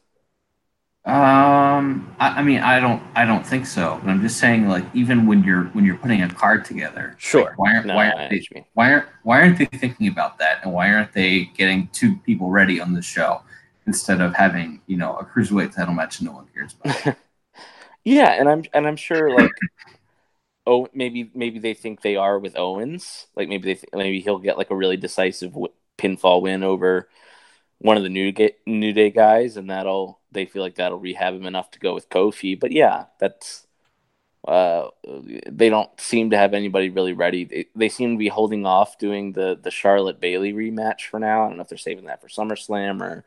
Um, 1.05 2.15
I, 2.19 2.39
I 2.39 2.41
mean, 2.43 2.61
I 2.61 2.79
don't, 2.79 3.01
I 3.15 3.25
don't 3.25 3.45
think 3.45 3.67
so. 3.67 3.99
But 4.03 4.09
I'm 4.09 4.21
just 4.21 4.37
saying, 4.37 4.67
like, 4.67 4.83
even 4.95 5.27
when 5.27 5.43
you're 5.43 5.65
when 5.65 5.85
you're 5.85 5.97
putting 5.97 6.23
a 6.23 6.29
card 6.33 6.65
together, 6.65 7.15
Sure. 7.19 7.43
like, 7.45 7.59
why 7.59 7.75
aren't 7.75 7.85
No, 7.85 7.95
why 7.95 8.09
aren't 8.09 8.29
they 8.31 8.37
what 8.37 8.49
you 8.49 8.55
mean. 8.55 8.65
why 8.73 8.91
aren't 8.91 9.05
why 9.23 9.41
aren't 9.41 9.57
they 9.59 9.65
thinking 9.65 10.07
about 10.07 10.39
that, 10.39 10.59
and 10.63 10.73
why 10.73 10.91
aren't 10.93 11.13
they 11.13 11.45
getting 11.55 11.87
two 11.93 12.15
people 12.25 12.49
ready 12.49 12.81
on 12.81 12.91
the 12.93 13.01
show 13.03 13.41
instead 13.87 14.21
of 14.21 14.33
having 14.35 14.81
you 14.87 14.97
know 14.97 15.15
a 15.17 15.25
cruiserweight 15.25 15.75
title 15.75 15.93
match 15.93 16.21
no 16.21 16.31
one 16.33 16.47
cares 16.53 16.75
about? 16.81 16.97
Yeah, 18.03 18.29
and 18.31 18.49
I'm 18.49 18.63
and 18.73 18.87
I'm 18.87 18.95
sure 18.97 19.31
like 19.31 19.63
oh 20.67 20.87
maybe 20.93 21.31
maybe 21.33 21.59
they 21.59 21.73
think 21.73 22.01
they 22.01 22.15
are 22.15 22.39
with 22.39 22.57
Owens. 22.57 23.27
Like 23.35 23.49
maybe 23.49 23.65
they 23.73 23.75
th- 23.75 23.93
maybe 23.93 24.19
he'll 24.21 24.39
get 24.39 24.57
like 24.57 24.71
a 24.71 24.75
really 24.75 24.97
decisive 24.97 25.51
w- 25.53 25.73
pinfall 25.97 26.41
win 26.41 26.63
over 26.63 27.09
one 27.79 27.97
of 27.97 28.03
the 28.03 28.09
new 28.09 28.31
Ga- 28.31 28.57
new 28.67 28.93
day 28.93 29.11
guys, 29.11 29.57
and 29.57 29.69
that'll 29.69 30.19
they 30.31 30.45
feel 30.45 30.63
like 30.63 30.75
that'll 30.75 30.99
rehab 30.99 31.35
him 31.35 31.45
enough 31.47 31.71
to 31.73 31.79
go 31.79 31.93
with 31.93 32.09
Kofi. 32.09 32.59
But 32.59 32.71
yeah, 32.73 33.07
that's 33.19 33.67
Uh, 34.47 34.89
they 35.51 35.69
don't 35.69 35.89
seem 36.01 36.29
to 36.31 36.37
have 36.37 36.53
anybody 36.53 36.89
really 36.89 37.13
ready. 37.13 37.45
They, 37.45 37.65
they 37.75 37.89
seem 37.89 38.11
to 38.13 38.17
be 38.19 38.29
holding 38.29 38.65
off 38.65 38.97
doing 38.99 39.33
the 39.33 39.59
the 39.61 39.71
Charlotte 39.71 40.19
Bayley 40.21 40.53
rematch 40.53 41.03
for 41.09 41.19
now. 41.19 41.45
I 41.45 41.47
don't 41.49 41.57
know 41.57 41.63
if 41.63 41.69
they're 41.69 41.77
saving 41.79 42.05
that 42.05 42.21
for 42.21 42.27
SummerSlam 42.29 43.01
or 43.01 43.25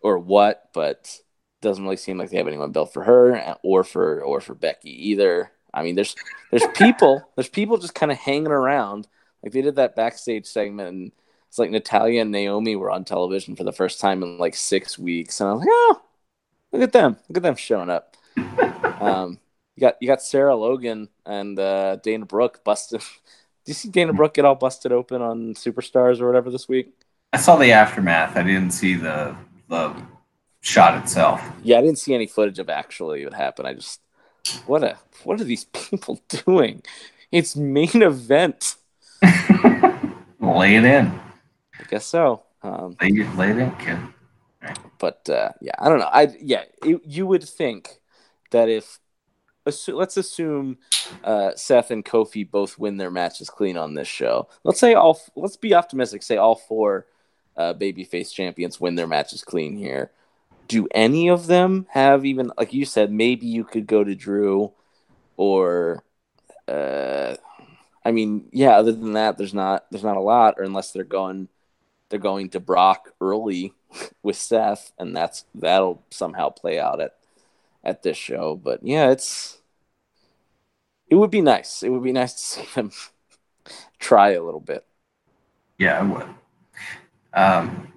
or 0.00 0.18
what, 0.18 0.70
but 0.72 1.20
doesn't 1.60 1.84
really 1.84 1.96
seem 1.96 2.18
like 2.18 2.30
they 2.30 2.38
have 2.38 2.48
anyone 2.48 2.72
built 2.72 2.92
for 2.92 3.04
her 3.04 3.56
or 3.62 3.84
for 3.84 4.22
or 4.22 4.40
for 4.40 4.54
Becky 4.54 5.10
either. 5.10 5.50
I 5.72 5.82
mean, 5.82 5.94
there's 5.94 6.16
there's 6.50 6.66
people 6.74 7.28
there's 7.36 7.48
people 7.48 7.78
just 7.78 7.94
kind 7.94 8.12
of 8.12 8.18
hanging 8.18 8.48
around. 8.48 9.08
Like 9.42 9.52
they 9.52 9.62
did 9.62 9.76
that 9.76 9.96
backstage 9.96 10.46
segment, 10.46 10.88
and 10.88 11.12
it's 11.48 11.58
like 11.58 11.70
Natalya 11.70 12.22
and 12.22 12.30
Naomi 12.30 12.76
were 12.76 12.90
on 12.90 13.04
television 13.04 13.56
for 13.56 13.64
the 13.64 13.72
first 13.72 14.00
time 14.00 14.22
in 14.22 14.38
like 14.38 14.54
six 14.54 14.98
weeks, 14.98 15.40
and 15.40 15.48
I 15.48 15.52
was 15.52 15.60
like, 15.60 15.68
oh, 15.70 16.02
look 16.72 16.82
at 16.82 16.92
them, 16.92 17.16
look 17.28 17.38
at 17.38 17.42
them 17.42 17.56
showing 17.56 17.90
up. 17.90 18.16
um, 19.00 19.38
you 19.76 19.80
got 19.80 19.96
you 20.00 20.08
got 20.08 20.22
Sarah 20.22 20.56
Logan 20.56 21.08
and 21.24 21.58
uh, 21.58 21.96
Dana 21.96 22.26
Brooke 22.26 22.62
busted. 22.64 23.00
Do 23.64 23.70
you 23.70 23.74
see 23.74 23.90
Dana 23.90 24.14
Brooke 24.14 24.34
get 24.34 24.46
all 24.46 24.54
busted 24.54 24.90
open 24.90 25.20
on 25.20 25.54
Superstars 25.54 26.20
or 26.20 26.26
whatever 26.26 26.50
this 26.50 26.66
week? 26.66 26.94
I 27.32 27.36
saw 27.36 27.56
the 27.56 27.72
aftermath. 27.72 28.36
I 28.36 28.42
didn't 28.42 28.70
see 28.70 28.94
the 28.94 29.36
the 29.70 29.94
shot 30.60 31.02
itself. 31.02 31.40
Yeah, 31.62 31.78
I 31.78 31.80
didn't 31.80 31.98
see 31.98 32.12
any 32.12 32.26
footage 32.26 32.58
of 32.58 32.68
actually 32.68 33.24
what 33.24 33.32
happened. 33.32 33.68
I 33.68 33.74
just 33.74 34.00
what 34.66 34.84
a 34.84 34.98
what 35.24 35.40
are 35.40 35.44
these 35.44 35.64
people 35.72 36.20
doing? 36.28 36.82
It's 37.32 37.56
main 37.56 38.02
event. 38.02 38.76
lay 39.22 40.74
it 40.74 40.84
in. 40.84 41.06
I 41.78 41.84
guess 41.88 42.04
so. 42.04 42.42
Um, 42.62 42.96
lay, 43.00 43.10
lay 43.10 43.50
it 43.50 43.58
in, 43.58 43.70
kid. 43.76 43.98
But 44.98 45.28
uh, 45.30 45.50
yeah, 45.62 45.72
I 45.78 45.88
don't 45.88 46.00
know. 46.00 46.10
I 46.12 46.28
yeah, 46.40 46.64
it, 46.84 47.00
you 47.06 47.26
would 47.26 47.44
think 47.44 48.00
that 48.50 48.68
if 48.68 48.98
assu- 49.66 49.94
let's 49.94 50.16
assume 50.16 50.78
uh, 51.24 51.52
Seth 51.54 51.90
and 51.90 52.04
Kofi 52.04 52.48
both 52.48 52.78
win 52.78 52.96
their 52.96 53.10
matches 53.10 53.48
clean 53.48 53.78
on 53.78 53.94
this 53.94 54.08
show. 54.08 54.48
Let's 54.64 54.80
say 54.80 54.94
all. 54.94 55.18
Let's 55.36 55.56
be 55.56 55.74
optimistic. 55.74 56.22
Say 56.22 56.36
all 56.36 56.56
four 56.56 57.06
uh, 57.56 57.74
babyface 57.74 58.32
champions 58.32 58.80
win 58.80 58.94
their 58.94 59.06
matches 59.06 59.42
clean 59.42 59.76
here. 59.76 60.10
Do 60.68 60.86
any 60.92 61.28
of 61.28 61.46
them 61.46 61.86
have 61.90 62.24
even 62.24 62.52
like 62.56 62.72
you 62.72 62.84
said? 62.84 63.10
Maybe 63.10 63.46
you 63.46 63.64
could 63.64 63.86
go 63.86 64.04
to 64.04 64.14
Drew, 64.14 64.72
or 65.36 66.04
uh, 66.68 67.36
I 68.04 68.12
mean, 68.12 68.48
yeah. 68.52 68.78
Other 68.78 68.92
than 68.92 69.14
that, 69.14 69.36
there's 69.36 69.54
not 69.54 69.86
there's 69.90 70.04
not 70.04 70.16
a 70.16 70.20
lot, 70.20 70.54
or 70.58 70.64
unless 70.64 70.92
they're 70.92 71.04
going 71.04 71.48
they're 72.08 72.18
going 72.18 72.50
to 72.50 72.60
Brock 72.60 73.12
early 73.20 73.74
with 74.22 74.36
Seth, 74.36 74.92
and 74.98 75.16
that's 75.16 75.44
that'll 75.54 76.02
somehow 76.10 76.50
play 76.50 76.78
out 76.78 77.00
at 77.00 77.16
at 77.82 78.02
this 78.02 78.16
show. 78.16 78.54
But 78.56 78.80
yeah, 78.84 79.10
it's 79.10 79.58
it 81.08 81.16
would 81.16 81.30
be 81.30 81.40
nice. 81.40 81.82
It 81.82 81.88
would 81.88 82.04
be 82.04 82.12
nice 82.12 82.34
to 82.34 82.40
see 82.40 82.68
them 82.74 82.92
try 83.98 84.30
a 84.30 84.42
little 84.42 84.60
bit. 84.60 84.84
Yeah, 85.78 85.98
I 85.98 86.02
would. 86.02 86.26
Um, 87.34 87.92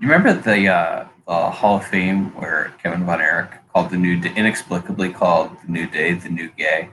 you 0.00 0.08
remember 0.08 0.34
the, 0.34 0.68
uh, 0.68 1.06
the 1.26 1.50
Hall 1.50 1.76
of 1.76 1.86
Fame 1.86 2.34
where 2.34 2.74
Kevin 2.82 3.04
Von 3.04 3.20
Erich 3.20 3.50
called 3.72 3.90
the 3.90 3.96
new 3.96 4.20
inexplicably 4.36 5.12
called 5.12 5.56
the 5.64 5.72
new 5.72 5.86
day 5.86 6.14
the 6.14 6.28
new 6.28 6.50
gay, 6.50 6.90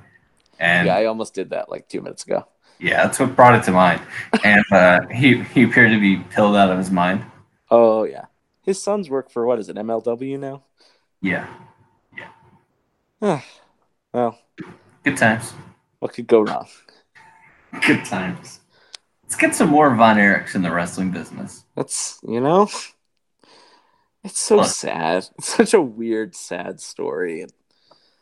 and 0.60 0.88
yeah, 0.88 0.96
I 0.96 1.06
almost 1.06 1.34
did 1.34 1.50
that 1.50 1.70
like 1.70 1.88
two 1.88 2.02
minutes 2.02 2.24
ago. 2.24 2.46
Yeah, 2.80 3.04
that's 3.04 3.20
what 3.20 3.36
brought 3.36 3.56
it 3.56 3.64
to 3.64 3.72
mind, 3.72 4.02
and 4.44 4.64
uh, 4.72 5.08
he 5.08 5.44
he 5.44 5.64
appeared 5.64 5.92
to 5.92 6.00
be 6.00 6.18
pilled 6.18 6.56
out 6.56 6.72
of 6.72 6.78
his 6.78 6.92
mind. 6.92 7.24
Oh 7.70 8.04
yeah, 8.04 8.26
his 8.62 8.82
sons 8.82 9.10
work 9.10 9.30
for 9.30 9.46
what 9.46 9.60
is 9.60 9.68
it 9.70 9.76
MLW 9.76 10.40
now? 10.40 10.64
Yeah, 11.22 11.48
yeah. 13.22 13.42
well, 14.14 14.40
good 15.04 15.18
times. 15.18 15.54
What 16.00 16.14
could 16.14 16.28
go 16.28 16.42
wrong? 16.42 16.68
Good 17.86 18.06
times. 18.06 18.59
Let's 19.30 19.40
get 19.40 19.54
some 19.54 19.70
more 19.70 19.94
Von 19.94 20.18
Erichs 20.18 20.56
in 20.56 20.64
the 20.64 20.72
wrestling 20.72 21.12
business. 21.12 21.64
That's 21.76 22.20
you 22.28 22.42
know, 22.42 22.68
it's 24.24 24.40
so 24.40 24.56
Look, 24.56 24.66
sad. 24.66 25.30
It's 25.38 25.56
such 25.56 25.76
a 25.76 25.82
weird, 25.82 26.36
sad 26.36 26.82
story. 26.82 27.46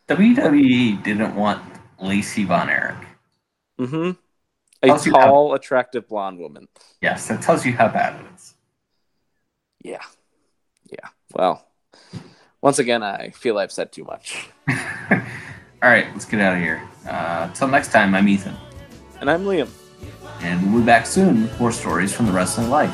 WWE 0.09 1.01
didn't 1.01 1.33
want 1.33 1.63
Lacey 2.01 2.43
Von 2.43 2.69
Erich. 2.69 3.07
Mm-hmm. 3.79 4.11
A 4.83 4.87
tall, 4.87 5.51
how, 5.51 5.55
attractive 5.55 6.09
blonde 6.09 6.39
woman. 6.39 6.67
Yes, 7.01 7.29
that 7.29 7.41
tells 7.41 7.65
you 7.65 7.71
how 7.71 7.87
bad 7.87 8.19
it 8.19 8.25
is. 8.35 8.55
Yeah. 9.81 10.03
Yeah. 10.91 11.07
Well, 11.33 11.65
once 12.59 12.79
again, 12.79 13.01
I 13.01 13.29
feel 13.29 13.57
I've 13.57 13.71
said 13.71 13.93
too 13.93 14.03
much. 14.03 14.49
All 14.69 15.89
right, 15.89 16.07
let's 16.11 16.25
get 16.25 16.41
out 16.41 16.57
of 16.57 16.59
here. 16.59 16.85
Uh, 17.07 17.45
until 17.47 17.69
next 17.69 17.93
time, 17.93 18.13
I'm 18.13 18.27
Ethan. 18.27 18.57
And 19.21 19.31
I'm 19.31 19.45
Liam. 19.45 19.69
And 20.41 20.71
we'll 20.71 20.81
be 20.81 20.85
back 20.85 21.05
soon 21.05 21.43
with 21.43 21.59
more 21.59 21.71
stories 21.71 22.13
from 22.13 22.27
the 22.27 22.31
wrestling 22.31 22.69
life. 22.69 22.93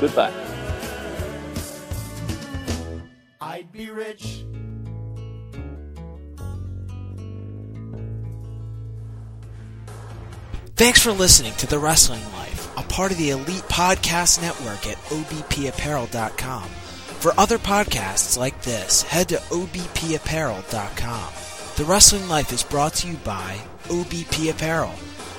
Goodbye. 0.00 0.32
I'd 3.40 3.70
be 3.72 3.90
rich. 3.90 4.44
Thanks 10.76 11.00
for 11.00 11.12
listening 11.12 11.52
to 11.54 11.68
The 11.68 11.78
Wrestling 11.78 12.24
Life, 12.32 12.76
a 12.76 12.82
part 12.82 13.12
of 13.12 13.18
the 13.18 13.30
Elite 13.30 13.62
Podcast 13.68 14.42
Network 14.42 14.88
at 14.88 14.96
obpapparel.com. 14.96 16.68
For 17.20 17.32
other 17.38 17.58
podcasts 17.58 18.36
like 18.36 18.60
this, 18.62 19.02
head 19.02 19.28
to 19.28 19.36
obpapparel.com. 19.36 21.32
The 21.76 21.84
Wrestling 21.84 22.28
Life 22.28 22.52
is 22.52 22.64
brought 22.64 22.94
to 22.94 23.08
you 23.08 23.14
by 23.18 23.60
OBP 23.84 24.50
Apparel 24.50 24.94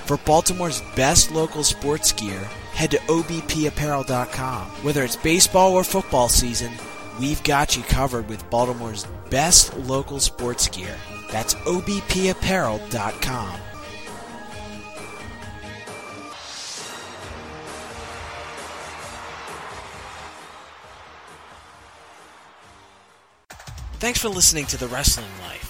for 0.06 0.18
Baltimore's 0.18 0.82
best 0.96 1.32
local 1.32 1.64
sports 1.64 2.12
gear, 2.12 2.40
head 2.74 2.92
to 2.92 2.98
obpapparel.com. 2.98 4.68
Whether 4.84 5.04
it's 5.04 5.16
baseball 5.16 5.74
or 5.74 5.84
football 5.84 6.30
season, 6.30 6.72
we've 7.20 7.44
got 7.44 7.76
you 7.76 7.84
covered 7.84 8.30
with 8.30 8.48
Baltimore's 8.50 9.06
best 9.30 9.76
local 9.78 10.20
sports 10.20 10.68
gear. 10.68 10.96
That's 11.32 11.56
obpapparel.com. 11.56 13.60
Thanks 23.98 24.20
for 24.20 24.30
listening 24.30 24.66
to 24.68 24.78
The 24.78 24.88
Wrestling 24.88 25.26
Life, 25.42 25.65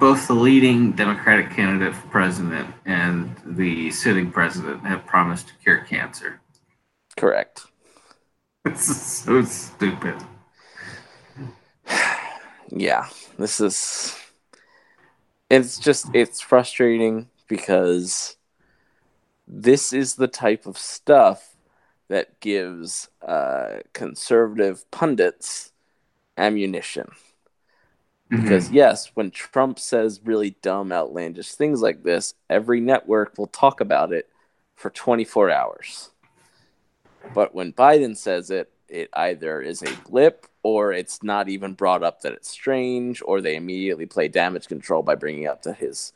Both 0.00 0.26
the 0.26 0.34
leading 0.34 0.90
Democratic 0.92 1.50
candidate 1.50 1.94
for 1.94 2.08
president 2.08 2.74
and 2.84 3.36
the 3.44 3.90
sitting 3.92 4.28
president 4.28 4.84
have 4.84 5.06
promised 5.06 5.46
to 5.46 5.54
cure 5.62 5.78
cancer. 5.78 6.40
Correct. 7.16 7.66
This 8.64 8.90
is 8.90 9.00
so 9.00 9.42
stupid. 9.44 10.16
Yeah, 12.72 13.08
this 13.36 13.60
is. 13.60 14.19
It's 15.50 15.78
just, 15.78 16.06
it's 16.14 16.40
frustrating 16.40 17.28
because 17.48 18.36
this 19.46 19.92
is 19.92 20.14
the 20.14 20.28
type 20.28 20.64
of 20.66 20.78
stuff 20.78 21.56
that 22.08 22.38
gives 22.40 23.08
uh, 23.26 23.80
conservative 23.92 24.88
pundits 24.90 25.72
ammunition. 26.36 27.10
Mm-hmm. 28.30 28.42
Because 28.42 28.70
yes, 28.70 29.10
when 29.14 29.30
Trump 29.30 29.78
says 29.78 30.20
really 30.24 30.56
dumb, 30.62 30.92
outlandish 30.92 31.52
things 31.52 31.82
like 31.82 32.02
this, 32.02 32.34
every 32.48 32.80
network 32.80 33.36
will 33.36 33.48
talk 33.48 33.80
about 33.80 34.12
it 34.12 34.28
for 34.76 34.90
24 34.90 35.50
hours. 35.50 36.10
But 37.34 37.54
when 37.54 37.72
Biden 37.72 38.16
says 38.16 38.50
it, 38.50 38.72
it 38.88 39.10
either 39.12 39.60
is 39.60 39.82
a 39.82 39.96
blip 40.08 40.46
or 40.62 40.92
it's 40.92 41.22
not 41.22 41.48
even 41.48 41.74
brought 41.74 42.02
up 42.02 42.20
that 42.22 42.32
it's 42.32 42.48
strange, 42.50 43.22
or 43.24 43.40
they 43.40 43.56
immediately 43.56 44.06
play 44.06 44.28
damage 44.28 44.68
control 44.68 45.02
by 45.02 45.14
bringing 45.14 45.46
up 45.46 45.62
that 45.62 45.78
his 45.78 46.12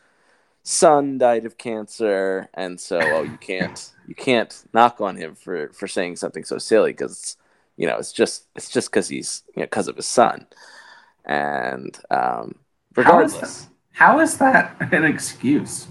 son 0.62 1.18
died 1.18 1.44
of 1.46 1.58
cancer, 1.58 2.48
and 2.54 2.80
so 2.80 3.14
oh, 3.14 3.22
you 3.22 3.38
can't 3.38 3.92
you 4.06 4.14
can't 4.14 4.64
knock 4.74 5.00
on 5.00 5.16
him 5.16 5.34
for 5.34 5.68
for 5.70 5.88
saying 5.88 6.16
something 6.16 6.44
so 6.44 6.58
silly 6.58 6.92
because 6.92 7.36
you 7.76 7.86
know 7.86 7.98
it's 7.98 8.12
just 8.12 8.46
it's 8.56 8.70
just 8.70 8.90
because 8.90 9.08
he's 9.08 9.42
you 9.56 9.60
know 9.62 9.66
because 9.66 9.88
of 9.88 9.96
his 9.96 10.06
son, 10.06 10.46
and 11.24 11.98
um, 12.10 12.56
regardless, 12.96 13.68
How 13.92 14.20
is 14.20 14.38
that 14.38 14.76
an 14.92 15.04
excuse? 15.04 15.86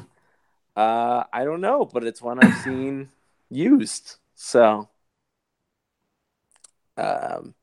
uh, 0.76 1.24
I 1.32 1.43
don't 1.45 1.62
know, 1.62 1.86
but 1.86 2.04
it's 2.04 2.22
one 2.22 2.39
I've 2.39 2.56
seen 2.56 3.10
used. 3.49 4.18
So, 4.36 4.89
um, 6.97 7.54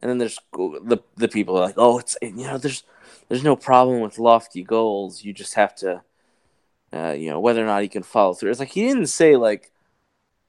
and 0.00 0.08
then 0.10 0.18
there's 0.18 0.38
the 0.52 0.98
the 1.16 1.28
people 1.28 1.56
are 1.56 1.66
like, 1.66 1.74
oh, 1.76 1.98
it's 1.98 2.16
you 2.22 2.32
know, 2.32 2.58
there's 2.58 2.84
there's 3.28 3.44
no 3.44 3.56
problem 3.56 4.00
with 4.00 4.18
lofty 4.18 4.62
goals. 4.62 5.24
You 5.24 5.32
just 5.32 5.54
have 5.54 5.74
to, 5.76 6.02
uh, 6.92 7.12
you 7.12 7.30
know, 7.30 7.40
whether 7.40 7.62
or 7.62 7.66
not 7.66 7.82
he 7.82 7.88
can 7.88 8.02
follow 8.02 8.34
through. 8.34 8.50
It's 8.50 8.60
like 8.60 8.70
he 8.70 8.86
didn't 8.86 9.06
say 9.06 9.36
like, 9.36 9.70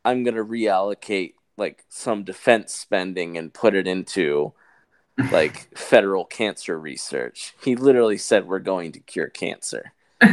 I'm 0.06 0.24
gonna 0.24 0.46
reallocate 0.46 1.34
like 1.58 1.84
some 1.90 2.24
defense 2.24 2.74
spending 2.74 3.38
and 3.38 3.54
put 3.54 3.76
it 3.76 3.88
into 3.88 4.54
like 5.32 5.76
federal 5.78 6.26
cancer 6.26 6.80
research. 6.80 7.54
He 7.64 7.76
literally 7.76 8.18
said 8.18 8.48
we're 8.48 8.60
going 8.60 8.94
to 8.94 9.00
cure 9.00 9.28
cancer. 9.28 9.94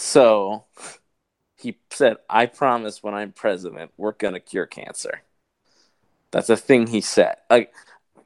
So 0.00 0.64
he 1.56 1.76
said, 1.90 2.16
I 2.28 2.46
promise 2.46 3.02
when 3.02 3.12
I'm 3.12 3.32
president, 3.32 3.92
we're 3.98 4.12
going 4.12 4.32
to 4.32 4.40
cure 4.40 4.64
cancer. 4.64 5.20
That's 6.30 6.50
a 6.50 6.56
thing 6.56 6.86
he 6.86 7.00
said. 7.00 7.36
Like, 7.48 7.72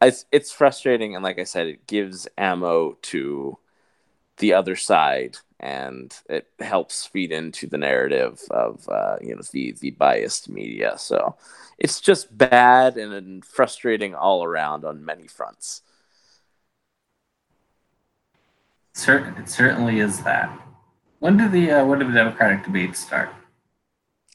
it's, 0.03 0.27
it's 0.31 0.53
frustrating. 0.53 1.15
And 1.15 1.25
like 1.25 1.39
I 1.39 1.45
said, 1.45 1.67
it 1.67 1.87
gives 1.87 2.29
ammo 2.37 2.99
to 3.03 3.59
the 4.39 4.53
other 4.53 4.77
side 4.77 5.39
and 5.61 6.15
it 6.29 6.49
helps 6.61 7.07
feed 7.07 7.33
into 7.33 7.67
the 7.67 7.79
narrative 7.79 8.41
of, 8.51 8.87
uh, 8.89 9.17
you 9.23 9.35
know, 9.35 9.43
the, 9.53 9.73
the 9.81 9.93
biased 9.93 10.49
media. 10.49 10.99
So 10.99 11.37
it's 11.79 12.01
just 12.01 12.37
bad 12.37 12.97
and 12.97 13.45
frustrating 13.45 14.15
all 14.15 14.45
around 14.45 14.85
on 14.85 15.05
many 15.05 15.27
fronts. 15.27 15.83
It 18.97 19.49
certainly 19.49 20.01
is 20.01 20.23
that. 20.23 20.61
When 21.19 21.37
do 21.37 21.49
the 21.49 21.71
uh, 21.71 21.85
when 21.87 21.99
do 21.99 22.07
the 22.07 22.13
Democratic 22.13 22.65
debates 22.65 23.01
start? 23.01 23.31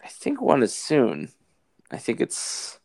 I 0.03 0.07
think 0.07 0.41
one 0.41 0.63
is 0.63 0.73
soon. 0.73 1.29
I 1.91 1.97
think 1.97 2.19
it's 2.19 2.78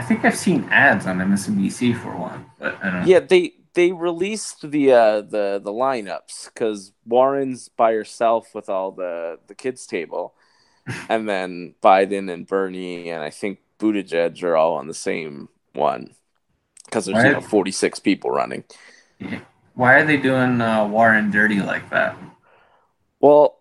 I 0.00 0.02
think 0.02 0.24
I've 0.24 0.36
seen 0.36 0.64
ads 0.70 1.06
on 1.06 1.18
MSNBC 1.18 2.00
for 2.00 2.16
one, 2.16 2.46
but 2.58 2.82
I 2.82 2.90
don't 2.90 3.06
yeah 3.06 3.20
they 3.20 3.52
they 3.74 3.92
released 3.92 4.70
the 4.70 4.92
uh, 4.92 5.20
the 5.20 5.60
the 5.62 5.72
lineups 5.72 6.46
because 6.46 6.92
Warren's 7.04 7.68
by 7.68 7.92
herself 7.92 8.54
with 8.54 8.70
all 8.70 8.92
the 8.92 9.38
the 9.46 9.54
kids 9.54 9.84
table, 9.84 10.34
and 11.10 11.28
then 11.28 11.74
Biden 11.82 12.32
and 12.32 12.46
Bernie 12.46 13.10
and 13.10 13.22
I 13.22 13.28
think 13.28 13.58
Buttigieg 13.78 14.42
are 14.42 14.56
all 14.56 14.76
on 14.76 14.86
the 14.88 14.94
same 14.94 15.50
one 15.74 16.14
because 16.86 17.04
there's 17.04 17.22
you 17.22 17.32
know 17.32 17.42
46 17.42 17.98
people 17.98 18.30
running. 18.30 18.64
Why 19.74 19.96
are 19.96 20.06
they 20.06 20.16
doing 20.16 20.62
uh, 20.62 20.88
Warren 20.88 21.30
dirty 21.30 21.60
like 21.60 21.90
that? 21.90 22.16
Well, 23.20 23.59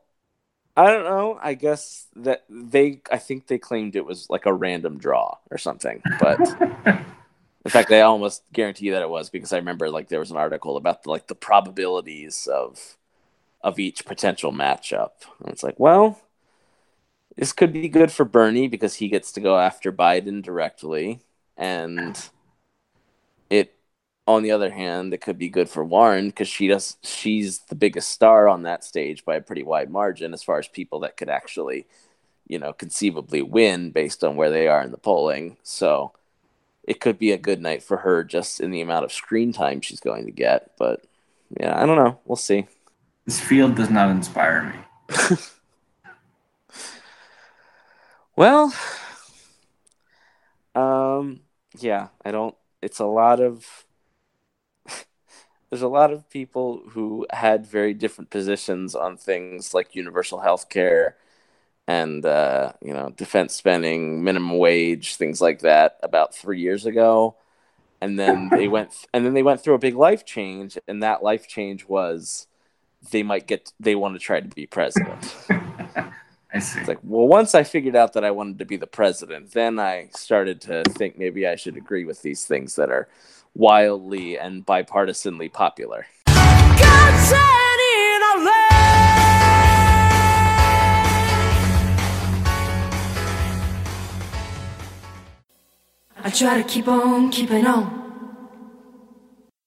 I 0.77 0.91
don't 0.91 1.03
know. 1.03 1.37
I 1.41 1.55
guess 1.55 2.07
that 2.15 2.45
they 2.49 3.01
I 3.11 3.17
think 3.17 3.47
they 3.47 3.57
claimed 3.57 3.95
it 3.95 4.05
was 4.05 4.29
like 4.29 4.45
a 4.45 4.53
random 4.53 4.97
draw 4.97 5.37
or 5.51 5.57
something, 5.57 6.01
but. 6.19 6.39
In 7.65 7.71
fact, 7.71 7.91
I 7.91 8.01
almost 8.01 8.43
guarantee 8.53 8.89
that 8.91 9.01
it 9.01 9.09
was 9.09 9.29
because 9.29 9.51
I 9.51 9.57
remember 9.57 9.89
like 9.89 10.07
there 10.07 10.21
was 10.21 10.31
an 10.31 10.37
article 10.37 10.77
about 10.77 11.05
like 11.05 11.27
the 11.27 11.35
probabilities 11.35 12.47
of 12.47 12.97
of 13.61 13.79
each 13.79 14.05
potential 14.05 14.51
matchup. 14.51 15.11
And 15.39 15.49
it's 15.49 15.63
like, 15.63 15.79
well, 15.79 16.21
this 17.35 17.53
could 17.53 17.73
be 17.73 17.89
good 17.89 18.11
for 18.11 18.25
Bernie 18.25 18.67
because 18.67 18.95
he 18.95 19.09
gets 19.09 19.31
to 19.33 19.41
go 19.41 19.59
after 19.59 19.91
Biden 19.91 20.41
directly, 20.41 21.19
and 21.57 22.17
on 24.29 24.43
the 24.43 24.51
other 24.51 24.69
hand, 24.71 25.13
it 25.13 25.21
could 25.21 25.37
be 25.37 25.49
good 25.49 25.69
for 25.69 25.83
Warren 25.83 26.27
because 26.27 26.47
she 26.47 26.67
does 26.67 26.97
she's 27.01 27.59
the 27.59 27.75
biggest 27.75 28.09
star 28.09 28.47
on 28.47 28.63
that 28.63 28.83
stage 28.83 29.25
by 29.25 29.35
a 29.35 29.41
pretty 29.41 29.63
wide 29.63 29.89
margin 29.89 30.33
as 30.33 30.43
far 30.43 30.59
as 30.59 30.67
people 30.67 30.99
that 31.01 31.17
could 31.17 31.29
actually, 31.29 31.87
you 32.47 32.59
know, 32.59 32.71
conceivably 32.73 33.41
win 33.41 33.91
based 33.91 34.23
on 34.23 34.35
where 34.35 34.51
they 34.51 34.67
are 34.67 34.83
in 34.83 34.91
the 34.91 34.97
polling. 34.97 35.57
So 35.63 36.13
it 36.83 36.99
could 36.99 37.17
be 37.17 37.31
a 37.31 37.37
good 37.37 37.61
night 37.61 37.83
for 37.83 37.97
her 37.97 38.23
just 38.23 38.59
in 38.59 38.71
the 38.71 38.81
amount 38.81 39.05
of 39.05 39.11
screen 39.11 39.51
time 39.51 39.81
she's 39.81 39.99
going 39.99 40.25
to 40.25 40.31
get. 40.31 40.71
But 40.77 41.03
yeah, 41.59 41.81
I 41.81 41.85
don't 41.85 41.97
know. 41.97 42.19
We'll 42.25 42.35
see. 42.35 42.67
This 43.25 43.39
field 43.39 43.75
does 43.75 43.89
not 43.89 44.09
inspire 44.09 44.63
me. 45.09 45.35
Well, 48.39 48.73
um, 50.73 51.41
yeah, 51.77 52.07
I 52.23 52.31
don't. 52.31 52.55
It's 52.81 52.99
a 52.99 53.05
lot 53.05 53.41
of. 53.41 53.85
There's 55.69 55.81
a 55.81 55.87
lot 55.87 56.11
of 56.11 56.29
people 56.29 56.81
who 56.89 57.27
had 57.31 57.65
very 57.65 57.93
different 57.93 58.29
positions 58.29 58.95
on 58.95 59.17
things 59.17 59.73
like 59.73 59.95
universal 59.95 60.39
health 60.39 60.69
care 60.69 61.15
and 61.87 62.23
uh, 62.25 62.73
you 62.81 62.93
know 62.93 63.09
defense 63.17 63.55
spending, 63.55 64.23
minimum 64.23 64.57
wage, 64.57 65.15
things 65.15 65.41
like 65.41 65.59
that 65.61 65.99
about 66.03 66.35
three 66.35 66.59
years 66.59 66.85
ago, 66.85 67.35
and 67.99 68.19
then 68.19 68.49
they 68.51 68.67
went 68.67 68.93
and 69.13 69.25
then 69.25 69.33
they 69.33 69.43
went 69.43 69.61
through 69.61 69.73
a 69.73 69.79
big 69.79 69.95
life 69.95 70.25
change, 70.25 70.77
and 70.87 71.03
that 71.03 71.23
life 71.23 71.47
change 71.47 71.87
was 71.87 72.47
they 73.11 73.23
might 73.23 73.47
get 73.47 73.73
they 73.79 73.95
want 73.95 74.13
to 74.15 74.19
try 74.19 74.39
to 74.39 74.47
be 74.49 74.67
president. 74.67 75.35
I 76.51 76.59
see. 76.59 76.79
It's 76.79 76.87
like, 76.87 76.99
well, 77.03 77.27
once 77.27 77.53
I 77.53 77.63
figured 77.63 77.95
out 77.95 78.13
that 78.13 78.23
I 78.25 78.31
wanted 78.31 78.57
to 78.59 78.65
be 78.65 78.77
the 78.77 78.87
president, 78.87 79.51
then 79.51 79.77
I 79.79 80.09
started 80.15 80.61
to 80.61 80.83
think 80.83 81.17
maybe 81.17 81.45
I 81.47 81.55
should 81.55 81.77
agree 81.77 82.05
with 82.05 82.23
these 82.23 82.45
things 82.45 82.75
that 82.75 82.89
are 82.89 83.07
wildly 83.55 84.37
and 84.37 84.65
bipartisanly 84.65 85.51
popular. 85.51 86.05
I 96.21 96.29
try 96.31 96.61
to 96.61 96.67
keep 96.67 96.87
on 96.87 97.31
keeping 97.31 97.65
on. 97.65 98.08